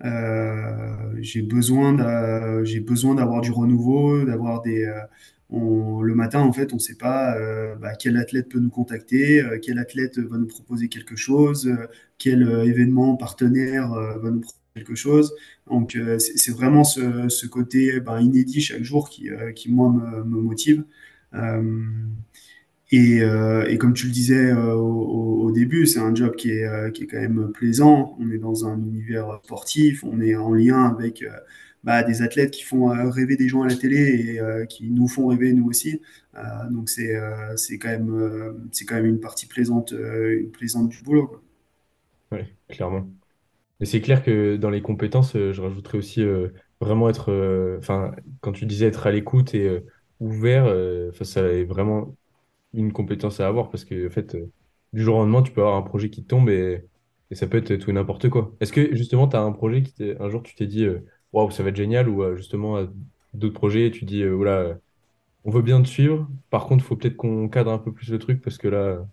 Euh, 0.03 1.15
j'ai 1.21 1.41
besoin 1.41 1.93
d'avoir 1.93 3.41
du 3.41 3.51
renouveau, 3.51 4.25
d'avoir 4.25 4.61
des. 4.61 4.83
Euh, 4.83 5.01
le 5.51 6.15
matin, 6.15 6.41
en 6.41 6.51
fait, 6.51 6.73
on 6.73 6.77
ne 6.77 6.81
sait 6.81 6.95
pas 6.95 7.37
euh, 7.37 7.75
bah, 7.75 7.93
quel 7.95 8.17
athlète 8.17 8.49
peut 8.49 8.59
nous 8.59 8.69
contacter, 8.69 9.43
quel 9.61 9.79
athlète 9.79 10.17
va 10.19 10.37
nous 10.37 10.47
proposer 10.47 10.89
quelque 10.89 11.15
chose, 11.15 11.71
quel 12.17 12.41
événement 12.65 13.15
partenaire 13.15 13.89
va 13.89 14.31
nous 14.31 14.41
proposer 14.41 14.61
quelque 14.75 14.95
chose. 14.95 15.33
Donc, 15.69 15.97
c'est 16.17 16.51
vraiment 16.51 16.83
ce, 16.83 17.45
côté 17.45 17.99
bah, 17.99 18.21
inédit 18.21 18.59
chaque 18.59 18.83
jour 18.83 19.09
qui, 19.09 19.29
qui 19.55 19.71
moi, 19.71 19.89
me 19.89 20.41
motive. 20.41 20.83
Et, 22.91 23.21
euh, 23.21 23.65
et, 23.67 23.77
comme 23.77 23.93
tu 23.93 24.05
le 24.05 24.11
disais 24.11 24.51
euh, 24.51 24.73
au, 24.75 25.51
début, 25.51 25.87
c'est 25.87 25.99
un 25.99 26.13
job 26.13 26.35
qui 26.35 26.51
est, 26.51 26.65
euh, 26.65 26.91
qui 26.91 27.03
est, 27.03 27.07
quand 27.07 27.19
même 27.19 27.51
plaisant. 27.51 28.15
On 28.19 28.29
est 28.29 28.37
dans 28.37 28.67
un 28.67 28.77
univers 28.77 29.39
sportif, 29.43 30.03
on 30.03 30.21
est 30.21 30.35
en 30.35 30.53
lien 30.53 30.85
avec 30.85 31.23
bah, 31.83 32.03
des 32.03 32.21
athlètes 32.21 32.51
qui 32.51 32.63
font 32.63 32.87
rêver 33.09 33.37
des 33.37 33.47
gens 33.47 33.63
à 33.63 33.67
la 33.67 33.75
télé 33.75 34.37
et 34.37 34.67
qui 34.67 34.89
nous 34.89 35.07
font 35.07 35.27
rêver 35.27 35.53
nous 35.53 35.67
aussi. 35.67 36.01
donc 36.71 36.89
c'est 36.89 37.15
quand 37.79 37.89
même 37.89 38.69
quand 38.87 38.95
même 38.95 39.05
une 39.05 39.19
partie 39.19 39.47
plaisante 39.47 39.93
plaisante 40.53 40.89
du 40.89 41.01
boulot. 41.03 41.41
Oui, 42.31 42.39
clairement. 42.67 43.07
Et 43.79 43.85
c'est 43.85 44.01
clair 44.01 44.23
que 44.23 44.57
dans 44.57 44.69
les 44.69 44.81
compétences, 44.81 45.33
je 45.33 45.61
rajouterais 45.61 45.97
aussi 45.97 46.25
vraiment 46.81 47.09
être, 47.09 47.77
enfin, 47.79 48.13
quand 48.41 48.51
tu 48.51 48.65
disais 48.65 48.87
être 48.87 49.07
à 49.07 49.11
l'écoute 49.11 49.55
et 49.55 49.83
ouvert, 50.19 50.65
ça 51.21 51.41
est 51.43 51.63
vraiment 51.63 52.15
une 52.75 52.93
compétence 52.93 53.39
à 53.39 53.47
avoir 53.47 53.69
parce 53.69 53.85
que, 53.85 54.07
en 54.07 54.09
fait, 54.09 54.35
euh, 54.35 54.51
du 54.93 55.03
jour 55.03 55.17
au 55.17 55.19
lendemain, 55.19 55.43
tu 55.43 55.51
peux 55.51 55.61
avoir 55.61 55.77
un 55.77 55.81
projet 55.81 56.09
qui 56.09 56.23
tombe 56.23 56.49
et, 56.49 56.83
ça 57.31 57.47
peut 57.47 57.57
être 57.57 57.75
tout 57.75 57.89
et 57.89 57.93
n'importe 57.93 58.29
quoi. 58.29 58.55
Est-ce 58.61 58.71
que 58.71 58.95
justement, 58.95 59.27
tu 59.27 59.35
as 59.35 59.41
un 59.41 59.51
projet 59.51 59.83
qui 59.83 60.13
un 60.19 60.29
jour, 60.29 60.43
tu 60.43 60.55
t'es 60.55 60.67
dit, 60.67 60.85
euh, 60.85 60.99
waouh, 61.33 61.51
ça 61.51 61.63
va 61.63 61.69
être 61.69 61.75
génial 61.75 62.07
ou 62.07 62.23
euh, 62.23 62.35
justement, 62.35 62.87
d'autres 63.33 63.53
projets, 63.55 63.91
tu 63.91 64.05
dis, 64.05 64.25
voilà, 64.25 64.77
on 65.43 65.51
veut 65.51 65.61
bien 65.61 65.81
te 65.81 65.87
suivre. 65.87 66.29
Par 66.49 66.65
contre, 66.67 66.83
faut 66.83 66.95
peut-être 66.95 67.17
qu'on 67.17 67.49
cadre 67.49 67.71
un 67.71 67.79
peu 67.79 67.91
plus 67.93 68.09
le 68.11 68.19
truc 68.19 68.41
parce 68.41 68.57
que 68.57 68.67
là, 68.67 69.07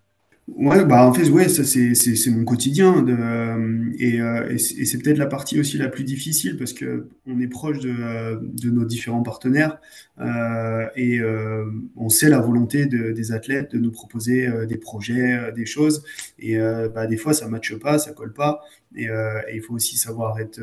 Ouais, 0.48 0.84
bah 0.84 1.06
en 1.06 1.14
fait, 1.14 1.28
ouais, 1.30 1.48
ça 1.48 1.62
c'est 1.62 1.94
c'est 1.94 2.30
mon 2.30 2.44
quotidien 2.44 3.02
de, 3.02 3.12
euh, 3.16 3.92
et, 3.98 4.20
euh, 4.20 4.48
et 4.50 4.58
c'est 4.58 4.98
peut-être 4.98 5.16
la 5.18 5.26
partie 5.26 5.58
aussi 5.60 5.78
la 5.78 5.88
plus 5.88 6.02
difficile 6.02 6.56
parce 6.58 6.72
que 6.72 7.06
on 7.26 7.40
est 7.40 7.46
proche 7.46 7.78
de, 7.78 8.40
de 8.42 8.70
nos 8.70 8.84
différents 8.84 9.22
partenaires 9.22 9.80
euh, 10.20 10.84
et 10.96 11.20
euh, 11.20 11.64
on 11.96 12.08
sait 12.08 12.28
la 12.28 12.40
volonté 12.40 12.86
de, 12.86 13.12
des 13.12 13.30
athlètes 13.32 13.70
de 13.72 13.78
nous 13.78 13.92
proposer 13.92 14.48
des 14.66 14.76
projets, 14.78 15.52
des 15.52 15.64
choses 15.64 16.02
et 16.40 16.58
bah 16.92 17.06
des 17.06 17.16
fois 17.16 17.34
ça 17.34 17.46
matche 17.48 17.76
pas, 17.78 17.98
ça 17.98 18.12
colle 18.12 18.32
pas 18.32 18.62
et, 18.96 19.04
et 19.04 19.54
il 19.54 19.62
faut 19.62 19.74
aussi 19.74 19.96
savoir 19.96 20.40
être 20.40 20.60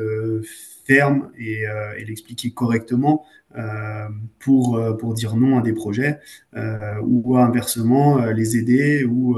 ferme 0.90 1.32
et, 1.38 1.66
l'expliquer 2.08 2.50
correctement 2.50 3.24
euh, 3.56 4.08
pour, 4.40 4.78
euh, 4.78 4.94
pour 4.94 5.14
dire 5.14 5.36
non 5.36 5.60
à 5.60 5.62
des 5.62 5.74
projets 5.74 6.20
euh, 6.56 7.00
ou 7.04 7.38
inversement 7.38 8.26
les 8.26 8.58
aider 8.58 9.04
ou, 9.04 9.38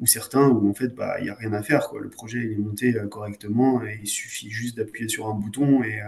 ou 0.00 0.06
certains 0.06 0.48
où 0.48 0.68
en 0.68 0.74
fait 0.74 0.92
bah, 0.94 1.16
il 1.20 1.24
n'y 1.24 1.30
a 1.30 1.36
rien 1.36 1.52
à 1.52 1.62
faire. 1.62 1.88
Quoi. 1.88 2.00
Le 2.00 2.10
projet 2.10 2.40
est 2.52 2.56
monté 2.56 2.94
correctement 3.08 3.84
et 3.84 4.00
il 4.02 4.08
suffit 4.08 4.50
juste 4.50 4.76
d'appuyer 4.76 5.08
sur 5.08 5.28
un 5.28 5.34
bouton 5.34 5.84
et, 5.84 6.00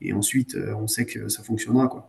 et 0.00 0.12
ensuite 0.12 0.56
on 0.56 0.86
sait 0.86 1.04
que 1.04 1.28
ça 1.28 1.42
fonctionnera. 1.42 1.88
Quoi. 1.88 2.08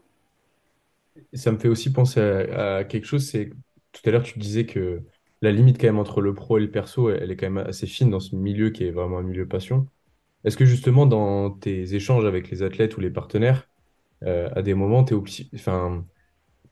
Ça 1.34 1.52
me 1.52 1.58
fait 1.58 1.68
aussi 1.68 1.92
penser 1.92 2.20
à, 2.20 2.84
quelque 2.84 3.06
chose, 3.08 3.28
c'est 3.28 3.50
tout 3.92 4.02
à 4.06 4.12
l'heure 4.12 4.24
tu 4.24 4.38
disais 4.38 4.68
que 4.68 5.02
la 5.42 5.52
limite 5.52 5.80
quand 5.80 5.88
même 5.88 5.98
entre 5.98 6.22
le 6.22 6.36
pro 6.36 6.60
et 6.60 6.62
le 6.62 6.70
perso, 6.70 7.10
elle 7.10 7.32
est 7.32 7.36
quand 7.36 7.50
même 7.50 7.66
assez 7.66 7.88
fine 7.88 8.12
dans 8.12 8.20
ce 8.20 8.36
milieu 8.36 8.70
qui 8.70 8.84
est 8.84 8.92
vraiment 8.92 9.18
un 9.18 9.24
milieu 9.24 9.48
passion. 9.48 9.88
Est-ce 10.44 10.58
que 10.58 10.66
justement 10.66 11.06
dans 11.06 11.52
tes 11.52 11.96
échanges 11.96 12.26
avec 12.26 12.50
les 12.50 12.64
athlètes 12.64 12.98
ou 12.98 13.02
les 13.02 13.10
partenaires, 13.10 13.68
euh, 14.24 14.50
à 14.56 14.62
des 14.62 14.74
moments, 14.74 15.04
tu 15.04 15.14
es, 15.14 15.18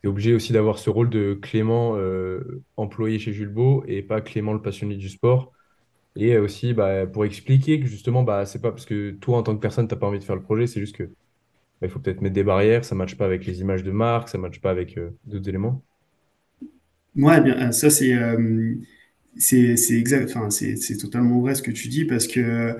obligé, 0.05 0.33
aussi 0.33 0.53
d'avoir 0.53 0.79
ce 0.79 0.89
rôle 0.89 1.09
de 1.09 1.33
Clément 1.33 1.95
euh, 1.97 2.63
employé 2.77 3.19
chez 3.19 3.33
Jules 3.33 3.49
Beau 3.49 3.83
et 3.87 4.01
pas 4.01 4.21
Clément 4.21 4.53
le 4.53 4.61
passionné 4.61 4.95
du 4.95 5.09
sport? 5.09 5.51
Et 6.15 6.37
aussi 6.37 6.73
bah, 6.73 7.05
pour 7.07 7.25
expliquer 7.25 7.79
que 7.79 7.87
justement, 7.87 8.23
bah, 8.23 8.45
c'est 8.45 8.61
pas 8.61 8.71
parce 8.71 8.85
que 8.85 9.11
toi, 9.11 9.37
en 9.37 9.43
tant 9.43 9.55
que 9.55 9.61
personne, 9.61 9.87
tu 9.87 9.93
n'as 9.93 9.99
pas 9.99 10.07
envie 10.07 10.19
de 10.19 10.23
faire 10.23 10.35
le 10.35 10.41
projet, 10.41 10.67
c'est 10.67 10.79
juste 10.79 10.95
que 10.95 11.03
bah, 11.03 11.87
il 11.87 11.89
faut 11.89 11.99
peut-être 11.99 12.21
mettre 12.21 12.35
des 12.35 12.43
barrières, 12.43 12.85
ça 12.85 12.95
ne 12.95 12.99
matche 12.99 13.17
pas 13.17 13.25
avec 13.25 13.45
les 13.45 13.61
images 13.61 13.83
de 13.83 13.91
marque, 13.91 14.29
ça 14.29 14.37
ne 14.37 14.43
matche 14.43 14.61
pas 14.61 14.71
avec 14.71 14.97
euh, 14.97 15.11
d'autres 15.25 15.47
éléments. 15.49 15.83
Ouais, 17.15 17.41
bien, 17.41 17.71
ça 17.71 17.89
c'est 17.89 18.13
c'est 19.39 19.75
exact, 19.91 20.29
enfin 20.35 20.49
c'est 20.49 20.97
totalement 20.97 21.39
vrai 21.41 21.55
ce 21.55 21.61
que 21.61 21.71
tu 21.71 21.87
dis 21.87 22.05
parce 22.05 22.27
que 22.27 22.77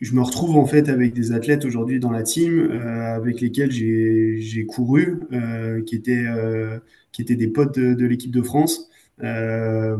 je 0.00 0.14
me 0.14 0.20
retrouve 0.22 0.56
en 0.56 0.66
fait 0.66 0.88
avec 0.88 1.12
des 1.12 1.32
athlètes 1.32 1.64
aujourd'hui 1.64 1.98
dans 1.98 2.10
la 2.10 2.22
team 2.22 2.70
euh, 2.70 3.16
avec 3.16 3.40
lesquels 3.40 3.72
j'ai 3.72 4.66
couru, 4.66 5.20
euh, 5.32 5.82
qui, 5.82 5.96
étaient, 5.96 6.24
euh, 6.26 6.78
qui 7.12 7.22
étaient 7.22 7.36
des 7.36 7.48
potes 7.48 7.78
de, 7.78 8.06
l'équipe 8.06 8.30
de 8.30 8.42
France. 8.42 8.88
Euh, 9.20 9.96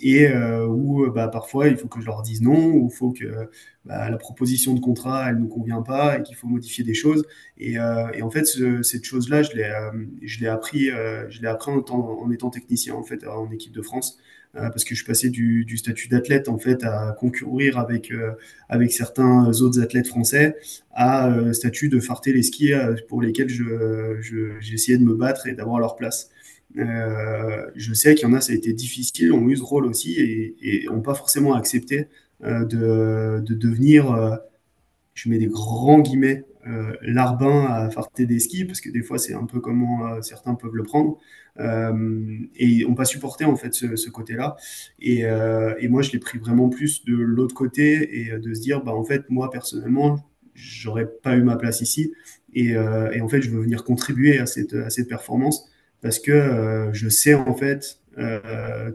et 0.00 0.28
euh, 0.28 0.64
où 0.64 1.10
bah, 1.10 1.26
parfois 1.26 1.66
il 1.66 1.76
faut 1.76 1.88
que 1.88 2.00
je 2.00 2.06
leur 2.06 2.22
dise 2.22 2.40
non, 2.40 2.70
ou 2.70 2.88
il 2.88 2.96
faut 2.96 3.10
que 3.10 3.50
bah, 3.84 4.08
la 4.08 4.16
proposition 4.16 4.74
de 4.74 4.80
contrat 4.80 5.28
elle 5.28 5.40
ne 5.40 5.46
convient 5.46 5.82
pas 5.82 6.18
et 6.18 6.22
qu'il 6.22 6.36
faut 6.36 6.46
modifier 6.46 6.84
des 6.84 6.94
choses. 6.94 7.26
Et, 7.58 7.72
et 7.74 8.22
en 8.22 8.30
fait, 8.30 8.44
ce, 8.44 8.82
cette 8.82 9.04
chose-là, 9.04 9.42
je 9.42 9.56
l'ai 9.56 9.72
je 10.22 10.38
l'ai 10.40 10.46
appris, 10.46 10.86
je 10.86 11.40
l'ai 11.42 11.48
appris 11.48 11.72
en, 11.72 11.82
en, 11.96 12.30
étant 12.30 12.50
technicien 12.50 12.94
en 12.94 13.02
fait 13.02 13.26
en 13.26 13.50
équipe 13.50 13.72
de 13.72 13.82
France. 13.82 14.18
Euh, 14.56 14.68
parce 14.68 14.82
que 14.82 14.90
je 14.90 14.96
suis 14.96 15.06
passé 15.06 15.30
du, 15.30 15.76
statut 15.76 16.08
d'athlète 16.08 16.48
en 16.48 16.58
fait 16.58 16.82
à 16.82 17.14
concourir 17.16 17.78
avec 17.78 18.10
euh, 18.10 18.32
avec 18.68 18.90
certains 18.90 19.48
autres 19.60 19.80
athlètes 19.80 20.08
français 20.08 20.56
à 20.90 21.30
euh, 21.30 21.52
statut 21.52 21.88
de 21.88 22.00
farter 22.00 22.32
les 22.32 22.42
skis 22.42 22.72
pour 23.08 23.22
lesquels 23.22 23.48
je, 23.48 24.18
je 24.20 24.58
j'essayais 24.58 24.98
de 24.98 25.04
me 25.04 25.14
battre 25.14 25.46
et 25.46 25.52
d'avoir 25.52 25.78
leur 25.78 25.94
place. 25.94 26.30
Euh, 26.78 27.70
je 27.74 27.92
sais 27.94 28.14
qu'il 28.14 28.28
y 28.28 28.30
en 28.30 28.34
a, 28.34 28.40
ça 28.40 28.52
a 28.52 28.54
été 28.54 28.72
difficile, 28.72 29.32
ont 29.32 29.48
eu 29.48 29.56
ce 29.56 29.62
rôle 29.62 29.86
aussi 29.86 30.54
et, 30.62 30.86
n'ont 30.86 31.00
pas 31.00 31.14
forcément 31.14 31.54
accepté 31.54 32.08
euh, 32.44 32.64
de, 32.64 33.42
de, 33.44 33.54
devenir, 33.54 34.38
je 35.14 35.28
mets 35.28 35.38
des 35.38 35.46
grands 35.46 36.00
guillemets, 36.00 36.44
euh, 36.66 36.92
l'arbin 37.02 37.66
à 37.66 37.90
farter 37.90 38.26
des 38.26 38.38
skis, 38.38 38.64
parce 38.64 38.80
que 38.80 38.90
des 38.90 39.02
fois 39.02 39.18
c'est 39.18 39.34
un 39.34 39.46
peu 39.46 39.60
comment 39.60 40.22
certains 40.22 40.54
peuvent 40.54 40.74
le 40.74 40.84
prendre. 40.84 41.18
Euh, 41.60 42.38
et 42.56 42.84
on 42.86 42.94
pas 42.94 43.04
supporté 43.04 43.44
en 43.44 43.56
fait 43.56 43.74
ce, 43.74 44.10
côté-là. 44.10 44.56
Et, 44.98 45.24
euh, 45.24 45.74
et, 45.78 45.88
moi, 45.88 46.02
je 46.02 46.12
l'ai 46.12 46.18
pris 46.18 46.38
vraiment 46.38 46.68
plus 46.68 47.04
de 47.04 47.14
l'autre 47.14 47.54
côté 47.54 48.20
et 48.20 48.38
de 48.38 48.54
se 48.54 48.60
dire, 48.60 48.82
bah 48.82 48.92
en 48.92 49.04
fait, 49.04 49.28
moi 49.28 49.50
personnellement, 49.50 50.24
j'aurais 50.54 51.06
pas 51.06 51.36
eu 51.36 51.42
ma 51.42 51.56
place 51.56 51.80
ici. 51.80 52.12
Et, 52.54 52.76
euh, 52.76 53.10
et, 53.12 53.20
en 53.20 53.28
fait, 53.28 53.42
je 53.42 53.50
veux 53.50 53.60
venir 53.60 53.84
contribuer 53.84 54.38
à 54.38 54.46
cette, 54.46 54.74
à 54.74 54.90
cette 54.90 55.08
performance 55.08 55.68
parce 56.02 56.18
que 56.18 56.88
je 56.92 57.08
sais 57.08 57.34
en 57.34 57.54
fait 57.54 58.00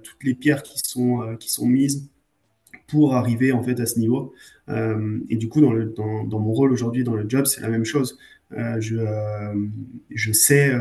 toutes 0.04 0.24
les 0.24 0.34
pierres 0.34 0.64
qui 0.64 0.80
sont, 0.84 1.36
qui 1.40 1.52
sont 1.52 1.68
mises 1.68 2.10
pour 2.88 3.16
arriver 3.16 3.52
en 3.52 3.64
fait 3.64 3.80
à 3.80 3.86
ce 3.86 4.00
niveau. 4.00 4.34
Euh, 4.70 5.20
et 5.30 5.38
du 5.38 5.50
coup, 5.50 5.62
dans, 5.62 5.74
le, 5.74 5.86
dans, 5.86 6.40
mon 6.40 6.52
rôle 6.52 6.72
aujourd'hui 6.72 7.04
dans 7.04 7.16
le 7.16 7.28
job, 7.28 7.46
c'est 7.46 7.62
la 7.62 7.70
même 7.70 7.86
chose. 7.86 8.18
Euh, 8.52 8.80
je, 8.80 8.98
je 10.12 10.32
sais 10.32 10.74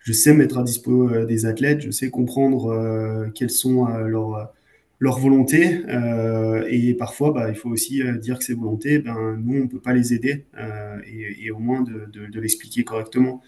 je 0.00 0.12
sais 0.12 0.32
mettre 0.34 0.58
à 0.58 0.62
dispo 0.62 1.08
euh, 1.08 1.26
des 1.26 1.46
athlètes, 1.46 1.82
je 1.82 1.90
sais 1.90 2.10
comprendre 2.10 2.72
euh, 2.72 3.28
quelles 3.34 3.50
sont 3.50 3.86
euh, 3.86 4.06
leurs 4.06 4.52
leur 4.98 5.18
volontés. 5.18 5.82
Euh, 5.88 6.66
et 6.68 6.92
parfois, 6.92 7.32
bah, 7.32 7.48
il 7.48 7.54
faut 7.54 7.70
aussi 7.70 8.02
dire 8.20 8.38
que 8.38 8.44
ces 8.44 8.52
volontés, 8.52 8.98
ben, 8.98 9.38
nous, 9.42 9.60
on 9.60 9.64
ne 9.64 9.68
peut 9.68 9.80
pas 9.80 9.94
les 9.94 10.12
aider 10.12 10.44
et, 11.06 11.46
et, 11.46 11.50
au 11.50 11.58
moins 11.58 11.80
de, 11.80 12.06
de, 12.12 12.26
de 12.26 12.40
l'expliquer 12.40 12.84
correctement. 12.84 13.40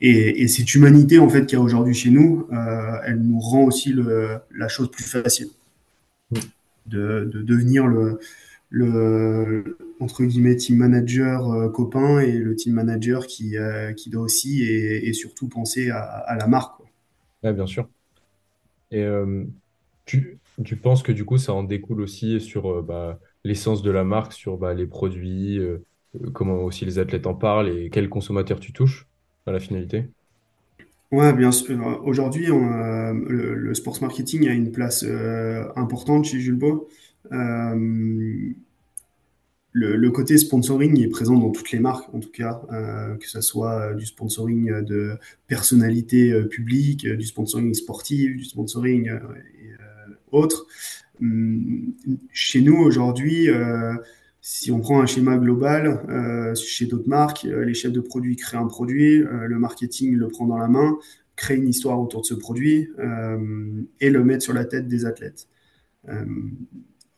Et, 0.00 0.42
et, 0.42 0.46
cette 0.46 0.72
humanité 0.76 1.18
en 1.18 1.28
fait 1.28 1.46
qu'il 1.46 1.58
y 1.58 1.60
a 1.60 1.64
aujourd'hui 1.64 1.94
chez 1.94 2.10
nous, 2.10 2.46
elle 3.04 3.20
nous 3.22 3.40
rend 3.40 3.64
aussi 3.64 3.92
le, 3.92 4.38
la 4.54 4.68
chose 4.68 4.88
plus 4.90 5.02
facile. 5.02 5.48
De, 6.86 7.28
de 7.30 7.42
devenir 7.42 7.86
le, 7.86 8.18
le 8.70 9.78
entre 10.00 10.24
guillemets 10.24 10.56
team 10.56 10.76
manager 10.76 11.50
euh, 11.50 11.68
copain 11.68 12.20
et 12.20 12.32
le 12.32 12.54
team 12.54 12.74
manager 12.74 13.26
qui, 13.26 13.56
euh, 13.56 13.92
qui 13.92 14.10
doit 14.10 14.22
aussi 14.22 14.62
et, 14.62 15.08
et, 15.08 15.12
surtout 15.12 15.48
penser 15.48 15.90
à, 15.90 16.00
à 16.00 16.36
la 16.36 16.46
marque. 16.46 16.76
Quoi. 16.76 16.86
Ouais, 17.42 17.52
bien 17.52 17.66
sûr. 17.66 17.88
Et 18.90 19.02
euh, 19.02 19.44
tu, 20.04 20.38
tu, 20.64 20.76
penses 20.76 21.02
que 21.02 21.12
du 21.12 21.24
coup 21.24 21.38
ça 21.38 21.52
en 21.52 21.62
découle 21.62 22.00
aussi 22.00 22.40
sur 22.40 22.82
bah, 22.82 23.18
l'essence 23.44 23.82
de 23.82 23.90
la 23.90 24.04
marque, 24.04 24.32
sur 24.32 24.56
bah, 24.56 24.72
les 24.72 24.86
produits, 24.86 25.60
comment 26.32 26.62
aussi 26.62 26.84
les 26.84 26.98
athlètes 26.98 27.26
en 27.26 27.34
parlent 27.34 27.68
et 27.68 27.90
quels 27.90 28.08
consommateurs 28.08 28.60
tu 28.60 28.72
touches 28.72 29.06
à 29.46 29.52
la 29.52 29.60
finalité? 29.60 30.06
Ouais, 31.10 31.32
bien 31.32 31.52
sûr. 31.52 32.02
Aujourd'hui, 32.04 32.46
le, 32.46 33.54
le, 33.54 33.74
sports 33.74 33.98
marketing 34.00 34.48
a 34.48 34.52
une 34.52 34.72
place 34.72 35.04
importante 35.76 36.24
chez 36.24 36.40
Jules. 36.40 36.58
Euh, 36.62 36.78
le, 37.30 38.54
le, 39.72 40.10
côté 40.10 40.38
sponsoring 40.38 41.00
est 41.00 41.08
présent 41.08 41.38
dans 41.38 41.50
toutes 41.50 41.70
les 41.72 41.78
marques, 41.78 42.12
en 42.14 42.20
tout 42.20 42.30
cas, 42.30 42.62
euh, 42.72 43.16
que 43.16 43.28
ce 43.28 43.40
soit 43.40 43.94
du 43.94 44.06
sponsoring 44.06 44.82
de 44.82 45.16
personnalités 45.46 46.32
euh, 46.32 46.48
publiques, 46.48 47.06
du 47.06 47.24
sponsoring 47.24 47.74
sportif, 47.74 48.36
du 48.36 48.44
sponsoring 48.44 49.10
euh, 49.10 49.18
et, 49.60 49.72
autre. 50.32 50.66
Hum, 51.20 51.94
chez 52.32 52.60
nous, 52.60 52.76
aujourd'hui, 52.76 53.48
si 54.50 54.70
on 54.70 54.80
prend 54.80 55.02
un 55.02 55.06
schéma 55.06 55.36
global, 55.36 56.00
euh, 56.08 56.54
chez 56.54 56.86
d'autres 56.86 57.08
marques, 57.08 57.44
euh, 57.44 57.66
les 57.66 57.74
chefs 57.74 57.92
de 57.92 58.00
produits 58.00 58.34
créent 58.34 58.56
un 58.56 58.66
produit, 58.66 59.22
euh, 59.22 59.46
le 59.46 59.58
marketing 59.58 60.14
le 60.16 60.28
prend 60.28 60.46
dans 60.46 60.56
la 60.56 60.68
main, 60.68 60.96
crée 61.36 61.56
une 61.56 61.68
histoire 61.68 62.00
autour 62.00 62.22
de 62.22 62.26
ce 62.26 62.32
produit 62.34 62.88
et 64.00 64.10
le 64.10 64.24
met 64.24 64.40
sur 64.40 64.54
la 64.54 64.64
tête 64.64 64.88
des 64.88 65.04
athlètes. 65.04 65.48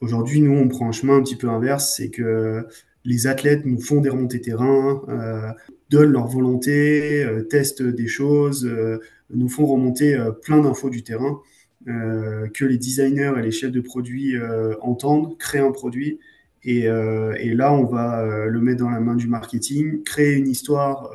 Aujourd'hui, 0.00 0.40
nous, 0.40 0.56
on 0.56 0.68
prend 0.68 0.88
un 0.88 0.92
chemin 0.92 1.16
un 1.16 1.22
petit 1.22 1.36
peu 1.36 1.48
inverse, 1.48 1.94
c'est 1.96 2.08
que 2.08 2.66
les 3.04 3.26
athlètes 3.26 3.66
nous 3.66 3.80
font 3.80 4.00
des 4.00 4.08
remontées 4.08 4.40
terrain, 4.40 5.02
euh, 5.08 5.52
donnent 5.90 6.12
leur 6.12 6.26
volonté, 6.26 7.22
euh, 7.24 7.42
testent 7.42 7.82
des 7.82 8.08
choses, 8.08 8.64
euh, 8.66 8.98
nous 9.30 9.48
font 9.48 9.66
remonter 9.66 10.18
plein 10.42 10.60
d'infos 10.60 10.90
du 10.90 11.02
terrain, 11.02 11.40
que 11.86 12.64
les 12.64 12.76
designers 12.76 13.32
et 13.38 13.42
les 13.42 13.50
chefs 13.52 13.72
de 13.72 13.80
produits 13.80 14.34
entendent, 14.80 15.38
créent 15.38 15.60
un 15.60 15.70
produit. 15.70 16.18
Et, 16.64 16.88
là, 16.88 17.72
on 17.72 17.84
va 17.84 18.46
le 18.46 18.60
mettre 18.60 18.80
dans 18.80 18.90
la 18.90 18.98
main 18.98 19.14
du 19.14 19.28
marketing, 19.28 20.02
créer 20.02 20.34
une 20.34 20.48
histoire, 20.48 21.12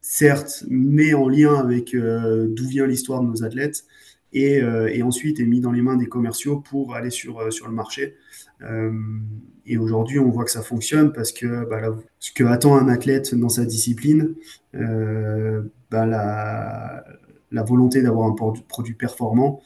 certes, 0.00 0.64
mais 0.70 1.14
en 1.14 1.28
lien 1.28 1.56
avec 1.56 1.96
d'où 1.96 2.66
vient 2.68 2.86
l'histoire 2.86 3.22
de 3.22 3.26
nos 3.26 3.42
athlètes 3.42 3.84
et, 4.36 4.62
euh, 4.62 4.88
et, 4.92 5.02
ensuite 5.02 5.40
est 5.40 5.46
mis 5.46 5.60
dans 5.60 5.72
les 5.72 5.80
mains 5.80 5.96
des 5.96 6.06
commerciaux 6.06 6.60
pour 6.60 6.94
aller 6.94 7.08
sur, 7.08 7.40
euh, 7.40 7.50
sur 7.50 7.66
le 7.68 7.72
marché. 7.72 8.16
Euh, 8.60 8.92
et 9.64 9.78
aujourd'hui, 9.78 10.18
on 10.18 10.30
voit 10.30 10.44
que 10.44 10.50
ça 10.50 10.60
fonctionne 10.60 11.10
parce 11.12 11.32
que 11.32 11.64
bah, 11.68 11.80
ce 12.18 12.32
que 12.32 12.44
attend 12.44 12.76
un 12.76 12.88
athlète 12.88 13.34
dans 13.34 13.48
sa 13.48 13.64
discipline, 13.64 14.34
bah, 15.90 16.04
la, 16.06 17.62
volonté 17.62 18.02
d'avoir 18.02 18.28
un 18.28 18.34
produit 18.68 18.94
performant, 18.94 19.62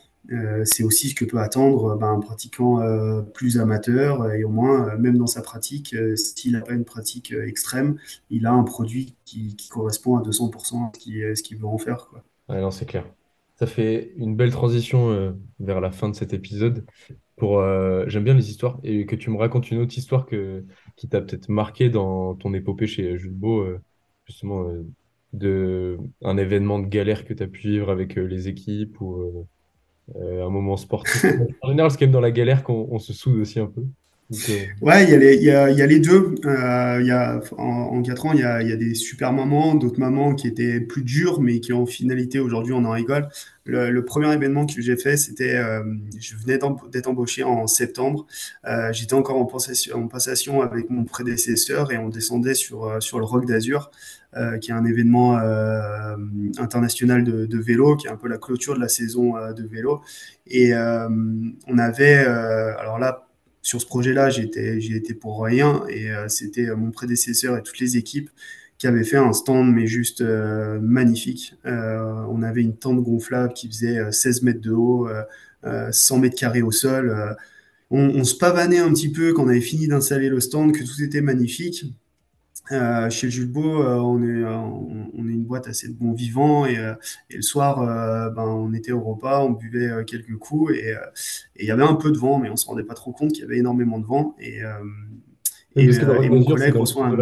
c'est 0.64 0.84
aussi 0.84 1.08
ce 1.08 1.14
que 1.16 1.24
peut 1.24 1.38
attendre 1.38 1.96
bah, 1.96 2.06
un 2.06 2.20
pratiquant 2.20 2.80
plus 3.34 3.58
amateur 3.58 4.32
et 4.32 4.44
au 4.44 4.48
moins, 4.48 4.96
même 4.96 5.18
dans 5.18 5.26
sa 5.26 5.42
pratique, 5.42 5.94
s'il 6.14 6.52
n'a 6.52 6.60
pas 6.60 6.72
une 6.72 6.84
pratique 6.84 7.32
extrême, 7.32 7.96
il 8.30 8.46
a 8.46 8.52
un 8.52 8.62
produit 8.62 9.16
qui, 9.24 9.56
correspond 9.70 10.16
à 10.16 10.22
200% 10.22 10.86
à 10.86 11.34
ce 11.34 11.42
qu'il 11.42 11.58
veut 11.58 11.66
en 11.66 11.78
faire. 11.78 12.06
Quoi. 12.08 12.22
Non, 12.48 12.70
c'est 12.70 12.86
clair. 12.86 13.04
Ça 13.60 13.66
fait 13.66 14.14
une 14.16 14.36
belle 14.36 14.52
transition 14.52 15.10
euh, 15.10 15.32
vers 15.58 15.82
la 15.82 15.90
fin 15.90 16.08
de 16.08 16.14
cet 16.14 16.32
épisode. 16.32 16.86
Pour, 17.36 17.58
euh, 17.58 18.06
j'aime 18.06 18.24
bien 18.24 18.32
les 18.32 18.48
histoires 18.48 18.80
et 18.82 19.04
que 19.04 19.14
tu 19.14 19.28
me 19.28 19.36
racontes 19.36 19.70
une 19.70 19.80
autre 19.80 19.98
histoire 19.98 20.24
que, 20.24 20.64
qui 20.96 21.10
t'a 21.10 21.20
peut-être 21.20 21.50
marqué 21.50 21.90
dans 21.90 22.34
ton 22.36 22.54
épopée 22.54 22.86
chez 22.86 23.18
Jules 23.18 23.34
Beau, 23.34 23.60
euh, 23.60 23.78
justement, 24.26 24.66
de 25.34 25.98
un 26.22 26.38
événement 26.38 26.78
de 26.78 26.86
galère 26.86 27.26
que 27.26 27.34
tu 27.34 27.42
as 27.42 27.48
pu 27.48 27.68
vivre 27.68 27.90
avec 27.90 28.14
les 28.14 28.48
équipes 28.48 28.98
ou 29.02 29.46
un 30.18 30.48
moment 30.48 30.78
sportif. 30.78 31.22
en 31.60 31.68
général, 31.68 31.90
c'est 31.90 31.98
quand 31.98 32.06
même 32.06 32.12
dans 32.12 32.20
la 32.20 32.30
galère 32.30 32.64
qu'on 32.64 32.98
se 32.98 33.12
soude 33.12 33.40
aussi 33.40 33.60
un 33.60 33.66
peu. 33.66 33.84
Okay. 34.32 34.70
Ouais, 34.80 35.04
il 35.04 35.22
y, 35.22 35.42
y 35.42 35.44
y 35.46 35.50
a 35.50 35.86
les 35.86 35.98
deux. 35.98 36.36
Euh, 36.44 37.02
y 37.02 37.10
a, 37.10 37.40
en, 37.58 38.00
quatre 38.02 38.26
ans, 38.26 38.32
il 38.32 38.40
y 38.40 38.44
a, 38.44 38.62
y 38.62 38.72
a 38.72 38.76
des 38.76 38.94
super 38.94 39.32
moments, 39.32 39.74
d'autres 39.74 39.98
moments 39.98 40.34
qui 40.34 40.46
étaient 40.46 40.80
plus 40.80 41.02
durs, 41.02 41.40
mais 41.40 41.58
qui 41.58 41.72
en 41.72 41.84
finalité, 41.84 42.38
aujourd'hui, 42.38 42.72
on 42.72 42.84
en 42.84 42.92
rigole. 42.92 43.28
Le, 43.64 44.04
premier 44.04 44.32
événement 44.32 44.66
que 44.66 44.80
j'ai 44.80 44.96
fait, 44.96 45.16
c'était, 45.16 45.56
euh, 45.56 45.82
je 46.18 46.36
venais 46.36 46.58
d'être 46.92 47.08
embauché 47.08 47.42
en 47.44 47.66
septembre. 47.66 48.26
Euh, 48.66 48.92
J'étais 48.92 49.14
encore 49.14 49.36
en 49.36 49.46
passation, 49.46 50.62
avec 50.62 50.90
mon 50.90 51.04
prédécesseur 51.04 51.92
et 51.92 51.98
on 51.98 52.08
descendait 52.08 52.54
sur, 52.54 52.84
euh, 52.84 53.00
sur 53.00 53.18
le 53.18 53.24
Rock 53.24 53.46
d'Azur, 53.46 53.90
qui 54.60 54.70
est 54.70 54.74
un 54.74 54.84
événement 54.84 55.38
international 56.58 57.24
de, 57.24 57.58
vélo, 57.58 57.96
qui 57.96 58.06
est 58.06 58.10
un 58.10 58.16
peu 58.16 58.28
la 58.28 58.38
clôture 58.38 58.76
de 58.76 58.80
la 58.80 58.88
saison 58.88 59.32
de 59.32 59.66
vélo. 59.66 60.02
Et 60.46 60.72
on 60.72 61.78
avait, 61.78 62.18
alors 62.18 63.00
là, 63.00 63.26
sur 63.62 63.80
ce 63.80 63.86
projet-là, 63.86 64.30
j'y 64.30 64.42
étais 64.94 65.14
pour 65.14 65.44
rien 65.44 65.84
et 65.88 66.10
euh, 66.10 66.28
c'était 66.28 66.68
euh, 66.68 66.76
mon 66.76 66.90
prédécesseur 66.90 67.56
et 67.56 67.62
toutes 67.62 67.78
les 67.78 67.96
équipes 67.96 68.30
qui 68.78 68.86
avaient 68.86 69.04
fait 69.04 69.18
un 69.18 69.34
stand, 69.34 69.70
mais 69.74 69.86
juste 69.86 70.22
euh, 70.22 70.80
magnifique. 70.80 71.54
On 71.64 72.42
avait 72.42 72.62
une 72.62 72.76
tente 72.76 73.02
gonflable 73.02 73.52
qui 73.52 73.68
faisait 73.68 74.10
16 74.10 74.42
mètres 74.42 74.62
de 74.62 74.72
haut, 74.72 75.06
100 75.90 76.18
mètres 76.18 76.36
carrés 76.36 76.62
au 76.62 76.72
sol. 76.72 77.36
on, 77.90 78.24
se 78.24 78.34
pavanait 78.34 78.78
un 78.78 78.90
petit 78.90 79.12
peu 79.12 79.34
quand 79.34 79.44
on 79.44 79.48
avait 79.48 79.60
fini 79.60 79.86
d'installer 79.86 80.30
le 80.30 80.40
stand, 80.40 80.72
que 80.72 80.82
tout 80.82 81.02
était 81.02 81.20
magnifique. 81.20 81.84
Euh, 82.72 83.10
chez 83.10 83.30
Jules 83.30 83.50
Beau, 83.50 83.82
euh, 83.82 83.96
on, 83.96 84.22
est, 84.22 84.44
on, 84.44 85.28
est 85.28 85.32
une 85.32 85.44
boîte 85.44 85.66
assez 85.66 85.88
de 85.88 85.92
bons 85.92 86.12
vivants 86.12 86.66
et, 86.66 86.76
et 87.30 87.36
le 87.36 87.42
soir, 87.42 87.78
ben, 88.32 88.44
on 88.44 88.72
était 88.72 88.92
au 88.92 89.00
repas, 89.00 89.44
on 89.44 89.50
buvait 89.50 90.04
quelques 90.04 90.36
coups 90.36 90.74
et 90.74 90.94
il 91.56 91.66
y 91.66 91.70
avait 91.70 91.82
un 91.82 91.94
peu 91.94 92.12
de 92.12 92.18
vent, 92.18 92.38
mais 92.38 92.50
on 92.50 92.56
se 92.56 92.66
rendait 92.66 92.84
pas 92.84 92.94
trop 92.94 93.12
compte 93.12 93.32
qu'il 93.32 93.42
y 93.42 93.44
avait 93.44 93.58
énormément 93.58 93.98
de 93.98 94.06
vent. 94.06 94.36
Et, 94.38 94.60
et, 95.76 96.28
mon 96.28 96.44
collègue 96.44 96.74
reçoit 96.74 97.06
un. 97.06 97.16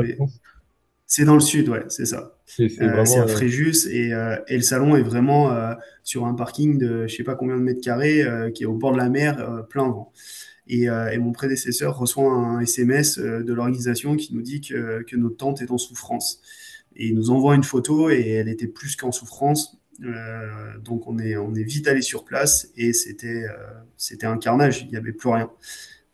C'est 1.10 1.24
dans 1.24 1.34
le 1.34 1.40
sud, 1.40 1.70
ouais, 1.70 1.84
c'est 1.88 2.04
ça. 2.04 2.36
C'est 2.44 2.82
à 2.82 3.26
Fréjus 3.26 3.86
et, 3.90 4.08
et, 4.48 4.56
le 4.56 4.62
salon 4.62 4.96
est 4.96 5.02
vraiment 5.02 5.50
sur 6.02 6.26
un 6.26 6.34
parking 6.34 6.78
de 6.78 7.06
je 7.06 7.16
sais 7.16 7.24
pas 7.24 7.34
combien 7.34 7.56
de 7.56 7.62
mètres 7.62 7.80
carrés 7.80 8.22
qui 8.54 8.64
est 8.64 8.66
au 8.66 8.74
bord 8.74 8.92
de 8.92 8.98
la 8.98 9.08
mer, 9.08 9.64
plein 9.70 9.88
vent. 9.88 10.12
Euh, 10.70 11.08
et, 11.10 11.18
mon 11.18 11.32
prédécesseur 11.32 11.96
reçoit 11.96 12.30
un 12.30 12.60
SMS 12.60 13.18
euh, 13.18 13.42
de 13.42 13.52
l'organisation 13.52 14.16
qui 14.16 14.34
nous 14.34 14.42
dit 14.42 14.60
que, 14.60 15.16
notre 15.16 15.36
tante 15.36 15.62
est 15.62 15.70
en 15.70 15.78
souffrance. 15.78 16.40
Et 16.96 17.08
il 17.08 17.14
nous 17.14 17.30
envoie 17.30 17.54
une 17.54 17.64
photo 17.64 18.10
et 18.10 18.28
elle 18.30 18.48
était 18.48 18.66
plus 18.66 18.96
qu'en 18.96 19.12
souffrance. 19.12 19.78
Euh, 20.04 20.78
donc 20.84 21.08
on 21.08 21.18
est, 21.18 21.62
vite 21.64 21.88
allé 21.88 22.02
sur 22.02 22.24
place 22.24 22.68
et 22.76 22.92
c'était 22.92 23.44
c'était 23.96 24.26
un 24.26 24.38
carnage. 24.38 24.82
Il 24.82 24.88
n'y 24.88 24.96
avait 24.96 25.12
plus 25.12 25.28
rien. 25.28 25.50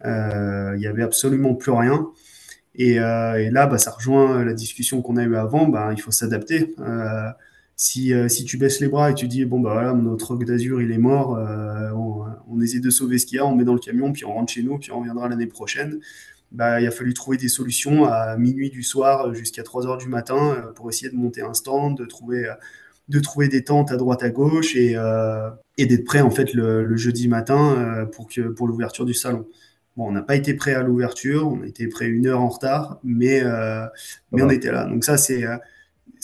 il 0.05 0.79
n'y 0.79 0.87
avait 0.87 1.03
absolument 1.03 1.55
plus 1.55 1.73
rien. 1.73 2.09
Et, 2.75 2.97
là, 2.97 3.67
bah, 3.67 3.79
ça 3.79 3.93
rejoint 3.93 4.45
la 4.45 4.53
discussion 4.53 5.01
qu'on 5.01 5.17
a 5.17 5.25
eue 5.25 5.37
avant. 5.37 5.67
Bah, 5.67 5.91
il 5.93 6.01
faut 6.01 6.11
s'adapter. 6.11 6.75
Si, 7.77 8.13
euh, 8.13 8.29
si, 8.29 8.45
tu 8.45 8.57
baisses 8.57 8.81
les 8.81 8.87
bras 8.87 9.11
et 9.11 9.15
tu 9.15 9.27
dis 9.27 9.45
bon 9.45 9.59
bah 9.59 9.73
voilà 9.73 9.93
notre 9.95 10.29
rock 10.29 10.45
d'azur 10.45 10.81
il 10.81 10.93
est 10.93 10.99
mort, 10.99 11.37
euh, 11.37 11.91
on, 11.91 12.25
on, 12.49 12.61
essaie 12.61 12.79
de 12.79 12.91
sauver 12.91 13.19
ce 13.19 13.27
qu'il 13.27 13.37
y 13.37 13.39
a, 13.41 13.47
on 13.47 13.57
met 13.57 13.65
dans 13.65 13.75
le 13.75 13.81
camion 13.81 14.13
puis 14.13 14.25
on 14.25 14.33
rentre 14.33 14.53
chez 14.53 14.63
nous 14.63 14.79
puis 14.79 14.93
on 14.93 15.01
reviendra 15.01 15.29
l'année 15.29 15.49
prochaine. 15.49 15.99
Bah, 16.53 16.81
il 16.81 16.87
a 16.87 16.93
fallu 16.93 17.15
trouver 17.15 17.37
des 17.37 17.49
solutions 17.49 18.05
à 18.05 18.37
minuit 18.37 18.71
du 18.71 18.85
soir 18.85 19.35
jusqu'à 19.35 19.65
3 19.65 19.89
heures 19.89 19.99
du 19.99 20.07
matin 20.07 20.55
euh, 20.57 20.73
pour 20.73 20.89
essayer 20.89 21.11
de 21.11 21.17
monter 21.17 21.43
un 21.43 21.53
stand, 21.53 21.99
de 21.99 22.05
trouver, 22.05 22.49
de 23.09 23.19
trouver 23.19 23.49
des 23.49 23.65
tentes 23.65 23.91
à 23.91 23.97
droite 23.97 24.23
à 24.23 24.31
gauche 24.31 24.77
et, 24.77 24.97
et 25.77 25.87
d'être 25.87 26.05
prêt 26.05 26.21
en 26.21 26.31
fait 26.31 26.55
le, 26.55 26.85
le 26.85 26.97
jeudi 26.97 27.27
matin 27.27 28.09
pour, 28.13 28.29
que, 28.29 28.43
pour 28.43 28.69
l'ouverture 28.69 29.05
du 29.05 29.15
salon. 29.15 29.49
Bon, 29.97 30.09
on 30.09 30.13
n'a 30.13 30.23
pas 30.23 30.37
été 30.37 30.55
prêt 30.55 30.75
à 30.75 30.83
l'ouverture, 30.83 31.49
on 31.49 31.63
a 31.63 31.67
été 31.67 31.89
prêt 31.89 32.07
une 32.07 32.29
heure 32.29 32.41
en 32.41 32.49
retard, 32.49 33.01
mais, 33.03 33.43
mais 34.31 34.43
on 34.43 34.51
était 34.51 34.71
là. 34.71 34.85
Donc 34.85 35.05
ça 35.05 35.17
c'est 35.17 35.45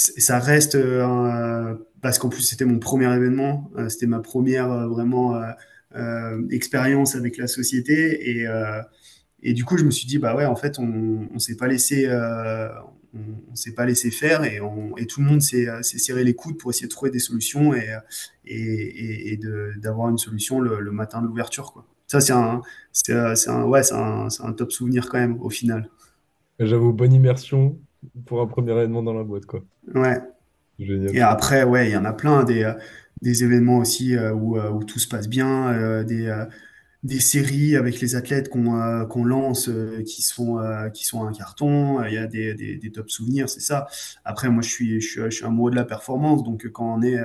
ça 0.01 0.39
reste 0.39 0.77
euh, 0.77 1.75
parce 2.01 2.19
qu'en 2.19 2.31
plus 2.31 2.43
c'était 2.43 2.65
mon 2.65 2.79
premier 2.79 3.15
événement, 3.15 3.71
euh, 3.77 3.89
c'était 3.91 4.07
ma 4.07 4.21
première 4.21 4.71
euh, 4.71 4.89
vraiment 4.89 5.41
expérience 6.51 7.17
avec 7.17 7.37
la 7.37 7.49
société 7.49 8.41
et, 9.43 9.53
du 9.53 9.65
coup 9.65 9.77
je 9.77 9.85
me 9.85 9.91
suis 9.91 10.07
dit 10.07 10.19
bah 10.19 10.37
ouais 10.37 10.47
en 10.47 10.55
fait 10.55 10.79
on, 10.79 11.29
on 11.35 11.39
s'est 11.39 11.57
pas 11.57 11.67
laissé 11.67 12.09
on, 13.13 13.57
s'est 13.57 13.73
pas 13.73 13.87
laissé 13.87 14.13
faire 14.13 14.45
et, 14.45 14.61
tout 15.07 15.21
le 15.21 15.27
monde 15.27 15.43
s'est 15.43 15.83
serré 15.83 16.23
les 16.23 16.35
coudes 16.35 16.59
pour 16.59 16.71
essayer 16.71 16.87
de 16.87 16.93
trouver 16.93 17.11
des 17.11 17.19
solutions 17.19 17.75
et, 17.75 19.39
d'avoir 19.83 20.09
une 20.09 20.19
solution 20.19 20.61
le, 20.61 20.93
matin 20.93 21.21
de 21.21 21.27
l'ouverture 21.27 21.73
quoi. 21.73 21.85
Ça 22.07 22.21
c'est 22.21 22.33
un 22.33 22.63
ouais 23.65 23.93
un, 23.93 24.29
un 24.41 24.53
top 24.53 24.73
souvenir 24.73 25.09
quand 25.09 25.19
même 25.19 25.43
au 25.43 25.51
final. 25.51 25.91
J'avoue 26.61 26.93
bonne 26.93 27.13
immersion 27.13 27.77
pour 28.27 28.41
un 28.41 28.47
premier 28.47 28.73
événement 28.73 29.03
dans 29.03 29.15
la 29.15 29.25
boîte, 29.25 29.47
quoi. 29.47 29.63
Ouais. 29.95 30.19
Et 30.79 31.21
après, 31.21 31.65
ouais, 31.65 31.89
il 31.89 31.93
y 31.93 31.97
en 31.97 32.05
a 32.05 32.13
plein 32.13 32.45
des, 32.45 32.65
euh, 32.65 32.73
des 33.23 33.45
événements 33.45 33.79
aussi 33.79 34.17
euh, 34.17 34.33
où, 34.33 34.57
euh, 34.57 34.71
où, 34.71 34.85
tout 34.85 34.99
se 34.99 35.09
passe 35.09 35.29
bien, 35.29 36.03
des, 36.05 36.45
des 37.03 37.21
séries 37.21 37.77
avec 37.77 38.01
les 38.01 38.17
athlètes 38.17 38.49
qu'on 38.49 39.07
qu'on 39.07 39.25
lance 39.25 39.71
qui, 40.07 40.23
sont, 40.23 40.59
qui 40.95 41.05
sont 41.05 41.27
un 41.27 41.33
carton. 41.33 42.03
Il 42.05 42.15
y 42.15 42.19
a 42.19 42.27
des, 42.27 42.55
des, 42.55 42.77
des 42.77 42.93
top 42.93 43.11
souvenirs, 43.11 43.49
c'est 43.49 43.61
ça. 43.61 43.87
Après, 44.25 44.49
moi, 44.49 44.63
je 44.63 44.71
suis, 44.71 45.01
je, 45.01 45.09
suis, 45.09 45.21
je 45.23 45.31
suis 45.31 45.45
amoureux 45.45 45.71
de 45.71 45.77
la 45.77 45.85
performance, 45.85 46.43
donc 46.43 46.67
quand 46.69 46.95
on 46.95 47.03
est 47.03 47.19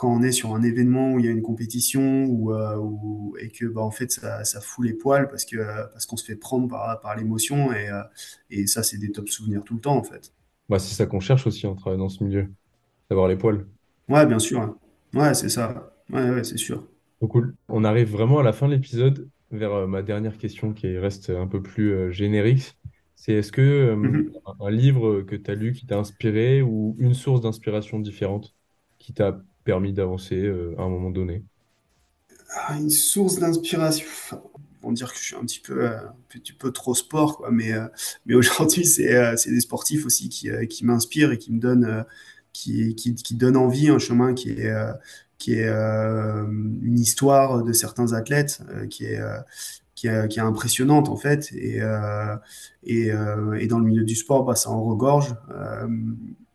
quand 0.00 0.10
on 0.10 0.22
est 0.22 0.32
sur 0.32 0.54
un 0.54 0.62
événement 0.62 1.12
où 1.12 1.18
il 1.18 1.26
y 1.26 1.28
a 1.28 1.30
une 1.30 1.42
compétition 1.42 2.24
ou 2.24 2.54
euh, 2.54 3.38
et 3.38 3.50
que 3.50 3.66
bah, 3.66 3.82
en 3.82 3.90
fait 3.90 4.10
ça, 4.10 4.44
ça, 4.44 4.62
fout 4.62 4.86
les 4.86 4.94
poils 4.94 5.28
parce 5.28 5.44
que 5.44 5.58
parce 5.92 6.06
qu'on 6.06 6.16
se 6.16 6.24
fait 6.24 6.36
prendre 6.36 6.68
par, 6.68 6.98
par 7.00 7.14
l'émotion 7.16 7.70
et, 7.74 7.90
euh, 7.90 8.00
et 8.48 8.66
ça 8.66 8.82
c'est 8.82 8.96
des 8.96 9.12
top 9.12 9.28
souvenirs 9.28 9.62
tout 9.62 9.74
le 9.74 9.80
temps 9.80 9.98
en 9.98 10.02
fait. 10.02 10.32
Bah, 10.70 10.78
c'est 10.78 10.94
ça 10.94 11.04
qu'on 11.04 11.20
cherche 11.20 11.46
aussi 11.46 11.66
en 11.66 11.74
travaillant 11.74 12.04
dans 12.04 12.08
ce 12.08 12.24
milieu, 12.24 12.48
d'avoir 13.10 13.28
les 13.28 13.36
poils. 13.36 13.66
Ouais, 14.08 14.24
bien 14.24 14.38
sûr. 14.38 14.74
Ouais, 15.12 15.34
c'est 15.34 15.50
ça. 15.50 15.92
Ouais, 16.08 16.30
ouais 16.30 16.44
c'est 16.44 16.56
sûr. 16.56 16.88
Cool. 17.20 17.54
On 17.68 17.84
arrive 17.84 18.10
vraiment 18.10 18.38
à 18.38 18.42
la 18.42 18.54
fin 18.54 18.68
de 18.68 18.72
l'épisode 18.72 19.28
vers 19.50 19.74
euh, 19.74 19.86
ma 19.86 20.00
dernière 20.00 20.38
question 20.38 20.72
qui 20.72 20.96
reste 20.96 21.28
un 21.28 21.46
peu 21.46 21.62
plus 21.62 22.10
générique. 22.10 22.78
C'est 23.16 23.34
est-ce 23.34 23.52
que 23.52 23.94
mm-hmm. 23.94 24.64
un 24.66 24.70
livre 24.70 25.20
que 25.20 25.36
tu 25.36 25.50
as 25.50 25.54
lu 25.54 25.74
qui 25.74 25.84
t'a 25.84 25.98
inspiré 25.98 26.62
ou 26.62 26.96
une 26.98 27.12
source 27.12 27.42
d'inspiration 27.42 28.00
différente 28.00 28.54
qui 28.98 29.12
t'a 29.12 29.42
permis 29.64 29.92
d'avancer 29.92 30.36
euh, 30.36 30.74
à 30.78 30.82
un 30.82 30.88
moment 30.88 31.10
donné 31.10 31.44
ah, 32.54 32.76
Une 32.76 32.90
source 32.90 33.38
d'inspiration. 33.38 34.06
On 34.82 34.92
dire 34.92 35.12
que 35.12 35.18
je 35.18 35.24
suis 35.24 35.36
un 35.36 35.42
petit 35.42 35.60
peu, 35.60 35.84
euh, 35.84 35.98
un 35.98 36.14
petit 36.28 36.52
peu 36.52 36.72
trop 36.72 36.94
sport, 36.94 37.36
quoi, 37.36 37.50
mais, 37.50 37.72
euh, 37.72 37.86
mais 38.24 38.34
aujourd'hui, 38.34 38.86
c'est 38.86 39.36
des 39.46 39.60
sportifs 39.60 40.06
aussi 40.06 40.28
qui, 40.28 40.50
qui 40.68 40.84
m'inspirent 40.84 41.32
et 41.32 41.38
qui 41.38 41.52
me 41.52 41.60
donnent, 41.60 42.04
qui, 42.52 42.94
qui, 42.94 43.14
qui 43.14 43.38
envie, 43.54 43.88
un 43.90 43.98
chemin 43.98 44.32
qui 44.32 44.50
est, 44.52 44.74
qui 45.38 45.54
est 45.54 45.68
une 45.68 46.98
histoire 46.98 47.62
de 47.62 47.72
certains 47.72 48.14
athlètes 48.14 48.62
qui 48.88 49.04
est, 49.04 49.20
qui 49.94 50.08
est, 50.08 50.28
qui 50.28 50.38
est, 50.38 50.42
impressionnante 50.42 51.10
en 51.10 51.16
fait. 51.16 51.52
Et, 51.52 51.80
et, 52.84 53.08
et, 53.08 53.66
dans 53.66 53.78
le 53.78 53.84
milieu 53.84 54.04
du 54.04 54.16
sport, 54.16 54.44
bah, 54.44 54.54
ça 54.56 54.70
en 54.70 54.82
regorge 54.82 55.34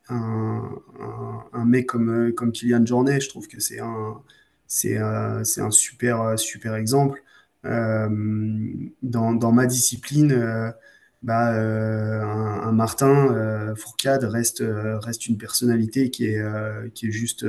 un, 0.10 1.66
mec 1.66 1.88
comme, 1.88 2.32
comme 2.34 2.52
Kylian 2.52 2.86
Jornet, 2.86 3.20
je 3.20 3.30
trouve 3.30 3.48
que 3.48 3.60
c'est 3.60 3.80
un, 3.80 4.22
c'est, 4.68 5.00
c'est 5.44 5.62
un 5.62 5.72
super, 5.72 6.38
super 6.38 6.76
exemple. 6.76 7.22
Euh, 7.66 8.10
dans, 9.02 9.34
dans, 9.34 9.52
ma 9.52 9.66
discipline, 9.66 10.32
euh, 10.32 10.72
bah, 11.24 11.56
euh, 11.56 12.22
un, 12.22 12.72
Martin 12.72 13.74
Fourcade 13.76 14.24
reste, 14.24 14.64
reste 14.66 15.28
une 15.28 15.38
personnalité 15.38 16.10
qui 16.10 16.26
est, 16.26 16.44
qui 16.94 17.08
est 17.08 17.12
juste 17.12 17.46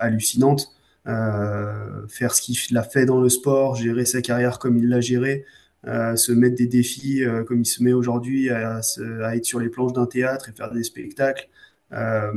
hallucinante. 0.00 0.72
faire 1.04 2.34
ce 2.34 2.42
qu'il 2.42 2.76
a 2.76 2.82
fait 2.82 3.06
dans 3.06 3.20
le 3.20 3.28
sport, 3.28 3.76
gérer 3.76 4.04
sa 4.04 4.20
carrière 4.22 4.58
comme 4.58 4.76
il 4.76 4.88
l'a 4.88 5.00
géré, 5.00 5.44
se 5.84 6.32
mettre 6.32 6.56
des 6.56 6.66
défis 6.66 7.22
comme 7.46 7.60
il 7.60 7.66
se 7.66 7.82
met 7.82 7.92
aujourd'hui 7.92 8.50
à, 8.50 8.80
à, 9.22 9.36
être 9.36 9.44
sur 9.44 9.60
les 9.60 9.68
planches 9.68 9.92
d'un 9.92 10.06
théâtre 10.06 10.48
et 10.48 10.52
faire 10.52 10.72
des 10.72 10.82
spectacles. 10.82 11.48
Euh, 11.92 12.32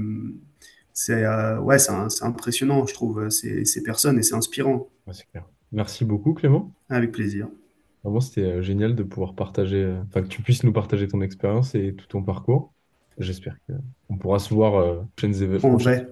c'est 0.94 1.24
euh, 1.24 1.60
ouais, 1.60 1.80
c'est 1.80 1.92
impressionnant, 2.24 2.86
je 2.86 2.94
trouve, 2.94 3.30
ces, 3.30 3.64
ces 3.66 3.84
personnes 3.84 4.20
et 4.20 4.24
c'est 4.24 4.36
inspirant. 4.36 4.90
Merci 5.72 6.04
beaucoup, 6.04 6.34
Clément. 6.34 6.74
Avec 6.90 7.12
plaisir. 7.12 7.48
Vraiment, 8.04 8.20
c'était 8.20 8.44
euh, 8.44 8.62
génial 8.62 8.96
de 8.96 9.04
pouvoir 9.04 9.34
partager, 9.34 9.96
enfin 10.08 10.22
que 10.22 10.28
tu 10.28 10.42
puisses 10.42 10.64
nous 10.64 10.74
partager 10.74 11.08
ton 11.08 11.22
expérience 11.22 11.74
et 11.76 11.94
tout 11.94 12.06
ton 12.08 12.22
parcours. 12.22 12.74
J'espère 13.18 13.58
qu'on 13.68 14.18
pourra 14.18 14.40
se 14.40 14.54
voir 14.54 14.76
euh, 14.76 15.02
prochaines 15.16 15.42
événements. 15.42 15.74
En 15.74 15.78
vrai. 15.78 16.08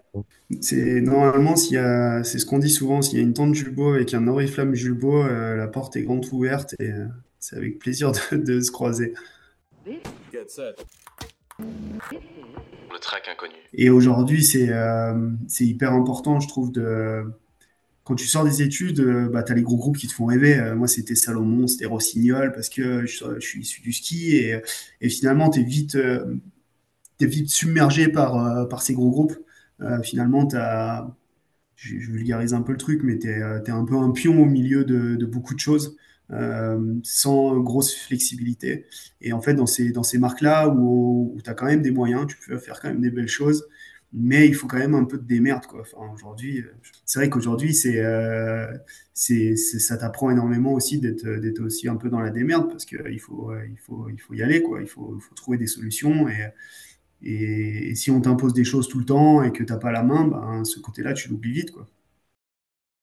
C'est 0.61 1.01
normalement 1.01 1.55
c'est 1.55 2.23
ce 2.23 2.45
qu'on 2.45 2.59
dit 2.59 2.69
souvent, 2.69 3.01
s'il 3.01 3.17
y 3.17 3.21
a 3.21 3.23
une 3.23 3.33
tente 3.33 3.55
Julbo 3.55 3.93
avec 3.93 4.13
un 4.13 4.27
oriflamme 4.27 4.73
Julbo, 4.73 5.25
la 5.25 5.67
porte 5.67 5.95
est 5.95 6.03
grande 6.03 6.25
ouverte 6.31 6.75
et 6.79 6.91
c'est 7.39 7.55
avec 7.55 7.79
plaisir 7.79 8.11
de, 8.11 8.38
de 8.38 8.59
se 8.61 8.71
croiser. 8.71 9.13
Get 10.31 10.49
set 10.49 10.85
track 13.00 13.28
inconnu. 13.28 13.56
Et 13.74 13.89
aujourd'hui, 13.89 14.43
c'est 14.43 14.70
euh, 14.70 15.30
c'est 15.48 15.66
hyper 15.66 15.93
important, 15.93 16.39
je 16.39 16.48
trouve, 16.48 16.72
de 16.72 17.24
quand 18.04 18.16
tu 18.16 18.26
sors 18.26 18.45
des 18.45 18.62
études, 18.62 19.02
euh, 19.02 19.30
bah, 19.30 19.43
tu 19.43 19.52
as 19.52 19.56
les 19.56 19.62
gros 19.62 19.78
groupes 19.78 19.98
qui 19.98 20.08
te 20.08 20.14
font 20.14 20.26
rêver. 20.26 20.58
Euh, 20.58 20.76
moi, 20.76 20.88
c'était 20.88 21.16
Salomon, 21.16 21.68
c'était 21.68 21.86
Rossignol, 21.86 22.54
parce 22.54 22.70
que 22.70 23.06
je, 23.06 23.39
suis 23.39 23.62
issu 23.62 23.82
du 23.82 23.91
ski. 23.91 24.38
Et, 24.38 24.62
et 25.02 25.10
finalement, 25.10 25.50
tu 25.50 25.60
es 25.62 25.64
vite, 25.64 25.98
submergé 27.50 28.08
par, 28.08 28.68
par 28.70 28.82
ces 28.82 28.93
gros 28.93 29.10
groupes. 29.10 29.38
finalement, 30.04 30.48
as, 30.54 31.14
je, 31.76 31.95
vulgarise 31.95 32.54
un 32.54 32.62
peu 32.62 32.72
le 32.72 32.78
truc, 32.78 33.02
mais 33.04 33.20
tu 33.20 33.30
es, 33.30 33.41
un 33.41 33.86
peu 33.86 33.95
un 33.98 34.12
pion 34.12 34.41
au 34.41 34.45
milieu 34.45 34.86
de 34.86 35.26
beaucoup 35.26 35.54
de 35.54 35.60
choses. 35.60 35.98
Euh, 36.32 36.95
sans 37.03 37.57
grosse 37.61 37.95
flexibilité. 37.95 38.86
Et 39.21 39.32
en 39.32 39.41
fait, 39.41 39.53
dans 39.53 39.65
ces, 39.65 39.91
dans 39.91 40.03
ces 40.03 40.17
marques-là 40.17 40.67
où, 40.67 41.34
où 41.34 41.41
tu 41.41 41.49
as 41.49 41.53
quand 41.53 41.67
même 41.67 41.82
des 41.82 41.91
moyens, 41.91 42.28
tu 42.28 42.36
peux 42.45 42.57
faire 42.57 42.82
quand 42.82 42.89
même 42.89 42.99
des 42.99 43.11
belles 43.11 43.30
choses, 43.30 43.65
mais 44.11 44.45
il 44.45 44.53
faut 44.53 44.67
quand 44.67 44.78
même 44.78 44.93
un 44.93 45.05
peu 45.05 45.17
de 45.17 45.23
démerde. 45.23 45.63
Enfin, 45.80 46.11
aujourd'hui, 46.13 46.59
euh, 46.59 46.73
c'est 47.05 47.19
vrai 47.19 47.30
qu'aujourd'hui, 47.30 47.73
c'est, 47.73 48.03
euh, 48.03 48.67
c'est, 49.13 49.55
ça 49.55 49.95
t'apprend 49.95 50.30
énormément 50.30 50.73
aussi 50.73 50.99
d'être, 50.99 51.25
d'être 51.39 51.61
aussi 51.61 51.88
un 51.88 51.95
peu 51.95 52.09
dans 52.09 52.19
la 52.19 52.30
démerde 52.30 52.69
parce 52.69 52.86
qu'il 52.86 53.19
faut, 53.21 53.53
il 53.69 53.78
faut, 53.80 54.09
il 54.09 54.19
faut 54.19 54.34
y 54.34 54.41
aller, 54.41 54.61
quoi. 54.61 54.82
Il, 54.82 54.88
faut, 54.88 55.13
il 55.17 55.21
faut 55.21 55.34
trouver 55.34 55.57
des 55.57 55.67
solutions. 55.67 56.28
Et, 56.28 56.51
et, 57.23 57.95
si 57.95 58.11
on 58.11 58.19
t'impose 58.19 58.53
des 58.53 58.65
choses 58.65 58.89
tout 58.89 58.99
le 58.99 59.05
temps 59.05 59.43
et 59.43 59.53
que 59.53 59.63
tu 59.63 59.71
n'as 59.71 59.80
pas 59.80 59.93
la 59.93 60.03
main, 60.03 60.28
ben, 60.28 60.65
ce 60.65 60.80
côté-là, 60.82 61.13
tu 61.13 61.30
l'oublies 61.30 61.53
vite. 61.53 61.71
Quoi. 61.71 61.88